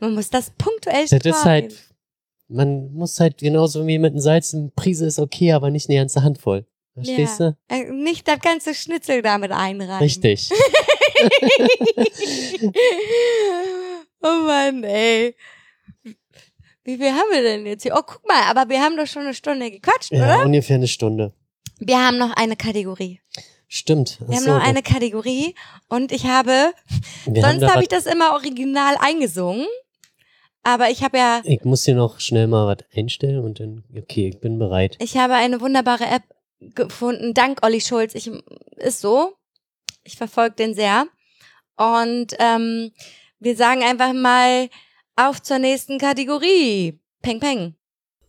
[0.00, 1.44] man muss das punktuell Das ist streuen.
[1.44, 1.74] halt,
[2.48, 5.98] man muss halt genauso wie mit dem Salz, eine Prise ist okay, aber nicht eine
[5.98, 6.66] ganze Handvoll.
[6.94, 7.56] Verstehst du?
[7.68, 9.98] Äh, Nicht das ganze Schnitzel damit einreiben.
[9.98, 10.50] Richtig.
[14.22, 15.34] oh Mann, ey.
[16.84, 17.94] Wie viel haben wir denn jetzt hier?
[17.96, 20.44] Oh, guck mal, aber wir haben doch schon eine Stunde gequatscht, Ja, oder?
[20.46, 21.32] ungefähr eine Stunde.
[21.78, 23.20] Wir haben noch eine Kategorie.
[23.68, 24.18] Stimmt.
[24.26, 25.54] Wir haben so, noch eine Kategorie
[25.88, 26.72] und ich habe,
[27.26, 29.66] wir sonst habe ich das immer original eingesungen.
[30.62, 34.28] Aber ich habe ja, Ich muss hier noch schnell mal was einstellen und dann, okay,
[34.28, 34.96] ich bin bereit.
[35.00, 36.22] ich habe eine wunderbare App
[36.60, 38.14] gefunden, dank Olli Schulz.
[38.14, 38.30] Ich,
[38.76, 39.36] ist so.
[40.04, 41.06] Ich verfolge den sehr.
[41.76, 42.92] Und ähm,
[43.38, 44.68] wir sagen einfach mal
[45.16, 47.00] auf zur nächsten Kategorie.
[47.22, 47.74] Peng, peng.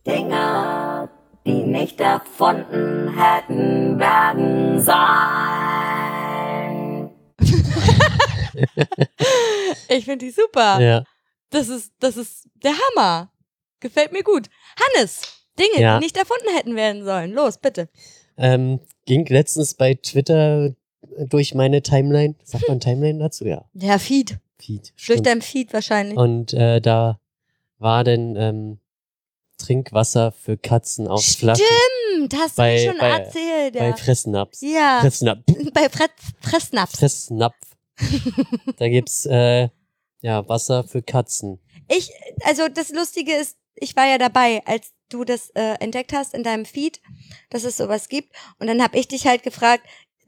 [0.06, 1.08] Dinge,
[1.46, 5.02] die nicht erfunden hätten werden sollen.
[9.88, 10.80] Ich finde die super.
[10.80, 11.04] Ja.
[11.50, 13.30] Das ist, das ist der Hammer.
[13.80, 14.48] Gefällt mir gut.
[14.96, 15.20] Hannes,
[15.58, 15.98] Dinge, Ja.
[15.98, 17.32] die nicht erfunden hätten werden sollen.
[17.32, 17.88] Los, bitte.
[18.36, 20.74] Ähm, ging letztens bei Twitter
[21.28, 22.34] durch meine Timeline.
[22.44, 23.44] Sagt man Timeline dazu?
[23.46, 23.64] Ja.
[23.74, 24.38] Der Feed.
[24.58, 24.90] Feed.
[24.90, 25.26] Durch stimmt.
[25.26, 26.16] dein Feed wahrscheinlich.
[26.16, 27.18] Und äh, da
[27.78, 28.78] war dann ähm,
[29.58, 31.64] Trinkwasser für Katzen aus Flaschen
[32.14, 33.74] Stimmt, hast Bei- du mir schon bei- erzählt.
[33.78, 33.96] bei Ja.
[33.96, 34.60] Fressnaps.
[34.60, 34.98] ja.
[35.00, 35.40] Fressnapf.
[35.74, 36.06] Bei Fre
[36.40, 36.98] Fressnaps.
[36.98, 37.56] Fressnapf.
[38.78, 39.68] da gibt's äh,
[40.20, 41.58] ja Wasser für Katzen.
[41.88, 42.10] Ich,
[42.44, 46.42] also das Lustige ist, ich war ja dabei, als du das äh, entdeckt hast in
[46.42, 47.00] deinem Feed,
[47.50, 48.34] dass es sowas gibt.
[48.58, 49.86] Und dann habe ich dich halt gefragt,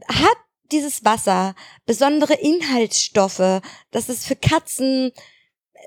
[0.08, 0.36] hat
[0.72, 1.54] dieses Wasser
[1.86, 3.60] besondere Inhaltsstoffe,
[3.90, 5.12] dass es für Katzen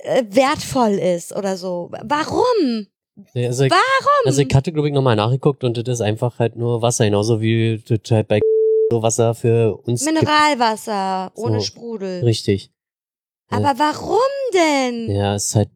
[0.04, 1.90] äh, wertvoll ist oder so?
[2.04, 2.88] Warum?
[3.34, 4.26] Ja, Also Warum?
[4.26, 7.42] also ich hatte, glaube ich, nochmal nachgeguckt und das ist einfach halt nur Wasser, genauso
[7.42, 8.40] wie das halt bei
[8.92, 10.06] so Wasser für uns.
[10.06, 11.66] Mineralwasser ohne So.
[11.66, 12.24] Sprudel.
[12.24, 12.72] Richtig.
[13.50, 14.20] Aber warum
[14.54, 15.10] denn?
[15.10, 15.70] Ja, ist halt,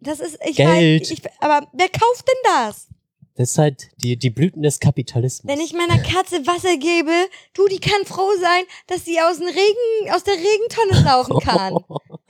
[0.00, 1.02] Das ist, ich Geld.
[1.02, 2.86] weiß, ich, aber wer kauft denn das?
[3.34, 5.48] das ist halt die, die Blüten des Kapitalismus.
[5.52, 7.12] Wenn ich meiner Katze Wasser gebe,
[7.54, 11.76] du, die kann froh sein, dass sie aus dem Regen, aus der Regentonne laufen kann.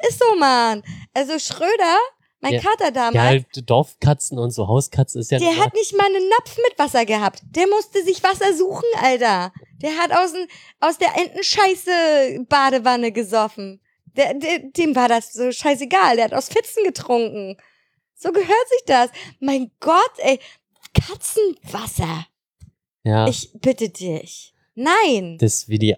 [0.06, 0.82] Ist so, Mann.
[1.14, 1.96] Also Schröder,
[2.40, 2.60] mein Ja.
[2.60, 6.28] Kater damals, Ja, halt Dorfkatzen und so Hauskatzen ist ja der hat nicht mal einen
[6.28, 7.40] Napf mit Wasser gehabt.
[7.52, 9.50] Der musste sich Wasser suchen, Alter.
[9.80, 10.46] Der hat aus, dem-
[10.80, 13.80] aus der Entenscheiße Badewanne gesoffen.
[14.16, 16.16] Der, der, dem war das so scheißegal.
[16.16, 17.56] Der hat aus Pfützen getrunken.
[18.14, 19.10] So gehört sich das.
[19.40, 20.38] Mein Gott, ey.
[20.94, 22.26] Katzenwasser.
[23.04, 24.54] ja, Ich bitte dich.
[24.74, 25.38] Nein.
[25.38, 25.96] das wie die,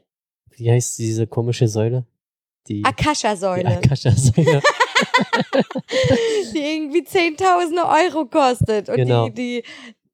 [0.51, 2.07] wie heißt diese komische Säule?
[2.69, 4.61] Die, die Akasha-Säule, Akasha-Säule.
[6.55, 9.29] die irgendwie zehntausende Euro kostet und Genau.
[9.29, 9.63] die,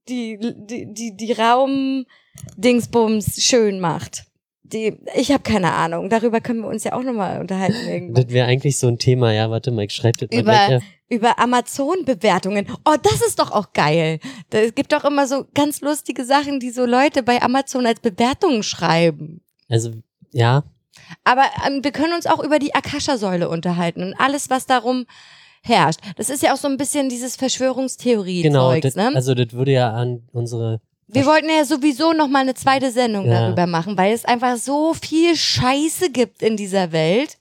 [0.08, 4.24] die, die, die, die, die Raumdingsbums schön macht.
[4.72, 6.08] Die, ich habe keine Ahnung.
[6.10, 8.24] Darüber können wir uns ja auch nochmal unterhalten irgendwann.
[8.24, 10.70] das wäre eigentlich so ein Thema, ja, warte mal, ich schreibe das mal Über- gleich.
[10.70, 10.78] Ja.
[11.08, 12.66] Über Amazon-Bewertungen.
[12.84, 14.18] Oh, das ist doch auch geil.
[14.50, 18.64] Es gibt doch immer so ganz lustige Sachen, die so Leute bei Amazon als Bewertungen
[18.64, 19.40] schreiben.
[19.68, 19.92] Also,
[20.32, 20.64] ja,
[21.22, 25.06] Aber ähm, wir können uns auch über die Akasha-Säule unterhalten und alles, was darum
[25.62, 26.00] herrscht.
[26.16, 29.12] Das ist ja auch so ein bisschen dieses Verschwörungstheorie-Zeugs, Genau, das, ne?
[29.14, 33.26] also das würde ja an unsere Wir wollten ja sowieso noch mal eine zweite Sendung
[33.26, 33.42] Ja.
[33.42, 37.38] darüber machen, weil es einfach so viel Scheiße gibt in dieser Welt.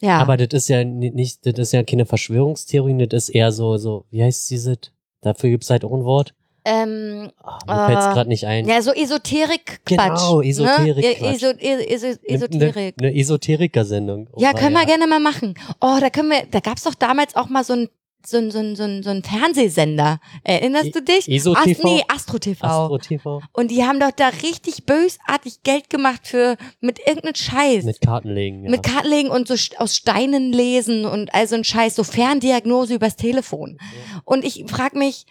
[0.00, 0.18] Ja.
[0.18, 3.76] Aber das ist ja ni- nicht, das ist ja keine Verschwörungstheorie, das ist eher so,
[3.78, 4.78] so, wie heißt dieses?
[5.20, 6.34] Dafür gibt's halt auch ein Wort.
[6.64, 8.68] ähm, Ah, mir fällt's Äh, gerade nicht ein.
[8.68, 10.18] ja, so Esoterik-Quatsch.
[10.20, 11.20] Genau, Esoterik-Quatsch.
[11.22, 11.34] Ne?
[11.34, 12.94] Eso eso eso Esoterik.
[12.98, 14.28] Eine, eine Esoteriker-Sendung.
[14.32, 15.54] Oh, Ja, können wir gerne mal machen.
[15.80, 17.88] Oh, da können wir, da gab's doch damals auch mal so ein
[18.26, 20.20] so ein, so ein, so ein, so ein Fernsehsender.
[20.44, 21.28] Erinnerst du dich?
[21.28, 21.82] ESO Ast- TV?
[21.84, 22.66] nee, Astro TV.
[22.66, 27.84] Astro TV Und die haben doch da richtig bösartig Geld gemacht für mit irgendeinem Scheiß.
[27.84, 28.64] mit Kartenlegen.
[28.64, 28.70] Ja.
[28.70, 33.16] Mit Kartenlegen und so aus Steinen lesen und all so ein Scheiß, so Ferndiagnose übers
[33.16, 33.78] Telefon.
[34.24, 35.24] Und ich frag mich,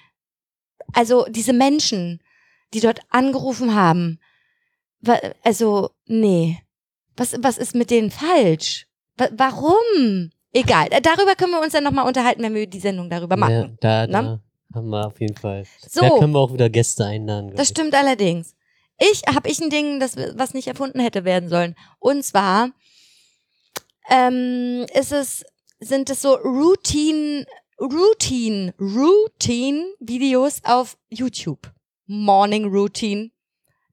[0.94, 2.22] also diese Menschen,
[2.74, 4.20] die dort angerufen haben,
[5.44, 6.58] also nee,
[7.16, 8.88] was was ist mit denen falsch?
[9.18, 10.32] Wa warum?
[10.58, 13.40] Egal, äh, darüber können wir uns dann nochmal unterhalten, wenn wir die Sendung darüber ja,
[13.40, 13.78] machen.
[13.80, 14.12] da, Ne?
[14.12, 14.40] da
[14.76, 15.64] haben wir auf jeden Fall.
[15.88, 16.02] So.
[16.02, 17.54] Da können wir auch wieder Gäste einladen.
[17.56, 18.56] Das stimmt allerdings.
[19.00, 21.76] Ich habe ich ein Ding, das was nicht erfunden hätte werden sollen.
[22.00, 22.72] Und zwar
[24.10, 25.46] ähm, ist es
[25.80, 27.46] sind es so Routine
[27.80, 31.72] Routine Routine Videos auf YouTube.
[32.08, 33.30] Morning Routine,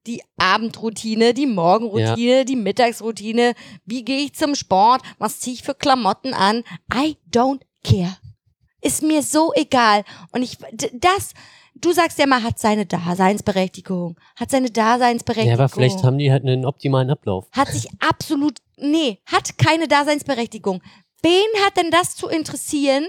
[0.07, 3.53] die Abendroutine, die Morgenroutine, die Mittagsroutine.
[3.85, 5.01] Wie gehe ich zum Sport?
[5.17, 6.63] Was ziehe ich für Klamotten an?
[6.93, 8.17] I don't care.
[8.81, 10.03] Ist mir so egal.
[10.31, 10.57] Und ich
[10.93, 11.33] das
[11.77, 14.17] Du sagst ja mal, hat seine Daseinsberechtigung.
[14.37, 15.57] Hat seine Daseinsberechtigung.
[15.57, 17.47] Ja, aber vielleicht haben die halt einen optimalen Ablauf.
[17.51, 20.81] hat sich absolut, nee, hat keine Daseinsberechtigung.
[21.21, 23.07] Wen hat denn das zu interessieren,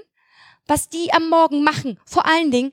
[0.66, 2.00] was die am Morgen machen?
[2.04, 2.72] Vor allen Dingen,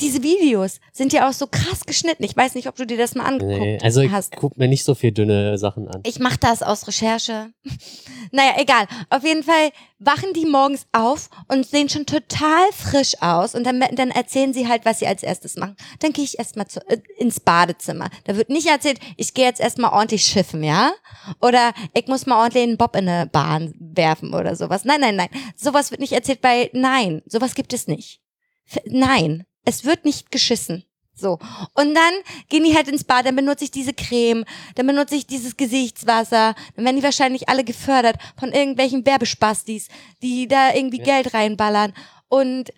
[0.00, 2.24] diese Videos sind ja auch so krass geschnitten.
[2.24, 4.36] Ich weiß nicht, ob du dir das mal angeguckt Nee, also ich hast.
[4.36, 6.00] guck mir nicht so viel dünne Sachen an.
[6.04, 7.52] Ich mache das aus Recherche.
[8.32, 8.86] naja, egal.
[9.10, 13.80] Auf jeden Fall wachen die morgens auf und sehen schon total frisch aus und dann,
[13.92, 15.76] dann erzählen sie halt, was sie als erstes machen.
[16.00, 18.10] Dann gehe ich erstmal äh, ins Badezimmer.
[18.24, 20.92] Da wird nicht erzählt, ich gehe jetzt erstmal ordentlich schiffen, ja?
[21.40, 24.84] Oder ich muss mal ordentlich einen Bob in eine Bahn werfen oder sowas.
[24.84, 25.28] Nein, nein, nein.
[25.56, 28.20] Sowas wird nicht erzählt, weil nein, sowas gibt es nicht.
[28.66, 30.84] F nein, es wird nicht geschissen.
[31.16, 31.38] So.
[31.74, 32.12] Und dann
[32.48, 34.44] gehen die halt ins Bad, dann benutze ich diese Creme,
[34.74, 39.88] dann benutze ich dieses Gesichtswasser, dann werden die wahrscheinlich alle gefördert von irgendwelchen Werbespastis,
[40.22, 41.04] die da irgendwie Ja.
[41.04, 41.94] Geld reinballern.
[42.28, 42.72] Und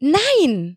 [0.00, 0.76] nein!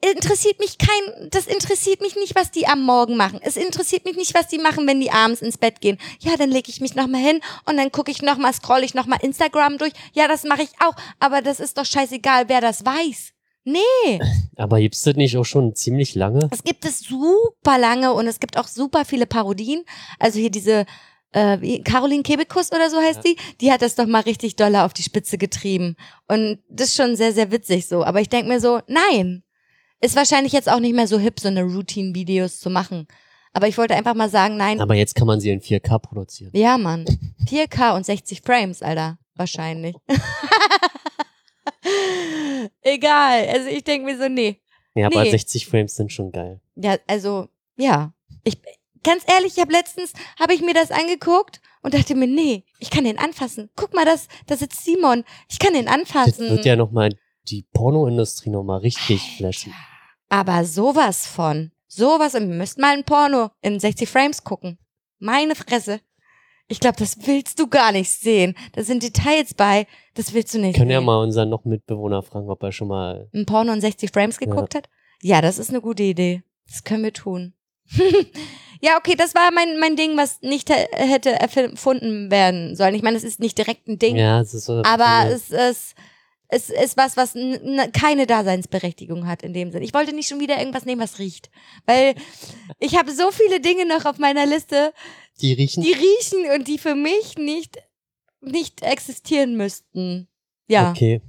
[0.00, 3.40] Interessiert mich kein, das interessiert mich nicht, was die am Morgen machen.
[3.42, 5.98] Es interessiert mich nicht, was die machen, wenn die abends ins Bett gehen.
[6.20, 9.18] Ja, dann lege ich mich nochmal hin und dann gucke ich nochmal, scroll ich nochmal
[9.22, 9.92] Instagram durch.
[10.12, 10.94] Ja, das mache ich auch.
[11.18, 13.32] Aber das ist doch scheißegal, wer das weiß.
[13.64, 14.20] Nee.
[14.56, 16.48] Aber gibt's das nicht auch schon ziemlich lange?
[16.50, 19.84] Es gibt es super lange und es gibt auch super viele Parodien.
[20.18, 20.86] Also hier diese
[21.32, 23.32] äh, Caroline Kebekus oder so heißt Ja.
[23.32, 25.96] die, die hat das doch mal richtig doller auf die Spitze getrieben.
[26.28, 28.04] Und das ist schon sehr, sehr witzig so.
[28.04, 29.42] Aber ich denk mir so, nein.
[30.00, 33.08] Ist wahrscheinlich jetzt auch nicht mehr so hip, so eine Routine-Videos zu machen.
[33.52, 34.80] Aber ich wollte einfach mal sagen, nein.
[34.80, 36.52] Aber jetzt kann man sie in 4K produzieren.
[36.54, 37.04] Ja, Mann.
[37.46, 39.18] 4K und 60 Frames, Alter.
[39.34, 39.96] Wahrscheinlich.
[42.82, 43.46] Egal.
[43.48, 44.60] Also ich denk mir so, nee.
[44.94, 45.30] Ja, aber Nee.
[45.30, 46.60] 60 Frames sind schon geil.
[46.76, 48.12] Ja, also, ja.
[48.44, 48.58] Ich,
[49.04, 52.90] ganz ehrlich, ich habe letztens, habe ich mir das angeguckt und dachte mir, nee, ich
[52.90, 53.70] kann den anfassen.
[53.76, 55.24] Guck mal, das, da sitzt Simon.
[55.48, 56.50] Ich kann den Das anfassen.
[56.50, 57.10] wird ja nochmal
[57.48, 59.72] die Pornoindustrie nochmal richtig flashen.
[60.28, 61.72] Aber sowas von.
[61.86, 64.78] Sowas, und wir müssten mal ein Porno in 60 Frames gucken.
[65.18, 66.00] Meine Fresse.
[66.70, 68.54] Ich glaube, das willst du gar nicht sehen.
[68.72, 71.06] Da sind Details bei, das willst du nicht Können ja sehen.
[71.06, 73.28] mal unseren noch Mitbewohner fragen, ob er schon mal.
[73.34, 74.88] ein Porno in 60 Frames geguckt hat?
[75.22, 76.42] Ja, das ist eine gute Idee.
[76.66, 77.54] Das können wir tun.
[78.82, 82.94] ja, okay, das war mein, mein Ding, was nicht hä- hätte erfunden werden sollen.
[82.94, 84.82] Ich meine, es ist nicht direkt ein Ding, Ja, es ist so.
[84.84, 85.28] aber ja.
[85.30, 85.94] es ist,
[86.48, 87.34] es ist was, was
[87.92, 89.82] keine Daseinsberechtigung hat in dem Sinn.
[89.82, 91.50] Ich wollte nicht schon wieder irgendwas nehmen, was riecht.
[91.86, 92.14] Weil
[92.78, 94.92] ich habe so viele Dinge noch auf meiner Liste,
[95.40, 95.82] die riechen.
[95.82, 97.76] die riechen und die für mich nicht,
[98.40, 100.28] nicht existieren müssten.
[100.66, 100.90] Ja.
[100.90, 101.20] Okay.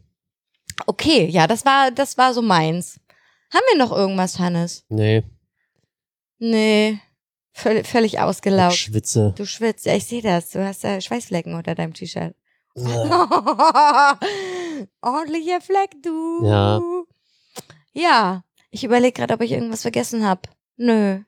[0.85, 2.99] Okay, ja, das war, das war so meins.
[3.53, 4.85] Haben wir noch irgendwas, Hannes?
[4.89, 5.23] Nee.
[6.37, 6.99] Nee,
[7.51, 8.75] völlig, völlig Ich ausgelaugt.
[8.75, 9.33] schwitze.
[9.37, 10.51] Du schwitzt, ja, ich sehe das.
[10.51, 12.33] Du hast da Schweißflecken unter deinem T-Shirt.
[15.01, 16.45] Ordentlicher Fleck, du.
[16.45, 16.81] Ja.
[17.93, 20.41] Ja, ich überlege gerade, ob ich irgendwas vergessen habe.
[20.77, 21.19] Nö.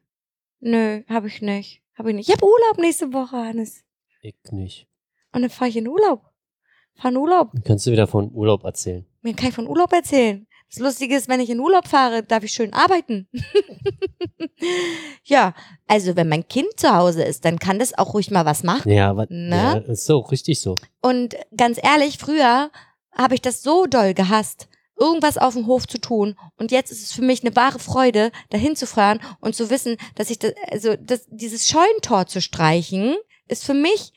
[0.59, 1.81] Nö, habe ich nicht.
[2.01, 2.29] Hab ich nicht.
[2.29, 3.83] Ich habe Urlaub nächste Woche, Hannes.
[4.23, 4.87] Ich nicht.
[5.33, 6.23] Und dann fahre ich in Urlaub.
[6.95, 7.51] Fahr in Urlaub.
[7.53, 9.05] Dann kannst du wieder von Urlaub erzählen.
[9.21, 10.47] Mir kann ich von Urlaub erzählen.
[10.71, 13.27] Das Lustige ist, wenn ich in Urlaub fahre, darf ich schön arbeiten.
[15.25, 15.53] ja,
[15.87, 18.89] also wenn mein Kind zu Hause ist, dann kann das auch ruhig mal was machen.
[18.91, 19.55] Ja, aber Ne?
[19.55, 20.75] ja, ist so, richtig so.
[21.03, 22.71] Und ganz ehrlich, früher
[23.15, 24.69] habe ich das so doll gehasst,
[25.01, 26.37] irgendwas auf dem Hof zu tun.
[26.57, 29.97] Und jetzt ist es für mich eine wahre Freude, dahin zu fahren und zu wissen,
[30.15, 33.15] dass ich das, also das, dieses Scheunentor zu streichen,
[33.47, 34.13] ist für mich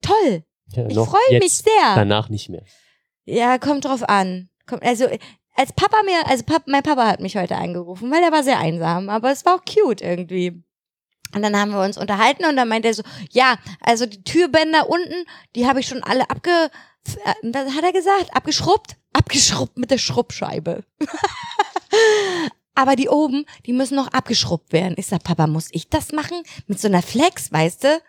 [0.00, 0.44] toll.
[0.72, 1.94] Ja, Ich freue mich sehr.
[1.94, 2.64] Danach nicht mehr.
[3.24, 4.48] Ja, kommt drauf an.
[4.66, 5.06] Kommt, also
[5.54, 8.58] als Papa mir, also Pap, mein Papa hat mich heute angerufen, weil er war sehr
[8.58, 10.62] einsam, aber es war auch cute irgendwie.
[11.34, 14.88] Und dann haben wir uns unterhalten und dann meinte er so, ja, also die Türbänder
[14.88, 15.24] unten,
[15.54, 16.70] die habe ich schon alle abge,
[17.14, 18.34] äh, was hat er gesagt?
[18.34, 18.96] Abgeschrubbt?
[19.12, 20.84] Abgeschrubbt mit der Schrubbscheibe.
[22.74, 24.94] aber die oben, die müssen noch abgeschrubbt werden.
[24.98, 26.42] Ich sag, Papa, muss ich das machen?
[26.66, 28.02] Mit so einer Flex, weißt du?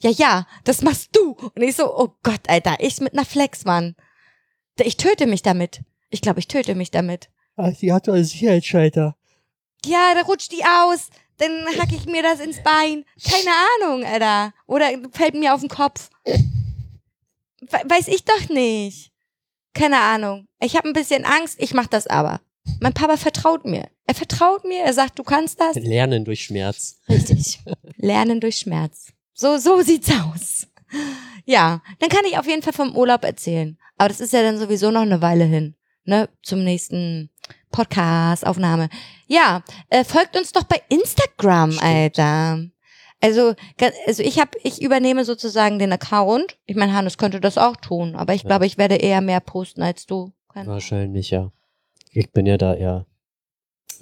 [0.00, 1.36] Ja, ja, das machst du.
[1.54, 3.94] Und ich so, oh Gott, Alter, ich mit einer Flex, Mann.
[4.78, 5.82] Ich töte mich damit.
[6.10, 7.30] Ich glaube, ich töte mich damit.
[7.56, 9.16] Ach, die hat doch einen Sicherheitsschalter.
[9.84, 11.08] Ja, da rutscht die aus.
[11.38, 13.04] Dann hack ich mir das ins Bein.
[13.22, 13.50] Keine
[13.90, 14.52] Ahnung, Alter.
[14.66, 16.10] Oder fällt mir auf den Kopf.
[17.62, 19.12] We weiß ich doch nicht.
[19.74, 20.46] Keine Ahnung.
[20.60, 21.56] Ich habe ein bisschen Angst.
[21.60, 22.40] Ich mach das aber.
[22.80, 23.88] Mein Papa vertraut mir.
[24.06, 24.82] Er vertraut mir.
[24.82, 25.76] Er sagt, du kannst das.
[25.76, 27.00] Lernen durch Schmerz.
[27.08, 27.60] Richtig.
[27.96, 29.12] Lernen durch Schmerz.
[29.34, 30.66] So, so sieht's aus.
[31.44, 33.78] Ja, dann kann ich auf jeden Fall vom Urlaub erzählen.
[33.96, 35.74] Aber das ist ja dann sowieso noch eine Weile hin,
[36.04, 36.28] ne?
[36.42, 37.30] Zum nächsten
[37.70, 38.88] Podcast-Aufnahme.
[39.26, 41.84] Ja, äh, folgt uns doch bei Instagram, Stimmt.
[41.84, 42.60] Alter.
[43.24, 43.54] Also,
[44.06, 46.58] also ich habe, ich übernehme sozusagen den Account.
[46.66, 48.48] Ich meine, Hannes könnte das auch tun, aber ich Ja.
[48.48, 50.32] glaube, ich werde eher mehr posten als du.
[50.52, 50.66] Keine.
[50.66, 51.52] Wahrscheinlich, ja.
[52.10, 53.06] Ich bin ja da eher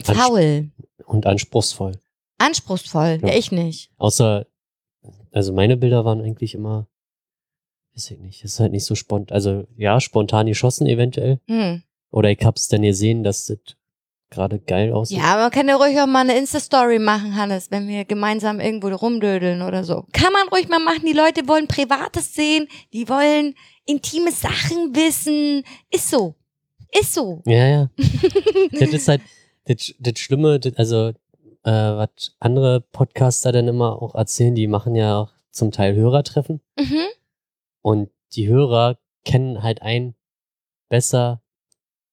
[0.03, 0.71] Faul,
[1.05, 1.93] und anspruchsvoll.
[2.39, 3.19] anspruchsvoll.
[3.23, 3.29] Ja.
[3.29, 3.35] Ja.
[3.37, 3.91] ich nicht.
[3.99, 4.47] Außer,
[5.33, 6.89] also meine Bilder waren eigentlich immer,
[7.95, 9.35] weiß ich nicht, ist halt nicht so spontan.
[9.35, 11.41] Also ja, spontan geschossen eventuell.
[11.47, 11.83] Hm.
[12.11, 13.59] Oder ich hab's dann gesehen, dass das
[14.31, 15.19] gerade geil aussieht.
[15.19, 18.89] Ja, man kann ja ruhig auch mal eine Insta-Story machen, Hannes, wenn wir gemeinsam irgendwo
[18.89, 20.05] rumdödeln oder so.
[20.13, 21.05] Kann man ruhig mal machen.
[21.05, 23.55] Die Leute wollen Privates sehen, die wollen
[23.87, 25.65] intime Sachen wissen.
[25.91, 26.35] Ist so.
[26.99, 27.43] Ist so.
[27.47, 27.91] Ja, ja.
[28.73, 29.23] das ist halt
[29.67, 31.09] das, das Schlimme, das, also
[31.63, 36.61] äh, was andere Podcaster dann immer auch erzählen, die machen ja auch zum Teil Hörertreffen
[36.79, 37.05] Mhm.
[37.83, 40.15] und die Hörer kennen halt einen
[40.89, 41.43] besser,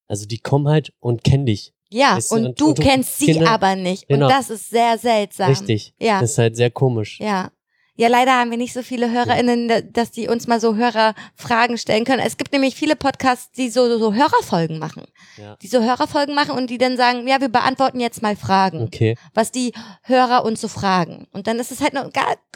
[0.08, 1.74] also die kommen halt und kennen dich.
[1.90, 3.50] Ja, Weißt du, und und- du und du- kennst sie genau.
[3.50, 4.08] aber nicht.
[4.08, 4.26] Genau.
[4.26, 5.50] Und das ist sehr seltsam.
[5.50, 5.94] Richtig.
[6.00, 6.20] Ja.
[6.22, 7.20] Das ist halt sehr komisch.
[7.20, 7.52] Ja.
[8.00, 11.80] Ja, leider haben wir nicht so viele HörerInnen, da- dass die uns mal so Hörerfragen
[11.80, 12.22] stellen können.
[12.24, 15.04] Es gibt nämlich viele Podcasts, die so, so Hörerfolgen machen.
[15.38, 15.56] Ja.
[15.56, 18.84] Die so Hörerfolgen machen und die dann sagen, ja, wir beantworten jetzt mal Fragen.
[18.84, 19.16] Okay.
[19.34, 19.74] was die
[20.04, 21.26] Hörer uns so fragen.
[21.32, 22.12] Und dann ist es halt eine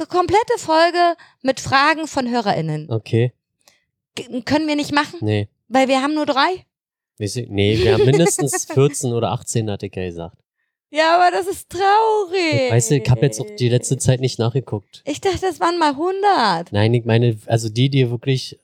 [0.07, 2.87] komplette Folge mit Fragen von HörerInnen.
[2.91, 3.33] Okay.
[4.13, 5.47] G können wir nicht machen, Nee.
[5.69, 6.65] weil wir haben nur drei.
[7.49, 10.37] Nee, wir haben mindestens 14 oder 18, hatte ich ja gesagt.
[10.89, 12.65] Ja, aber das ist traurig.
[12.65, 15.01] Ich weiß, ich habe jetzt auch die letzte Zeit nicht nachgeguckt.
[15.05, 18.59] Ich dachte, das waren mal 100, Nein, ich meine, also die, die wirklich,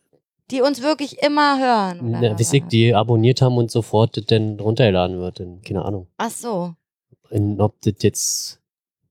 [0.51, 2.09] die uns wirklich immer hören.
[2.09, 2.35] Oder?
[2.35, 5.39] na, ich, die abonniert haben und sofort das dann runtergeladen wird.
[5.39, 6.07] Denn, keine Ahnung.
[6.17, 6.73] Ach so.
[7.29, 8.59] Und ob das jetzt,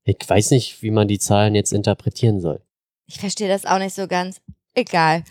[0.05, 2.61] ich weiß nicht, wie man die Zahlen jetzt interpretieren soll.
[3.07, 4.41] Ich verstehe das auch nicht so ganz.
[4.75, 5.25] Egal.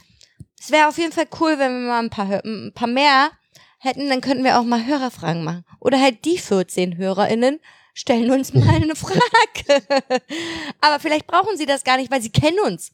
[0.59, 3.29] Es wäre auf jeden Fall cool, wenn wir mal ein paar, ein paar mehr
[3.80, 5.65] hätten, dann könnten wir auch mal Hörerfragen machen.
[5.80, 7.60] Oder halt die 14 HörerInnen
[7.93, 9.84] stellen uns mal eine Frage.
[10.81, 12.91] Aber vielleicht brauchen sie das gar nicht, weil sie kennen uns.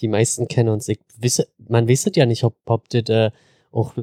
[0.00, 0.88] Die meisten kennen uns.
[0.88, 3.30] Ich wisse, man es ja nicht, ob, ob das äh,
[3.70, 3.94] auch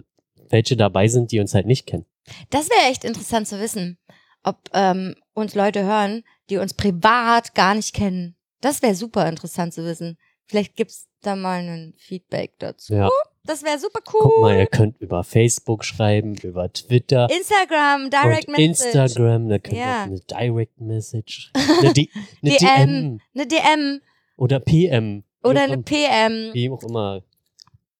[0.50, 2.06] welche dabei sind, die uns halt nicht kennen.
[2.50, 3.98] Das wäre echt interessant zu wissen,
[4.44, 8.36] ob ähm, uns Leute hören, die uns privat gar nicht kennen.
[8.62, 10.18] Das wäre super interessant zu wissen.
[10.46, 12.94] Vielleicht gibt's da mal ein Feedback dazu.
[12.94, 13.10] Ja.
[13.45, 14.20] Das wäre super cool.
[14.22, 17.28] Guck mal, ihr könnt über Facebook schreiben, über Twitter.
[17.32, 18.86] Instagram, Direct und Message.
[18.95, 20.03] Instagram, da könnt ihr Ja.
[20.03, 21.52] eine Direct Message,
[21.82, 22.10] eine, D
[22.44, 22.60] eine DM.
[22.60, 24.02] DM Eine DM
[24.36, 25.24] oder PM.
[25.44, 27.24] Oder eine PM, Wie auch immer.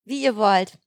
[0.06, 0.78] wie ihr wollt.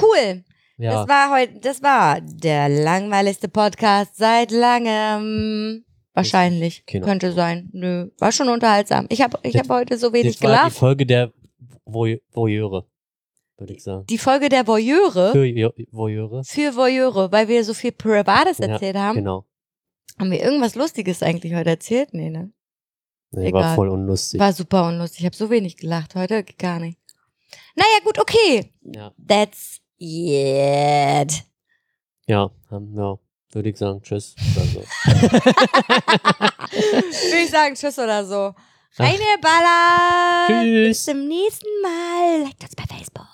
[0.00, 0.44] Cool.
[0.76, 5.84] Ja, Das war heute, das war der langweiligste Podcast seit langem.
[6.14, 6.84] Wahrscheinlich.
[6.86, 7.06] Genau.
[7.06, 7.68] Könnte sein.
[7.72, 8.10] Nö.
[8.18, 9.06] War schon unterhaltsam.
[9.08, 10.76] Ich habe ich hab heute so wenig das war die gelacht.
[10.76, 11.32] Folge der
[11.84, 12.86] Voy- Voyeure,
[13.58, 14.06] würde ich sagen.
[14.06, 16.42] Die Folge der Voyeure Für Voyeure.
[16.44, 19.16] für Voyeure, weil wir so viel Privates Ja, erzählt haben.
[19.16, 19.44] Genau.
[20.18, 22.12] Haben wir irgendwas Lustiges eigentlich heute erzählt?
[22.12, 22.52] Nee, ne?
[23.30, 23.74] Nee, war Egal.
[23.76, 24.40] voll unlustig.
[24.40, 25.20] War super unlustig.
[25.20, 26.44] Ich habe so wenig gelacht heute.
[26.44, 26.98] Gar nicht.
[27.76, 28.72] Naja, gut, okay.
[28.82, 31.44] Ja, That's it.
[32.26, 33.18] ja, ähm, ja
[33.52, 34.34] würde ich sagen, tschüss.
[34.56, 34.80] Oder so.
[36.70, 38.54] Würde ich sagen, tschüss oder so.
[38.98, 40.46] Reine Baller.
[40.48, 40.88] Tschüss.
[40.88, 42.42] Bis zum nächsten Mal.
[42.42, 43.26] Liked uns bei Facebook.